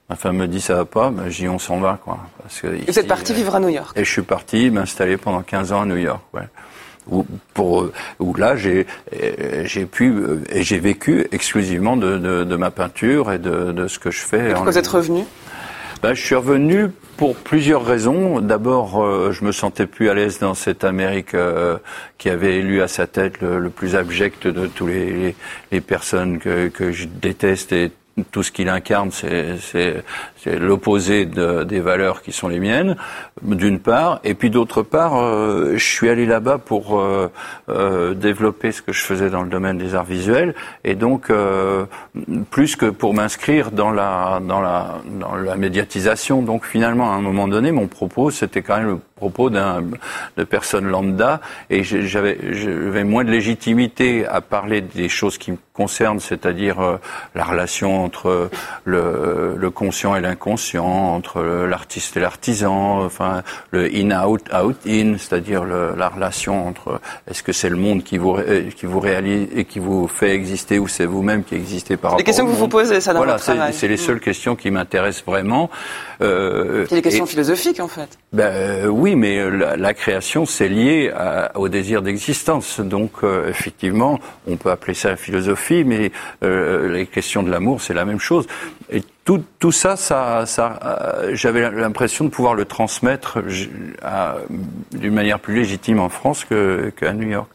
ma 0.10 0.16
femme 0.16 0.38
me 0.38 0.48
dit 0.48 0.60
ça 0.60 0.76
va 0.76 0.86
pas, 0.86 1.10
ben, 1.10 1.30
je 1.30 1.38
dis 1.38 1.48
on 1.48 1.60
s'en 1.60 1.80
va 1.80 2.00
quoi. 2.04 2.18
Parce 2.42 2.60
que 2.60 2.68
vous 2.68 3.00
êtes 3.00 3.08
parti 3.08 3.32
euh, 3.32 3.36
vivre 3.36 3.56
à 3.56 3.60
New 3.60 3.70
York. 3.70 3.96
et 3.96 4.04
je 4.04 4.12
suis 4.12 4.22
parti 4.24 4.70
m'installer 4.72 5.18
pendant 5.18 5.42
15 5.42 5.72
ans 5.72 5.82
à 5.84 5.86
New 5.86 5.98
York. 5.98 6.22
Ouais. 6.34 6.48
Où, 7.08 7.24
pour, 7.54 7.90
où 8.20 8.34
là, 8.34 8.56
j'ai 8.56 8.88
euh, 9.14 9.64
j'ai 9.66 9.86
pu 9.86 10.12
et 10.50 10.64
j'ai 10.64 10.80
vécu 10.80 11.28
exclusivement 11.32 11.96
de, 11.96 12.18
de, 12.18 12.44
de 12.44 12.56
ma 12.56 12.72
peinture 12.72 13.32
et 13.32 13.38
de, 13.38 13.72
de 13.72 13.88
ce 13.88 14.00
que 14.00 14.10
je 14.10 14.22
fais. 14.22 14.50
Et 14.50 14.54
pourquoi 14.54 14.72
vous 14.72 14.78
êtes 14.80 14.88
revenu? 14.88 15.24
Ben, 16.06 16.14
je 16.14 16.22
suis 16.22 16.36
revenu 16.36 16.90
pour 17.18 17.36
plusieurs 17.36 17.84
raisons. 17.84 18.40
D'abord, 18.40 19.04
euh, 19.04 19.32
je 19.32 19.44
me 19.44 19.52
sentais 19.52 19.88
plus 19.88 20.08
à 20.08 20.14
l'aise 20.14 20.38
dans 20.38 20.54
cette 20.54 20.84
Amérique 20.84 21.34
euh, 21.34 21.80
qui 22.20 22.30
avait 22.30 22.58
élu 22.58 22.84
à 22.84 22.88
sa 22.88 23.08
tête 23.08 23.42
le, 23.42 23.72
plus 23.72 23.96
abject 23.96 24.46
de 24.46 24.68
tous 24.68 24.86
les, 24.86 25.34
personnes 25.82 26.38
que, 26.38 26.68
que 26.68 26.92
je 26.92 27.08
déteste 27.08 27.74
tout 28.32 28.44
ce 28.44 28.52
qu'il 28.52 28.70
incarne, 28.70 29.12
c'est 29.12 30.04
l'opposé 30.46 31.26
de- 31.26 31.64
des 31.64 31.82
valeurs 31.82 32.22
qui 32.22 32.32
sont 32.32 32.48
les 32.48 32.60
miennes, 32.60 32.96
d'une 33.42 33.80
part, 33.80 34.20
et 34.24 34.36
puis 34.36 34.50
d'autre 34.50 34.84
part, 34.84 35.18
euh, 35.18 35.74
je 35.76 35.84
suis 35.84 36.08
allé 36.08 36.26
là-bas 36.26 36.58
pour 36.60 37.00
euh, 37.00 37.30
euh, 37.70 38.14
développer 38.14 38.72
ce 38.72 38.82
que 38.82 38.94
je 38.94 39.02
faisais 39.02 39.30
dans 39.30 39.42
le 39.44 39.50
domaine 39.50 39.78
des 39.78 39.96
arts 39.96 40.06
visuels, 40.06 40.56
et 40.84 40.96
donc 40.96 41.30
euh, 41.30 41.86
plus 42.52 42.76
que 42.78 42.86
pour 42.86 43.14
m'inscrire 43.14 43.72
dans 43.72 43.92
la 43.92 44.40
dans 44.42 44.62
la 44.62 45.00
dans 45.20 45.36
la 45.36 45.56
médiatisation. 45.58 46.42
Donc 46.42 46.66
finalement, 46.66 47.12
à 47.12 47.16
un 47.16 47.22
moment 47.22 47.48
donné, 47.48 47.72
mon 47.72 47.88
propos, 47.88 48.30
c'était 48.32 48.62
quand 48.62 48.78
même 48.78 48.88
le 48.88 49.00
propos 49.16 49.50
d'un 49.50 49.82
de 50.36 50.44
personne 50.44 50.86
lambda, 50.88 51.40
et 51.70 51.84
j'avais 51.84 53.04
moins 53.06 53.24
de 53.24 53.32
légitimité 53.32 54.26
à 54.26 54.42
parler 54.42 54.82
des 54.82 55.08
choses 55.08 55.38
qui 55.38 55.52
me 55.52 55.58
concernent, 55.72 56.20
c'est-à-dire 56.20 56.80
euh, 56.82 56.98
la 57.34 57.46
relation 57.46 58.04
entre 58.04 58.50
le, 58.84 59.56
le 59.58 59.70
conscient 59.70 60.16
et 60.18 60.22
l'inconscient, 60.22 60.86
entre 60.86 61.42
l'artiste 61.42 62.18
et 62.18 62.20
l'artisan, 62.20 63.04
enfin 63.06 63.42
le 63.72 63.86
in-out, 63.94 64.42
out-in, 64.54 65.16
c'est-à-dire 65.18 65.64
la 65.64 66.10
relation 66.10 66.68
entre 66.68 67.00
est-ce 67.30 67.42
que 67.42 67.54
c'est 67.54 67.70
le 67.70 67.78
monde 67.78 68.04
qui 68.04 68.18
vous, 68.18 68.34
ré- 68.34 68.70
qui 68.76 68.86
vous 68.86 69.00
réalise 69.00 69.48
et 69.56 69.64
qui 69.64 69.80
vous 69.80 70.08
fait 70.10 70.32
exister 70.34 70.78
ou 70.78 70.88
c'est 70.90 71.06
vous-même 71.06 71.44
qui 71.46 71.56
existez 71.56 71.96
par 71.96 72.12
rapport 72.12 72.18
Les 72.20 72.24
questions 72.26 72.44
au 72.46 72.48
que 72.48 72.52
vous 72.54 72.60
vous 72.60 72.68
posez, 72.68 73.00
ça, 73.00 73.14
dans 73.14 73.20
Voilà, 73.20 73.38
c'est 73.38 73.88
les 73.88 73.96
Mm. 73.96 73.98
seules 73.98 74.20
questions 74.20 74.56
qui 74.58 74.72
m'intéressent 74.72 75.24
vraiment. 75.26 75.70
Euh, 76.22 76.86
C'est 76.90 76.96
des 76.96 77.02
questions 77.02 77.26
et- 77.26 77.30
philosophiques, 77.30 77.80
en 77.80 77.88
fait. 77.88 78.18
ben, 78.34 78.44
euh, 78.54 78.88
oui, 79.06 79.16
mais 79.16 79.38
euh, 79.38 79.50
la, 79.52 79.78
la 79.78 79.94
création, 79.94 80.46
c'est 80.48 80.68
lié 80.68 81.12
à- 81.16 81.52
au 81.56 81.70
désir 81.70 82.02
d'existence. 82.02 82.80
Donc, 82.80 83.12
euh, 83.24 83.48
effectivement, 83.50 84.20
on 84.48 84.56
peut 84.58 84.72
appeler 84.72 84.96
ça 84.96 85.10
la 85.10 85.16
philosophie, 85.16 85.84
mais 85.84 86.12
euh, 86.44 86.92
les 86.92 87.06
questions 87.06 87.44
de 87.44 87.52
l'amour, 87.52 87.82
c'est 87.82 87.94
la 87.94 88.04
même 88.06 88.20
chose. 88.20 88.48
Et 88.92 89.04
tout, 89.24 89.44
tout 89.60 89.72
ça, 89.72 89.96
ça, 89.96 90.46
ça 90.48 90.80
euh, 90.84 91.32
j'avais 91.34 91.70
l'impression 91.70 92.26
de 92.26 92.30
pouvoir 92.32 92.56
le 92.56 92.66
transmettre 92.66 93.40
d'une 94.92 95.14
manière 95.14 95.40
plus 95.40 95.56
légitime 95.56 96.00
en 96.00 96.10
France 96.10 96.46
qu'à 96.46 97.14
New 97.14 97.30
York. 97.30 97.48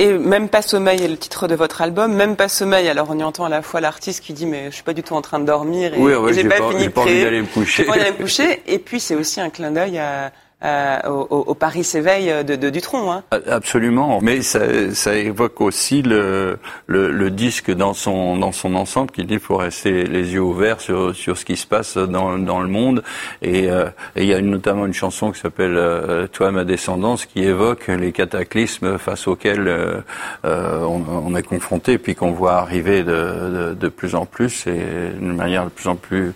Et 0.00 0.12
même 0.12 0.48
pas 0.48 0.62
sommeil 0.62 1.02
est 1.02 1.08
le 1.08 1.16
titre 1.16 1.48
de 1.48 1.56
votre 1.56 1.82
album. 1.82 2.14
Même 2.14 2.36
pas 2.36 2.48
sommeil. 2.48 2.88
Alors 2.88 3.08
on 3.10 3.18
y 3.18 3.24
entend 3.24 3.44
à 3.46 3.48
la 3.48 3.62
fois 3.62 3.80
l'artiste 3.80 4.22
qui 4.22 4.32
dit 4.32 4.46
mais 4.46 4.66
je 4.70 4.74
suis 4.76 4.84
pas 4.84 4.92
du 4.94 5.02
tout 5.02 5.14
en 5.14 5.22
train 5.22 5.40
de 5.40 5.44
dormir 5.44 5.92
et, 5.94 5.98
Oui, 5.98 6.14
ouais, 6.14 6.30
et 6.30 6.34
j'ai 6.34 6.44
pas, 6.44 6.58
pas- 6.58 6.68
fini 6.70 6.82
j'ai 6.82 6.86
de 6.86 6.92
pas 6.92 7.00
envie 7.00 7.10
créer. 7.10 7.24
d'aller 7.24 7.40
me 7.42 7.46
coucher. 7.46 7.82
Pas 7.84 7.90
envie 7.92 7.98
d'aller 8.00 8.12
me 8.12 8.16
coucher. 8.22 8.62
Et 8.68 8.78
puis 8.78 9.00
c'est 9.00 9.16
aussi 9.16 9.40
un 9.40 9.50
clin 9.50 9.72
d'œil 9.72 9.98
à, 9.98 10.30
à- 10.60 11.10
au, 11.10 11.26
au- 11.30 11.54
Paris 11.54 11.84
s'éveille 11.84 12.44
de, 12.44 12.56
de 12.56 12.70
Dutronc. 12.70 13.12
Hein. 13.12 13.22
Absolument, 13.48 14.18
mais 14.22 14.42
ça, 14.42 14.60
ça 14.94 15.14
évoque 15.14 15.60
aussi 15.60 16.02
le, 16.02 16.58
le, 16.86 17.10
le 17.10 17.30
disque 17.30 17.70
dans 17.72 17.94
son 17.94 18.36
dans 18.36 18.52
son 18.52 18.74
ensemble 18.74 19.10
qui 19.10 19.22
dit 19.22 19.28
qu'il 19.34 19.40
faut 19.40 19.56
rester 19.56 20.04
les 20.04 20.32
yeux 20.32 20.40
ouverts 20.40 20.80
sur 20.80 21.14
sur 21.14 21.36
ce 21.38 21.44
qui 21.44 21.56
se 21.56 21.66
passe 21.66 21.96
dans 21.96 22.38
dans 22.38 22.60
le 22.60 22.68
monde 22.68 23.02
et 23.42 23.70
euh, 23.70 23.86
et 24.16 24.22
il 24.22 24.28
y 24.28 24.34
a 24.34 24.38
une- 24.38 24.50
notamment 24.50 24.86
une 24.86 24.94
chanson 24.94 25.30
qui 25.32 25.40
s'appelle 25.40 25.76
euh, 25.76 26.26
Toi 26.28 26.50
ma 26.50 26.64
descendance 26.64 27.26
qui 27.26 27.42
évoque 27.44 27.88
les 27.88 28.12
cataclysmes 28.12 28.98
face 28.98 29.26
auxquels 29.28 29.68
euh, 29.68 30.00
euh, 30.44 30.80
on, 30.82 31.04
on 31.26 31.36
est 31.36 31.42
confronté 31.42 31.98
puis 31.98 32.14
qu'on 32.14 32.32
voit 32.32 32.54
arriver 32.54 33.02
de, 33.04 33.12
de 33.12 33.74
de 33.78 33.88
plus 33.88 34.14
en 34.14 34.26
plus 34.26 34.66
et 34.66 35.10
d'une 35.18 35.36
manière 35.36 35.64
de 35.64 35.70
plus 35.70 35.88
en 35.88 35.96
plus 35.96 36.32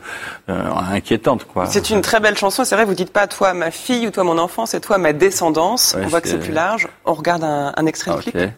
euh, 0.49 0.63
inquiétante 0.93 1.45
quoi. 1.45 1.67
C'est 1.67 1.91
une 1.91 2.03
très 2.03 2.21
belle 2.21 2.37
chanson. 2.37 2.65
C'est 2.65 2.75
vrai, 2.75 2.85
vous 2.85 2.95
dites 2.95 3.13
pas 3.13 3.27
toi 3.27 3.55
ma 3.55 3.71
fille 3.71 4.12
toi 4.13 4.25
mon 4.25 4.39
enfant, 4.39 4.67
c'est 4.67 4.81
toi 4.81 4.99
ma 4.99 5.13
descendance. 5.13 5.95
Ouais, 5.97 6.03
on 6.05 6.09
voit 6.09 6.21
que 6.21 6.29
c'est- 6.29 6.39
plus 6.39 6.53
large. 6.53 6.89
On 7.05 7.15
regarde 7.15 7.43
un, 7.45 7.73
un 7.77 7.87
extrait 7.87 8.13
Ah, 8.13 8.17
de 8.17 8.21
ok, 8.21 8.31
clip. 8.31 8.51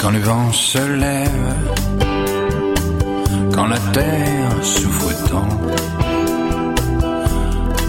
Quand 0.00 0.10
le 0.10 0.18
vent 0.18 0.50
se 0.52 0.78
lève, 0.78 1.54
quand 3.54 3.66
la 3.66 3.78
terre 3.92 4.50
souffre 4.62 5.28
tant, 5.28 5.48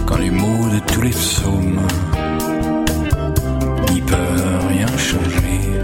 quand 0.05 0.17
les 0.17 0.29
mots 0.29 0.67
de 0.69 0.79
tous 0.93 1.01
les 1.01 1.09
psaumes 1.09 1.81
n'y 3.91 4.01
peuvent 4.01 4.67
rien 4.69 4.87
changer, 4.97 5.81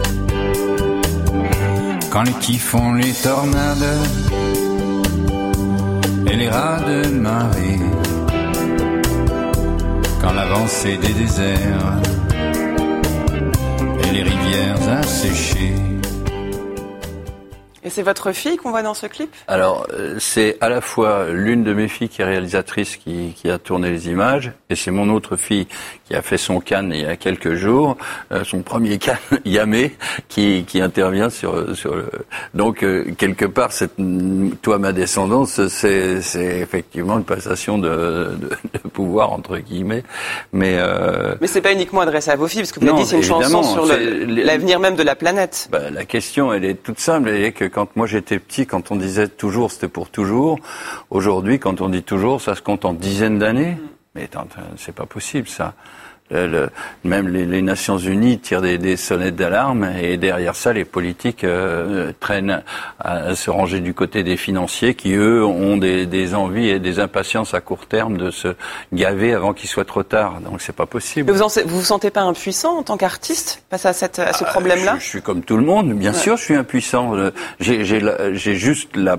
quand 2.12 2.24
les 2.24 2.34
typhons, 2.34 2.94
les 2.94 3.14
tornades 3.14 3.98
et 6.28 6.36
les 6.36 6.50
rats 6.50 6.80
de 6.82 7.08
marée, 7.10 7.80
quand 10.22 10.34
l'avancée 10.34 10.98
des 10.98 11.14
déserts 11.14 12.00
rivières 14.22 14.90
asséchées. 14.90 15.74
Et 17.82 17.90
c'est 17.90 18.04
votre 18.04 18.34
fille 18.34 18.58
qu'on 18.58 18.72
voit 18.72 18.84
dans 18.84 18.94
ce 18.94 19.08
clip? 19.08 19.34
Alors, 19.48 19.88
euh, 19.94 20.18
c'est 20.20 20.58
à 20.60 20.70
la 20.70 20.82
fois 20.82 21.30
l'une 21.30 21.64
de 21.64 21.74
mes 21.74 21.88
filles 21.88 22.10
qui 22.10 22.22
est 22.22 22.26
réalisatrice 22.26 22.98
qui, 22.98 23.34
qui 23.36 23.50
a 23.50 23.58
tourné 23.58 23.90
les 23.90 24.10
images, 24.10 24.52
et 24.70 24.76
c'est 24.76 24.92
mon 24.92 25.10
autre 25.10 25.38
fille 25.38 25.68
qui 26.10 26.16
a 26.16 26.22
fait 26.24 26.38
son 26.38 26.60
canne 26.60 26.92
il 26.92 27.02
y 27.02 27.06
a 27.06 27.16
quelques 27.16 27.54
jours, 27.54 27.96
euh, 28.32 28.44
son 28.44 28.64
premier 28.64 28.98
canne 29.06 29.18
Yamé, 29.46 29.96
qui, 30.28 30.66
qui 30.68 30.82
intervient 30.82 31.30
sur, 31.30 31.76
sur 31.76 31.96
le... 31.96 32.10
Donc, 32.56 32.84
euh, 32.84 33.14
quelque 33.18 33.46
part, 33.46 33.72
cette, 33.72 33.94
toi, 34.62 34.80
ma 34.80 34.92
descendance, 34.92 35.68
c'est, 35.68 36.22
c'est 36.22 36.60
effectivement 36.60 37.18
une 37.18 37.24
passation 37.24 37.78
de, 37.78 37.90
de, 37.90 38.50
de 38.74 38.90
pouvoir, 38.92 39.32
entre 39.32 39.58
guillemets, 39.60 40.04
mais... 40.52 40.78
Euh, 40.80 41.36
Mais 41.42 41.48
c'est 41.48 41.62
pas 41.62 41.74
uniquement 41.74 42.02
adressé 42.02 42.32
à 42.32 42.36
vos 42.36 42.48
filles, 42.48 42.62
parce 42.62 42.72
que 42.72 42.80
vous 42.80 42.88
avez 42.88 42.96
Non, 42.98 43.04
dit 43.04 43.08
c'est 43.08 43.18
une 43.18 43.24
chanson 43.24 43.62
sur 43.62 43.86
l'avenir 43.86 44.80
même 44.80 44.96
de 44.96 45.04
la 45.04 45.16
planète. 45.16 45.70
Bah, 45.72 45.92
la 45.92 46.06
question, 46.06 46.52
elle 46.52 46.66
est 46.66 46.82
toute 46.82 47.00
simple. 47.00 47.30
Elle 47.30 47.44
est 47.44 47.52
que 47.52 47.66
quand 47.66 47.96
moi 47.96 48.08
j'étais 48.08 48.40
petit, 48.40 48.66
quand 48.66 48.92
on 48.92 48.96
disait 48.96 49.28
toujours, 49.28 49.72
c'était 49.72 49.88
pour 49.88 50.10
toujours. 50.10 50.60
Aujourd'hui, 51.12 51.60
quand 51.60 51.82
on 51.82 51.90
dit 51.90 52.04
toujours, 52.04 52.42
ça 52.42 52.56
se 52.56 52.62
compte 52.62 52.86
en 52.86 52.94
dizaines 52.94 53.38
d'années. 53.38 53.78
Mais 54.16 54.30
c'est 54.78 54.96
pas 54.96 55.06
possible, 55.06 55.48
ça. 55.48 55.74
Le- 56.32 56.46
le- 56.46 56.70
même 57.04 57.28
les, 57.28 57.44
les 57.48 57.64
Nations 57.64 57.98
Unies 57.98 58.38
tirent 58.38 58.62
des, 58.62 58.78
des 58.78 58.98
sonnettes 58.98 59.36
d'alarme 59.36 59.90
et 60.00 60.16
derrière 60.18 60.56
ça, 60.56 60.74
les 60.74 60.86
politiques 60.86 61.44
euh, 61.44 62.12
traînent 62.20 62.62
à, 63.00 63.34
se 63.34 63.50
ranger 63.50 63.80
du 63.80 63.96
côté 63.96 64.22
des 64.22 64.38
financiers 64.38 64.94
qui, 64.94 65.14
eux, 65.16 65.44
ont 65.44 65.78
des, 65.78 66.06
des 66.06 66.36
envies 66.36 66.70
et 66.70 66.78
des 66.80 67.00
impatiences 67.00 67.56
à 67.56 67.62
court 67.62 67.88
terme 67.88 68.18
de 68.20 68.30
se 68.30 68.50
gaver 68.94 69.34
avant 69.34 69.54
qu'il 69.56 69.68
soit 69.70 69.86
trop 69.86 70.04
tard. 70.04 70.40
Donc 70.42 70.62
c'est 70.62 70.76
pas 70.76 70.86
possible. 70.86 71.32
Mais 71.32 71.36
vous, 71.36 71.44
en, 71.44 71.48
vous 71.66 71.80
vous 71.80 71.84
sentez 71.84 72.12
pas 72.12 72.22
impuissant 72.22 72.78
en 72.78 72.84
tant 72.84 72.98
qu'artiste 72.98 73.64
face 73.72 73.88
à, 73.88 73.94
cette, 73.94 74.20
à 74.20 74.34
ce 74.34 74.44
problème-là? 74.44 74.92
Ah, 74.94 75.00
je, 75.00 75.04
je 75.06 75.10
suis 75.10 75.22
comme 75.24 75.42
tout 75.42 75.58
le 75.58 75.64
monde, 75.66 75.94
bien 75.96 76.14
Ouais. 76.14 76.18
sûr, 76.20 76.38
je 76.38 76.44
suis 76.44 76.56
impuissant. 76.56 77.16
Euh, 77.16 77.32
j'ai 77.60 78.56
juste 78.56 78.96
la 78.96 79.18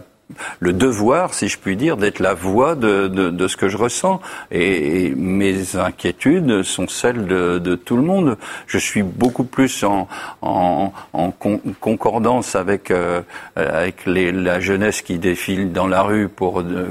le 0.60 0.72
devoir, 0.72 1.34
si 1.34 1.48
je 1.48 1.58
puis 1.58 1.76
dire, 1.76 1.96
d'être 1.96 2.20
la 2.20 2.34
voix 2.34 2.74
de, 2.74 3.08
de, 3.08 3.48
ce 3.48 3.56
que 3.56 3.68
je 3.68 3.76
ressens. 3.76 4.20
Et, 4.50 5.14
mes 5.16 5.76
inquiétudes 5.76 6.62
sont 6.62 6.88
celles 6.88 7.26
de, 7.26 7.74
tout 7.76 7.96
le 7.96 8.02
monde. 8.02 8.36
Je 8.66 8.78
suis 8.78 9.02
beaucoup 9.02 9.44
plus 9.44 9.84
en, 9.84 10.08
en, 10.42 10.92
en 11.12 11.30
con- 11.30 11.60
concordance 11.80 12.54
avec, 12.54 12.90
euh, 12.90 13.22
avec 13.56 14.06
la 14.06 14.60
jeunesse 14.60 15.02
qui 15.02 15.18
défile 15.18 15.72
dans 15.72 15.86
la 15.86 16.02
rue 16.02 16.28
pour 16.28 16.60
euh, 16.60 16.88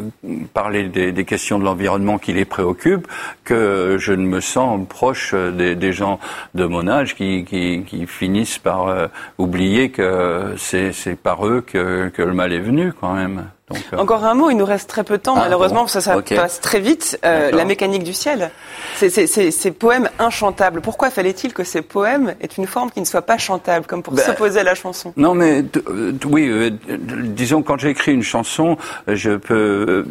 parler 0.53 0.87
des, 0.89 1.25
questions 1.25 1.59
de 1.59 1.63
l'environnement 1.63 2.17
qui 2.17 2.33
les 2.33 2.45
préoccupent 2.45 3.07
que 3.43 3.97
je 3.99 4.13
ne 4.13 4.25
me 4.25 4.39
sens 4.39 4.79
proche 4.87 5.33
des, 5.33 5.91
gens 5.91 6.19
de 6.53 6.65
mon 6.65 6.87
âge 6.87 7.15
qui, 7.15 7.45
qui, 7.45 8.05
finissent 8.07 8.57
par 8.57 8.87
euh, 8.87 9.07
oublier 9.37 9.89
que 9.89 10.53
c'est 10.57 10.93
c'est 10.93 11.15
par 11.15 11.45
eux 11.47 11.61
que, 11.61 12.09
que 12.09 12.21
le 12.21 12.33
mal 12.33 12.53
est 12.53 12.59
venu 12.59 12.93
quand 12.93 13.13
même. 13.13 13.28
time 13.36 13.59
Donc, 13.70 13.84
euh, 13.93 13.97
Encore 13.97 14.24
un 14.26 14.34
mot, 14.34 14.49
il 14.49 14.57
nous 14.57 14.65
reste 14.65 14.89
très 14.89 15.03
peu 15.03 15.17
de 15.17 15.22
temps, 15.24 15.36
Ah, 15.38 15.41
malheureusement, 15.41 15.82
bon. 15.82 15.88
ça 15.88 16.22
passe 16.36 16.59
très 16.61 16.80
vite. 16.80 17.20
Euh, 17.24 17.51
la 17.51 17.65
mécanique 17.65 18.03
du 18.03 18.13
ciel. 18.13 18.49
C'est- 18.95 19.09
c'est- 19.09 19.28
c'est- 19.28 19.51
Ces 19.51 19.72
poèmes 19.72 20.09
inchantables. 20.20 20.82
Pourquoi 20.82 21.09
fallait-il 21.09 21.53
que 21.53 21.63
ces 21.63 21.82
poèmes 21.82 22.34
aient 22.41 22.47
une 22.57 22.65
forme 22.67 22.89
qui 22.91 22.99
ne 23.01 23.05
soit 23.05 23.22
pas 23.24 23.38
chantable, 23.38 23.86
comme 23.86 24.01
pour 24.03 24.13
Ben, 24.13 24.24
s'opposer 24.24 24.59
à 24.59 24.63
la 24.63 24.76
chanson? 24.76 25.13
Non, 25.17 25.34
mais 25.36 25.63
euh, 25.89 26.13
oui, 26.26 26.47
euh, 26.47 26.70
disons 26.88 27.61
quand 27.61 27.78
j'écris 27.80 28.13
une 28.13 28.24
chanson, 28.24 28.78
je 29.07 29.32
peux 29.32 30.05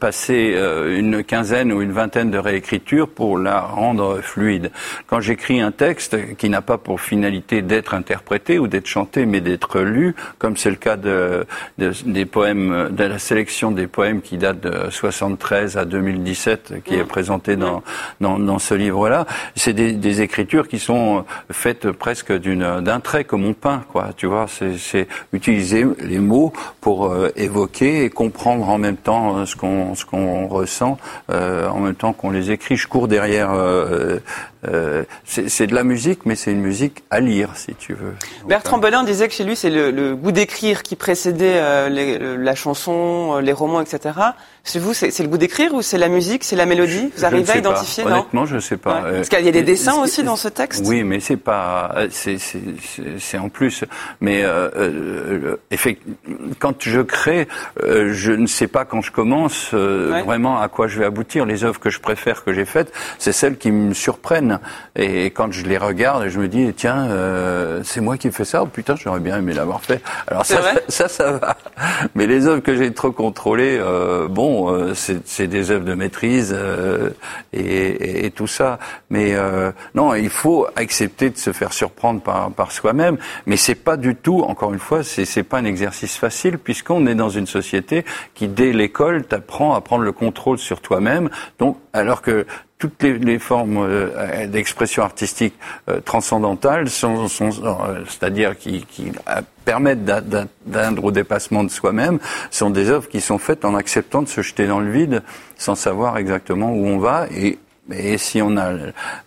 passer 0.00 0.56
une 0.88 1.22
quinzaine 1.24 1.72
ou 1.72 1.82
une 1.82 1.92
vingtaine 1.92 2.30
de 2.30 2.38
réécritures 2.38 3.08
pour 3.08 3.38
la 3.38 3.60
rendre 3.60 4.20
fluide. 4.22 4.70
Quand 5.06 5.20
j'écris 5.20 5.60
un 5.60 5.70
texte 5.72 6.16
qui 6.36 6.48
n'a 6.48 6.62
pas 6.62 6.78
pour 6.78 7.00
finalité 7.00 7.62
d'être 7.62 7.94
interprété 7.94 8.58
ou 8.58 8.66
d'être 8.66 8.86
chanté, 8.86 9.26
mais 9.26 9.40
d'être 9.40 9.80
lu, 9.80 10.14
comme 10.38 10.56
c'est 10.56 10.70
le 10.70 10.76
cas 10.76 10.96
de, 10.96 11.46
de- 11.78 11.92
des 12.06 12.24
poèmes, 12.26 12.88
de 12.90 13.03
la 13.08 13.18
sélection 13.18 13.70
des 13.70 13.86
poèmes 13.86 14.20
qui 14.22 14.36
datent 14.38 14.60
de 14.60 14.90
73 14.90 15.76
à 15.76 15.84
2017, 15.84 16.82
qui 16.84 16.94
est 16.94 17.04
présentée 17.04 17.56
dans, 17.56 17.82
dans, 18.20 18.38
dans 18.38 18.58
ce 18.58 18.74
livre-là, 18.74 19.26
c'est 19.56 19.72
des, 19.72 19.92
des 19.92 20.20
écritures 20.22 20.68
qui 20.68 20.78
sont 20.78 21.24
faites 21.50 21.90
presque 21.92 22.32
d'une 22.32 22.80
d'un 22.80 23.00
trait 23.00 23.24
comme 23.24 23.44
on 23.44 23.52
peint, 23.54 23.82
quoi. 23.92 24.10
Tu 24.16 24.26
vois, 24.26 24.46
c'est 24.48 24.76
c'est 24.78 25.06
utiliser 25.32 25.84
les 26.00 26.18
mots 26.18 26.52
pour 26.80 27.06
euh, 27.06 27.30
évoquer 27.36 28.04
et 28.04 28.10
comprendre 28.10 28.68
en 28.68 28.78
même 28.78 28.96
temps 28.96 29.38
euh, 29.38 29.46
ce 29.46 29.56
qu'on 29.56 29.94
ce 29.94 30.04
qu'on 30.04 30.46
ressent, 30.48 30.98
euh, 31.30 31.68
en 31.68 31.80
même 31.80 31.94
temps 31.94 32.12
qu'on 32.12 32.30
les 32.30 32.50
écrit. 32.50 32.76
Je 32.76 32.88
cours 32.88 33.08
derrière. 33.08 33.50
euh, 33.52 34.18
euh, 34.68 35.04
c'est 35.24 35.66
de 35.66 35.74
la 35.74 35.84
musique, 35.84 36.26
mais 36.26 36.34
c'est 36.36 36.52
une 36.52 36.60
musique 36.60 37.02
à 37.10 37.20
lire, 37.20 37.50
si 37.56 37.74
tu 37.74 37.94
veux. 37.94 38.14
Bertrand 38.46 38.78
euh, 38.78 38.80
Belin 38.80 39.04
disait 39.04 39.28
que 39.28 39.34
chez 39.34 39.44
lui, 39.44 39.56
c'est 39.56 39.70
le, 39.70 39.90
le 39.90 40.14
goût 40.16 40.32
d'écrire 40.32 40.82
qui 40.82 40.96
précédait 40.96 41.56
euh, 41.56 41.88
les- 41.88 42.18
la 42.36 42.54
chanson, 42.54 43.34
euh, 43.36 43.40
les 43.40 43.52
romans, 43.52 43.80
etc. 43.80 44.14
Chez 44.66 44.78
vous, 44.78 44.94
c'est 44.94 45.10
c'est 45.10 45.22
le 45.22 45.28
goût 45.28 45.36
d'écrire 45.36 45.74
ou 45.74 45.82
c'est 45.82 45.98
la 45.98 46.08
musique, 46.08 46.42
c'est 46.42 46.56
la 46.56 46.64
mélodie 46.64 47.12
Vous 47.16 47.24
arrivez 47.26 47.50
à 47.50 47.52
pas. 47.52 47.58
identifier, 47.58 48.02
non 48.04 48.10
Honnêtement, 48.12 48.46
je 48.46 48.54
ne 48.54 48.60
sais 48.60 48.78
pas. 48.78 49.02
Ouais. 49.02 49.08
Euh, 49.08 49.16
Parce 49.16 49.28
qu'il 49.28 49.44
y 49.44 49.48
a 49.48 49.52
des 49.52 49.62
dessins 49.62 50.00
aussi 50.02 50.22
dans 50.22 50.36
ce 50.36 50.48
texte 50.48 50.84
Oui, 50.86 51.04
mais 51.04 51.20
c'est 51.20 51.36
pas, 51.36 51.92
euh, 51.96 52.08
c'est 52.10 52.38
c'est 52.38 52.60
c'est- 52.82 53.02
c'est 53.18 53.36
en 53.38 53.50
plus. 53.50 53.84
Mais 54.22 54.42
euh, 54.42 54.70
euh, 54.76 55.56
quand 56.60 56.82
je 56.82 57.00
crée, 57.02 57.46
je 57.86 58.32
ne 58.32 58.46
sais 58.46 58.66
pas 58.66 58.86
quand 58.86 59.02
je 59.02 59.12
commence 59.12 59.70
euh, 59.74 60.10
Ouais. 60.12 60.22
vraiment 60.22 60.58
à 60.58 60.68
quoi 60.68 60.86
je 60.88 60.98
vais 60.98 61.04
aboutir. 61.04 61.44
Les 61.44 61.62
œuvres 61.64 61.78
que 61.78 61.90
je 61.90 62.00
préfère 62.00 62.42
que 62.42 62.54
j'ai 62.54 62.64
faites, 62.64 62.90
c'est 63.18 63.32
celles 63.32 63.58
qui 63.58 63.70
me 63.70 63.92
surprennent. 63.92 64.60
Et 64.96 65.26
quand 65.26 65.52
je 65.52 65.66
les 65.66 65.76
regarde, 65.76 66.28
je 66.28 66.38
me 66.38 66.48
dis 66.48 66.72
tiens, 66.74 67.06
euh, 67.10 67.82
c'est 67.84 68.00
moi 68.00 68.16
qui 68.16 68.30
fais 68.32 68.46
ça. 68.46 68.62
Oh, 68.62 68.66
putain, 68.66 68.94
j'aurais 68.96 69.20
bien 69.20 69.36
aimé 69.36 69.52
l'avoir 69.52 69.82
fait. 69.82 70.00
Alors 70.26 70.46
C'est 70.46 70.54
ça, 70.54 70.60
vrai 70.60 70.82
ça, 70.88 71.08
ça 71.08 71.32
va. 71.32 71.56
Mais 72.14 72.26
les 72.26 72.46
œuvres 72.46 72.62
que 72.62 72.74
j'ai 72.76 72.94
trop 72.94 73.12
contrôlées, 73.12 73.76
euh, 73.78 74.26
bon, 74.28 74.53
euh, 74.68 74.94
c'est 74.94 75.46
des 75.46 75.70
œuvres 75.70 75.84
de 75.84 75.94
maîtrise 75.94 76.54
euh, 76.56 77.10
et, 77.52 78.30
tout 78.34 78.46
ça. 78.46 78.78
Mais 79.10 79.34
euh, 79.34 79.70
non, 79.94 80.14
il 80.14 80.30
faut 80.30 80.66
accepter 80.76 81.30
de 81.30 81.36
se 81.36 81.52
faire 81.52 81.72
surprendre 81.72 82.20
par, 82.20 82.50
par 82.50 82.72
soi-même. 82.72 83.16
Mais 83.46 83.56
c'est 83.56 83.74
pas 83.74 83.96
du 83.96 84.14
tout, 84.16 84.40
encore 84.40 84.72
une 84.72 84.78
fois, 84.78 85.02
c'est 85.04 85.42
pas 85.42 85.58
un 85.58 85.64
exercice 85.64 86.16
facile 86.16 86.58
puisqu'on 86.58 87.06
est 87.06 87.14
dans 87.14 87.30
une 87.30 87.46
société 87.46 88.04
qui 88.34 88.48
dès 88.48 88.72
l'école 88.72 89.24
t'apprend 89.24 89.74
à 89.74 89.80
prendre 89.80 90.04
le 90.04 90.12
contrôle 90.12 90.58
sur 90.58 90.80
toi-même. 90.80 91.30
Donc, 91.58 91.78
alors 91.92 92.22
que 92.22 92.46
toutes 92.78 93.02
les, 93.02 93.38
formes 93.38 93.78
euh, 93.78 94.46
d'expression 94.46 95.02
artistique 95.02 95.54
euh, 95.88 96.00
transcendantales 96.00 96.90
sont, 96.90 97.28
sont 97.28 97.50
euh, 97.64 98.04
c'est-à-dire 98.08 98.58
qui, 98.58 98.84
qui 98.84 99.12
euh, 99.28 99.40
permettent 99.64 100.04
d'a- 100.04 100.20
d'a- 100.20 100.46
d'atteindre 100.66 101.04
au 101.04 101.10
dépassement 101.10 101.64
de 101.64 101.70
soi-même, 101.70 102.18
sont 102.50 102.70
des 102.70 102.90
œuvres 102.90 103.08
qui 103.08 103.20
sont 103.20 103.38
faites 103.38 103.64
en 103.64 103.74
acceptant 103.74 104.22
de 104.22 104.28
se 104.28 104.42
jeter 104.42 104.66
dans 104.66 104.80
le 104.80 104.90
vide 104.90 105.22
sans 105.56 105.74
savoir 105.76 106.18
exactement 106.18 106.72
où 106.72 106.86
on 106.86 106.98
va 106.98 107.26
et 107.34 107.58
et 107.92 108.16
si 108.18 108.40
on 108.40 108.56
a, 108.56 108.72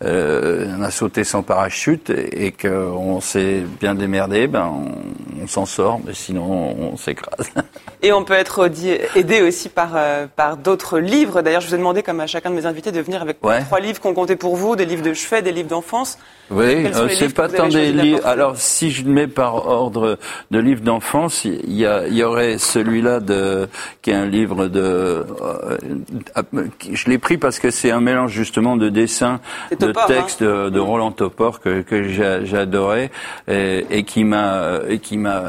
euh, 0.03 0.73
on 0.77 0.81
a 0.81 0.89
sauté 0.91 1.23
sans 1.23 1.43
parachute 1.43 2.09
et 2.09 2.51
qu'on 2.51 3.21
s'est 3.21 3.61
bien 3.79 3.93
démerdé, 3.95 4.47
ben 4.47 4.65
on, 4.73 5.43
on 5.43 5.47
s'en 5.47 5.65
sort, 5.65 5.99
mais 6.05 6.13
sinon 6.13 6.75
on 6.91 6.97
s'écrase. 6.97 7.49
Et 8.03 8.13
on 8.13 8.23
peut 8.23 8.35
être 8.35 8.69
aidé 9.15 9.41
aussi 9.41 9.69
par, 9.69 9.93
euh, 9.95 10.27
par 10.35 10.55
d'autres 10.55 10.99
livres. 10.99 11.41
D'ailleurs, 11.41 11.61
je 11.61 11.67
vous 11.69 11.73
ai 11.73 11.79
demandé, 11.79 12.03
comme 12.03 12.19
à 12.19 12.27
chacun 12.27 12.51
de 12.51 12.55
mes 12.55 12.67
invités, 12.67 12.91
de 12.91 13.01
venir 13.01 13.23
avec 13.23 13.43
Ouais. 13.43 13.63
trois 13.63 13.79
livres 13.79 13.99
qu'on 13.99 14.13
comptait 14.13 14.35
pour 14.35 14.55
vous, 14.55 14.75
des 14.75 14.85
livres 14.85 15.01
de 15.01 15.15
chevet, 15.15 15.41
des 15.41 15.51
livres 15.51 15.69
d'enfance. 15.69 16.19
Oui, 16.51 16.85
euh, 16.85 17.09
c'est 17.09 17.33
pas 17.33 17.49
tant 17.49 17.67
des 17.67 17.91
livres. 17.91 18.21
Alors, 18.23 18.55
si 18.55 18.91
je 18.91 19.03
le 19.03 19.09
mets 19.11 19.25
par 19.25 19.65
ordre 19.67 20.19
de 20.51 20.59
livres 20.59 20.83
d'enfance, 20.83 21.43
il 21.43 21.73
y, 21.73 21.87
a- 21.87 22.05
il 22.07 22.13
y 22.13 22.21
aurait 22.23 22.59
celui-là 22.59 23.19
de 23.19 23.67
qui 24.03 24.11
est 24.11 24.15
un 24.15 24.27
livre 24.27 24.67
de. 24.67 25.25
euh, 25.41 25.77
je 26.91 27.09
l'ai 27.09 27.17
pris 27.17 27.39
parce 27.39 27.57
que 27.57 27.71
c'est 27.71 27.89
un 27.89 27.99
mélange 28.01 28.33
justement 28.47 28.77
de 28.77 28.89
dessins, 28.89 29.39
de 29.71 29.75
Topor, 29.75 30.03
hein. 30.03 30.07
textes 30.07 30.41
de, 30.41 30.69
de 30.69 30.79
Roland 30.79 31.11
Topor 31.11 31.59
que, 31.59 31.83
j'ai 32.07 32.57
adoré 32.57 33.11
et, 33.47 33.85
et 33.91 34.03
qui 34.03 34.23
m'a 34.23 34.79
et 34.87 34.99
qui 34.99 35.17
m'a 35.17 35.43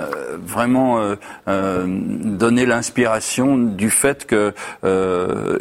vraiment 0.55 0.99
euh, 0.99 1.15
euh, 1.47 1.85
donné 1.87 2.67
l'inspiration 2.67 3.57
du 3.57 3.91
fait 3.91 4.27
que 4.27 4.53
euh, 4.85 5.57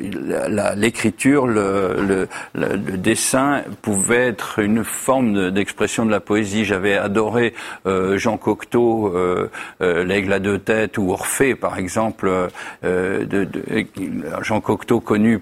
l'écriture, 0.76 1.48
le, 1.48 1.96
le, 2.10 2.28
le, 2.56 2.68
le 2.76 2.98
dessin 2.98 3.62
pouvait 3.82 4.28
être 4.28 4.60
une 4.60 4.84
forme 4.84 5.34
de- 5.34 5.50
d'expression 5.50 6.06
de 6.06 6.12
la 6.12 6.20
poésie. 6.20 6.66
J'avais 6.66 6.98
adoré 6.98 7.54
euh, 7.86 8.18
Jean 8.18 8.38
Cocteau, 8.38 9.14
euh, 9.16 9.50
euh, 9.82 10.04
L'aigle 10.04 10.34
à 10.34 10.40
deux 10.40 10.60
têtes 10.60 10.98
ou 10.98 11.12
Orphée, 11.12 11.56
par 11.56 11.78
exemple. 11.78 12.28
euh, 12.84 13.26
de, 13.26 13.44
de- 13.44 13.64
Jean 14.42 14.60
Cocteau 14.62 15.00
connu 15.00 15.42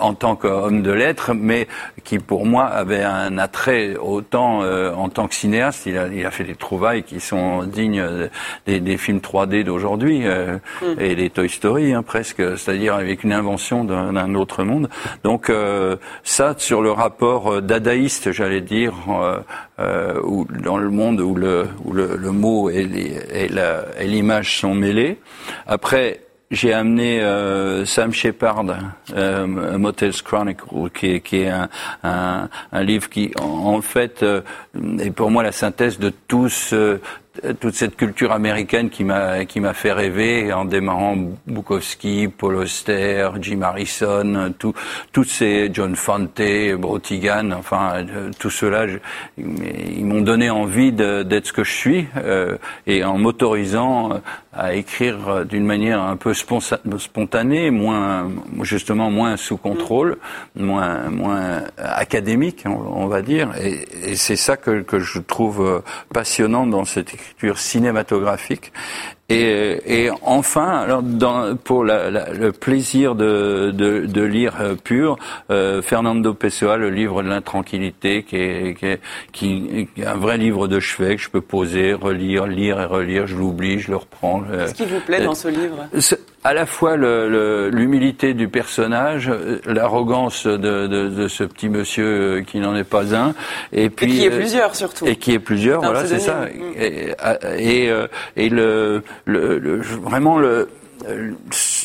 en 0.00 0.14
tant 0.14 0.36
qu'homme 0.36 0.82
de 0.82 0.90
lettres, 0.90 1.32
mais 1.34 1.68
qui 2.04 2.18
pour 2.18 2.46
moi 2.46 2.64
avait 2.64 3.02
un 3.02 3.38
attrait 3.38 3.96
autant 3.96 4.62
euh, 4.62 4.92
en 4.94 5.08
tant 5.08 5.28
que 5.28 5.34
cinéaste. 5.34 5.86
Il 5.86 5.98
a, 5.98 6.08
il 6.08 6.24
a, 6.24 6.30
fait 6.30 6.44
des 6.44 6.54
trouvailles 6.54 7.02
qui 7.02 7.20
sont 7.20 7.64
dignes 7.64 8.04
des, 8.66 8.80
des 8.80 8.96
films 8.96 9.18
3D 9.18 9.64
d'aujourd'hui 9.64 10.26
euh, 10.26 10.58
mm. 10.82 11.00
et 11.00 11.14
des 11.14 11.30
Toy 11.30 11.48
Story 11.48 11.92
hein, 11.92 12.02
presque, 12.02 12.42
c'est-à-dire 12.58 12.94
avec 12.94 13.24
une 13.24 13.32
invention 13.32 13.84
d'un 13.84 14.34
autre 14.34 14.64
monde. 14.64 14.88
Donc 15.24 15.50
euh, 15.50 15.96
ça 16.24 16.54
sur 16.58 16.82
le 16.82 16.90
rapport 16.90 17.62
dadaïste, 17.62 18.32
j'allais 18.32 18.60
dire, 18.60 18.94
où, 20.24 20.46
dans 20.62 20.78
le 20.78 20.90
monde 20.90 21.20
où 21.20 21.34
le, 21.34 21.66
où 21.84 21.92
le, 21.92 22.16
le 22.16 22.30
mot 22.30 22.70
et 22.70 22.86
l'image 24.00 24.60
sont 24.60 24.74
mêlés. 24.74 25.18
Après 25.66 26.25
j'ai 26.50 26.72
amené 26.72 27.20
euh, 27.20 27.84
Sam 27.84 28.12
Shepard, 28.12 28.64
euh, 29.14 29.46
Motels 29.46 30.22
Chronicle, 30.22 30.64
qui, 30.94 31.20
qui 31.20 31.40
est 31.40 31.48
un, 31.48 31.68
un, 32.04 32.48
un, 32.72 32.82
livre 32.82 33.08
qui, 33.08 33.32
en, 33.40 33.80
fait, 33.82 34.22
euh, 34.22 34.42
est 35.00 35.10
pour 35.10 35.30
moi 35.30 35.42
la 35.42 35.52
synthèse 35.52 35.98
de 35.98 36.12
tous 36.28 36.72
toute 37.60 37.74
cette 37.74 37.96
culture 37.96 38.32
américaine 38.32 38.90
qui 38.90 39.04
m'a 39.04 39.44
qui 39.44 39.60
m'a 39.60 39.74
fait 39.74 39.92
rêver 39.92 40.52
en 40.52 40.64
démarrant 40.64 41.16
Bukowski, 41.46 42.28
Paul 42.28 42.56
Auster, 42.56 43.30
Jim 43.40 43.62
Harrison, 43.62 44.54
tout, 44.58 44.74
tous 45.12 45.24
ces 45.24 45.70
John 45.72 45.96
Fante, 45.96 46.40
Brotigan, 46.78 47.50
enfin 47.52 48.04
tout 48.38 48.50
cela, 48.50 48.86
ils 49.38 50.04
m'ont 50.04 50.20
donné 50.20 50.50
envie 50.50 50.92
d'être 50.92 51.46
ce 51.46 51.52
que 51.52 51.64
je 51.64 51.72
suis 51.72 52.06
euh, 52.16 52.56
et 52.86 53.04
en 53.04 53.18
m'autorisant 53.18 54.20
à 54.52 54.74
écrire 54.74 55.44
d'une 55.44 55.66
manière 55.66 56.00
un 56.00 56.16
peu 56.16 56.32
spontanée, 56.34 57.70
moins 57.70 58.30
justement 58.62 59.10
moins 59.10 59.36
sous 59.36 59.58
contrôle, 59.58 60.16
moins 60.54 61.10
moins 61.10 61.64
académique, 61.78 62.64
on, 62.66 63.06
va 63.06 63.20
dire, 63.20 63.50
et, 63.60 64.12
et 64.12 64.16
c'est 64.16 64.36
ça 64.36 64.56
que, 64.56 64.80
que 64.80 64.98
je 64.98 65.18
trouve 65.18 65.82
passionnant 66.12 66.66
dans 66.66 66.86
cette 66.86 67.12
écriture 67.12 67.25
cinématographique. 67.56 68.72
Et, 69.28 70.04
et 70.04 70.10
enfin, 70.22 70.68
alors 70.68 71.02
dans, 71.02 71.56
pour 71.56 71.84
la, 71.84 72.12
la, 72.12 72.32
le 72.32 72.52
plaisir 72.52 73.16
de, 73.16 73.72
de, 73.72 74.06
de 74.06 74.22
lire 74.22 74.54
pur, 74.84 75.18
euh, 75.50 75.82
Fernando 75.82 76.32
Pessoa, 76.32 76.76
le 76.76 76.90
livre 76.90 77.24
de 77.24 77.28
l'intranquillité, 77.28 78.22
qui 78.22 78.36
est, 78.36 78.76
qui, 78.78 78.86
est, 78.86 79.00
qui 79.32 79.88
est 79.96 80.06
un 80.06 80.14
vrai 80.14 80.38
livre 80.38 80.68
de 80.68 80.78
chevet 80.78 81.16
que 81.16 81.22
je 81.22 81.30
peux 81.30 81.40
poser, 81.40 81.92
relire, 81.92 82.46
lire 82.46 82.80
et 82.80 82.84
relire. 82.84 83.26
Je 83.26 83.34
l'oublie, 83.34 83.80
je 83.80 83.90
le 83.90 83.96
reprends. 83.96 84.42
Qu'est-ce 84.42 84.74
qui 84.74 84.86
vous 84.86 85.00
plaît 85.00 85.24
dans 85.24 85.34
ce 85.34 85.48
livre? 85.48 85.88
À 86.46 86.54
la 86.54 86.64
fois 86.64 86.96
l'humilité 86.96 88.32
du 88.32 88.46
personnage, 88.46 89.32
l'arrogance 89.66 90.46
de, 90.46 90.86
de, 90.86 91.08
de, 91.08 91.28
ce 91.28 91.42
petit 91.42 91.68
monsieur 91.68 92.06
euh, 92.06 92.42
qui 92.42 92.60
n'en 92.60 92.76
est 92.76 92.84
pas 92.84 93.16
un, 93.16 93.34
et 93.72 93.90
puis 93.90 94.06
et 94.06 94.16
qui 94.16 94.24
est 94.26 94.30
plusieurs 94.30 94.76
surtout. 94.76 95.06
Et 95.08 95.16
qui 95.16 95.32
est 95.32 95.40
plusieurs, 95.40 95.80
voilà, 95.82 96.06
c'est 96.06 96.20
ça. 96.20 96.46
Et, 96.78 97.14
et, 97.58 97.90
et 98.36 98.48
le, 98.48 99.02
le, 99.24 99.58
le, 99.58 99.80
vraiment 99.80 100.38
le 100.38 100.68
euh, 101.08 101.32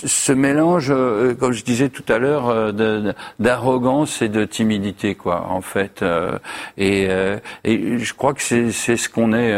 ce 0.06 0.32
mélange, 0.32 0.88
euh, 0.90 1.34
comme 1.36 1.52
je 1.52 1.64
disais 1.64 1.90
tout 1.90 2.04
à 2.08 2.18
l'heure, 2.18 2.50
euh, 2.50 3.14
d'arrogance 3.40 4.22
et 4.22 4.30
de 4.30 4.46
timidité, 4.46 5.16
quoi, 5.16 5.48
en 5.50 5.62
fait. 5.62 6.04
Et, 6.78 7.08
et 7.64 7.98
je 7.98 8.14
crois 8.14 8.34
que 8.34 8.42
c'est 8.42 8.72
ce 8.72 9.10
qu'on 9.10 9.34
est 9.34 9.56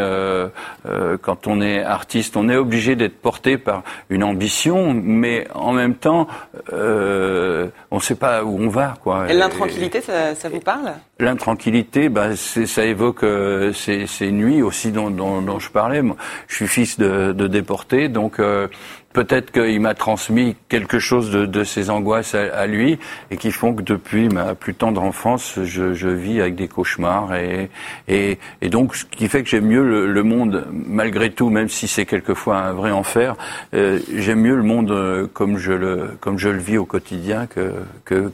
quand 1.22 1.46
on 1.46 1.60
est 1.60 1.82
artiste. 1.82 2.36
On 2.36 2.48
est 2.48 2.56
obligé 2.56 2.96
d'être 2.96 3.20
porté 3.20 3.58
par 3.58 3.82
une 4.10 4.24
ambition, 4.24 4.94
mais 4.94 5.46
en 5.54 5.72
même 5.72 5.94
temps, 5.94 6.26
on 6.72 7.96
ne 7.96 8.00
sait 8.00 8.14
pas 8.14 8.44
où 8.44 8.58
on 8.60 8.68
va, 8.68 8.94
quoi. 9.02 9.30
Et 9.30 9.34
l'intranquillité, 9.34 10.00
ça, 10.00 10.34
ça, 10.34 10.48
vous 10.48 10.60
parle? 10.60 10.92
L'intranquillité, 11.18 12.08
bah, 12.08 12.36
ça 12.36 12.84
évoque 12.84 13.24
ces, 13.74 14.06
ces, 14.06 14.30
nuits 14.30 14.62
aussi 14.62 14.90
dont, 14.92 15.10
dont, 15.10 15.40
dont, 15.42 15.58
je 15.58 15.70
parlais. 15.70 16.02
Moi, 16.02 16.16
je 16.48 16.56
suis 16.56 16.68
fils 16.68 16.98
de, 16.98 17.32
de 17.32 17.46
déportés, 17.46 18.08
donc 18.08 18.40
peut-être 19.14 19.52
qu'il 19.52 19.80
m'a 19.80 19.94
transmis 19.94 20.56
quelque 20.68 20.98
chose 20.98 21.30
de, 21.30 21.46
de 21.46 21.64
ses 21.64 21.88
angoisses 21.88 22.34
à, 22.34 22.66
lui 22.66 22.98
et 23.30 23.36
qui 23.38 23.52
font 23.52 23.72
que 23.72 23.82
depuis 23.82 24.28
ma 24.28 24.54
plus 24.54 24.74
tendre 24.74 25.02
enfance, 25.02 25.60
je, 25.62 25.94
je 25.94 26.08
vis 26.08 26.40
avec 26.40 26.56
des 26.56 26.68
cauchemars 26.68 27.34
et, 27.34 27.70
et, 28.08 28.38
et, 28.60 28.68
donc 28.68 28.96
ce 28.96 29.04
qui 29.04 29.28
fait 29.28 29.42
que 29.42 29.48
j'aime 29.48 29.66
mieux 29.66 29.84
le, 29.84 30.12
le, 30.12 30.22
monde 30.24 30.66
malgré 30.72 31.30
tout, 31.30 31.48
même 31.48 31.68
si 31.68 31.86
c'est 31.86 32.06
quelquefois 32.06 32.58
un 32.58 32.72
vrai 32.72 32.90
enfer. 32.90 33.36
Euh, 33.72 34.00
j'aime 34.14 34.40
mieux 34.40 34.56
le 34.56 34.62
monde 34.62 34.90
euh, 34.90 35.26
comme 35.32 35.56
je 35.58 35.72
le 35.72 36.16
comme 36.20 36.38
je 36.38 36.48
le 36.48 36.58
vis 36.58 36.76
au 36.76 36.84
quotidien 36.84 37.46
que 37.46 37.72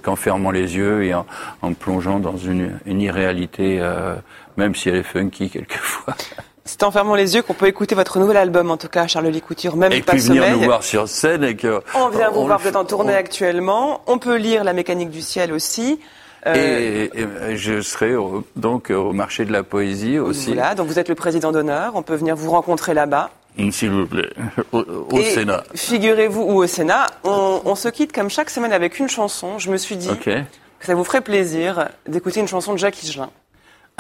qu'en 0.03 0.17
fermant 0.17 0.51
les 0.51 0.77
yeux 0.77 1.05
et 1.05 1.13
en, 1.13 1.27
en, 1.61 1.75
plongeant 1.75 2.19
dans 2.19 2.39
une, 2.39 2.79
une 2.87 3.03
irréalité, 3.03 3.79
euh, 3.81 4.17
même 4.57 4.75
si 4.75 4.89
elle 4.89 4.97
est 4.97 5.03
funky 5.03 5.51
quelquefois. 5.51 6.17
C'est 6.65 6.83
en 6.83 6.91
fermant 6.91 7.15
les 7.15 7.35
yeux 7.35 7.43
qu'on 7.43 7.55
peut 7.55 7.67
écouter 7.67 7.95
votre 7.95 8.19
nouvel 8.19 8.37
album, 8.37 8.71
en 8.71 8.77
tout 8.77 8.89
cas, 8.89 9.07
Charles 9.07 9.29
Lécouture, 9.29 9.77
même 9.77 9.93
et 9.93 10.03
pas 10.03 10.13
puis 10.13 10.21
venir 10.21 10.51
nous 10.51 10.63
voir 10.63 10.83
sur 10.83 11.09
scène 11.09 11.43
et 11.43 11.57
que 11.57 11.81
on 11.95 12.09
vient 12.09 12.31
vous 12.31 12.47
voir, 12.47 12.59
vous 12.59 12.69
êtes 12.69 12.77
en 12.77 12.85
tournée 12.85 13.15
actuellement. 13.15 14.03
On 14.07 14.19
peut 14.19 14.37
lire 14.37 14.65
La 14.65 14.73
mécanique 14.73 15.11
du 15.11 15.23
ciel 15.23 15.53
aussi. 15.53 16.01
Euh... 16.47 16.55
Et, 16.55 17.11
et, 17.21 17.57
je 17.57 17.83
serai 17.83 18.15
au, 18.17 18.45
donc 18.57 18.91
au 18.91 19.13
marché 19.13 19.45
de 19.45 19.53
la 19.53 19.63
poésie 19.63 20.19
aussi. 20.19 20.55
Voilà, 20.55 20.75
donc 20.75 20.87
vous 20.87 20.99
êtes 20.99 21.09
le 21.09 21.15
président 21.15 21.53
d'honneur. 21.53 21.93
On 21.97 22.03
peut 22.03 22.15
venir 22.15 22.37
vous 22.37 22.51
rencontrer 22.51 22.95
là-bas. 22.95 23.31
S'il 23.71 23.91
vous 23.91 24.07
plaît, 24.07 24.31
au, 24.73 24.79
au 25.11 25.23
Sénat. 25.23 25.65
Figurez-vous, 25.75 26.43
ou 26.43 26.63
au 26.63 26.67
Sénat, 26.67 27.07
on, 27.25 27.61
on, 27.65 27.75
se 27.75 27.89
quitte 27.89 28.13
comme 28.13 28.31
chaque 28.31 28.49
semaine 28.49 28.73
avec 28.73 28.99
une 28.99 29.09
chanson. 29.09 29.59
Je 29.59 29.71
me 29.71 29.77
suis 29.77 29.97
dit 29.97 30.09
okay. 30.09 30.45
que 30.79 30.87
ça 30.87 30.95
vous 30.95 31.05
ferait 31.05 31.21
plaisir 31.21 31.89
d'écouter 32.07 32.41
une 32.41 32.49
chanson 32.49 32.73
de 32.73 32.79
Jacques 32.79 33.03
Higelin. 33.03 33.31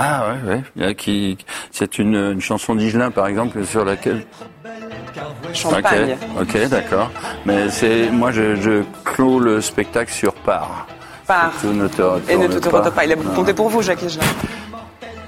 Ah 0.02 0.24
ouais, 0.46 0.62
ouais. 0.76 0.94
Qui, 0.94 1.36
c'est 1.70 1.98
une, 1.98 2.14
une 2.14 2.40
chanson 2.40 2.74
d'Igelin, 2.74 3.10
par 3.10 3.26
exemple, 3.26 3.66
sur 3.66 3.84
laquelle? 3.84 4.24
Champagne. 5.52 6.16
Ok, 6.36 6.42
okay 6.42 6.68
d'accord. 6.68 7.10
Mais 7.44 7.68
c'est, 7.68 8.10
moi, 8.10 8.30
je, 8.30 8.56
je 8.56 8.82
clôt 9.04 9.38
le 9.38 9.60
spectacle 9.60 10.10
sur 10.10 10.32
part. 10.32 10.86
Part. 11.26 11.52
Ne 11.64 11.86
te 11.86 12.02
Et 12.30 12.38
ne 12.38 12.46
te 12.48 12.54
retourne 12.54 12.90
pas. 12.90 13.04
Il 13.04 13.12
a 13.12 13.16
compté 13.16 13.52
pour 13.52 13.68
vous, 13.68 13.82
Jacques 13.82 14.02
Higelin 14.02 14.24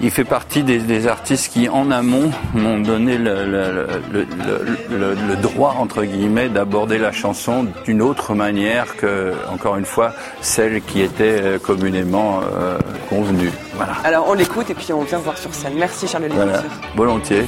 il 0.03 0.11
fait 0.11 0.25
partie 0.25 0.65
des, 0.65 0.79
des, 0.79 1.07
artistes 1.07 1.53
qui, 1.53 1.69
en 1.69 1.91
amont, 1.91 2.31
m'ont 2.55 2.81
donné 2.81 3.19
le, 3.19 3.47
le, 3.47 3.87
le, 4.13 5.15
le, 5.15 5.37
droit, 5.37 5.77
entre 5.79 6.05
guillemets, 6.05 6.49
d'aborder 6.49 6.99
la 6.99 7.13
chanson 7.13 7.67
d'une 7.85 8.03
autre 8.03 8.35
manière 8.35 8.97
que, 8.97 9.33
encore 9.53 9.77
une 9.77 9.85
fois, 9.85 10.13
celle 10.41 10.83
qui 10.83 11.01
était 11.01 11.41
euh, 11.41 11.59
communément 11.59 12.41
euh, 12.41 12.79
convenue. 13.09 13.53
Voilà. 13.75 13.93
Alors, 14.05 14.27
on 14.29 14.35
l'écoute 14.35 14.71
et 14.71 14.75
puis 14.75 14.93
on 14.93 15.03
vient 15.03 15.19
voir 15.19 15.39
sur 15.39 15.55
scène. 15.55 15.75
Merci, 15.77 16.09
Charles 16.09 16.27
voilà. 16.31 16.63
Volontiers. 16.97 17.47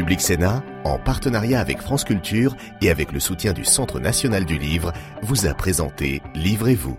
Public 0.00 0.22
Sénat, 0.22 0.62
en 0.84 0.98
partenariat 0.98 1.60
avec 1.60 1.78
France 1.78 2.04
Culture 2.04 2.56
et 2.80 2.88
avec 2.88 3.12
le 3.12 3.20
soutien 3.20 3.52
du 3.52 3.66
Centre 3.66 4.00
national 4.00 4.46
du 4.46 4.56
livre, 4.56 4.94
vous 5.20 5.46
a 5.46 5.52
présenté 5.52 6.22
Livrez-vous. 6.34 6.96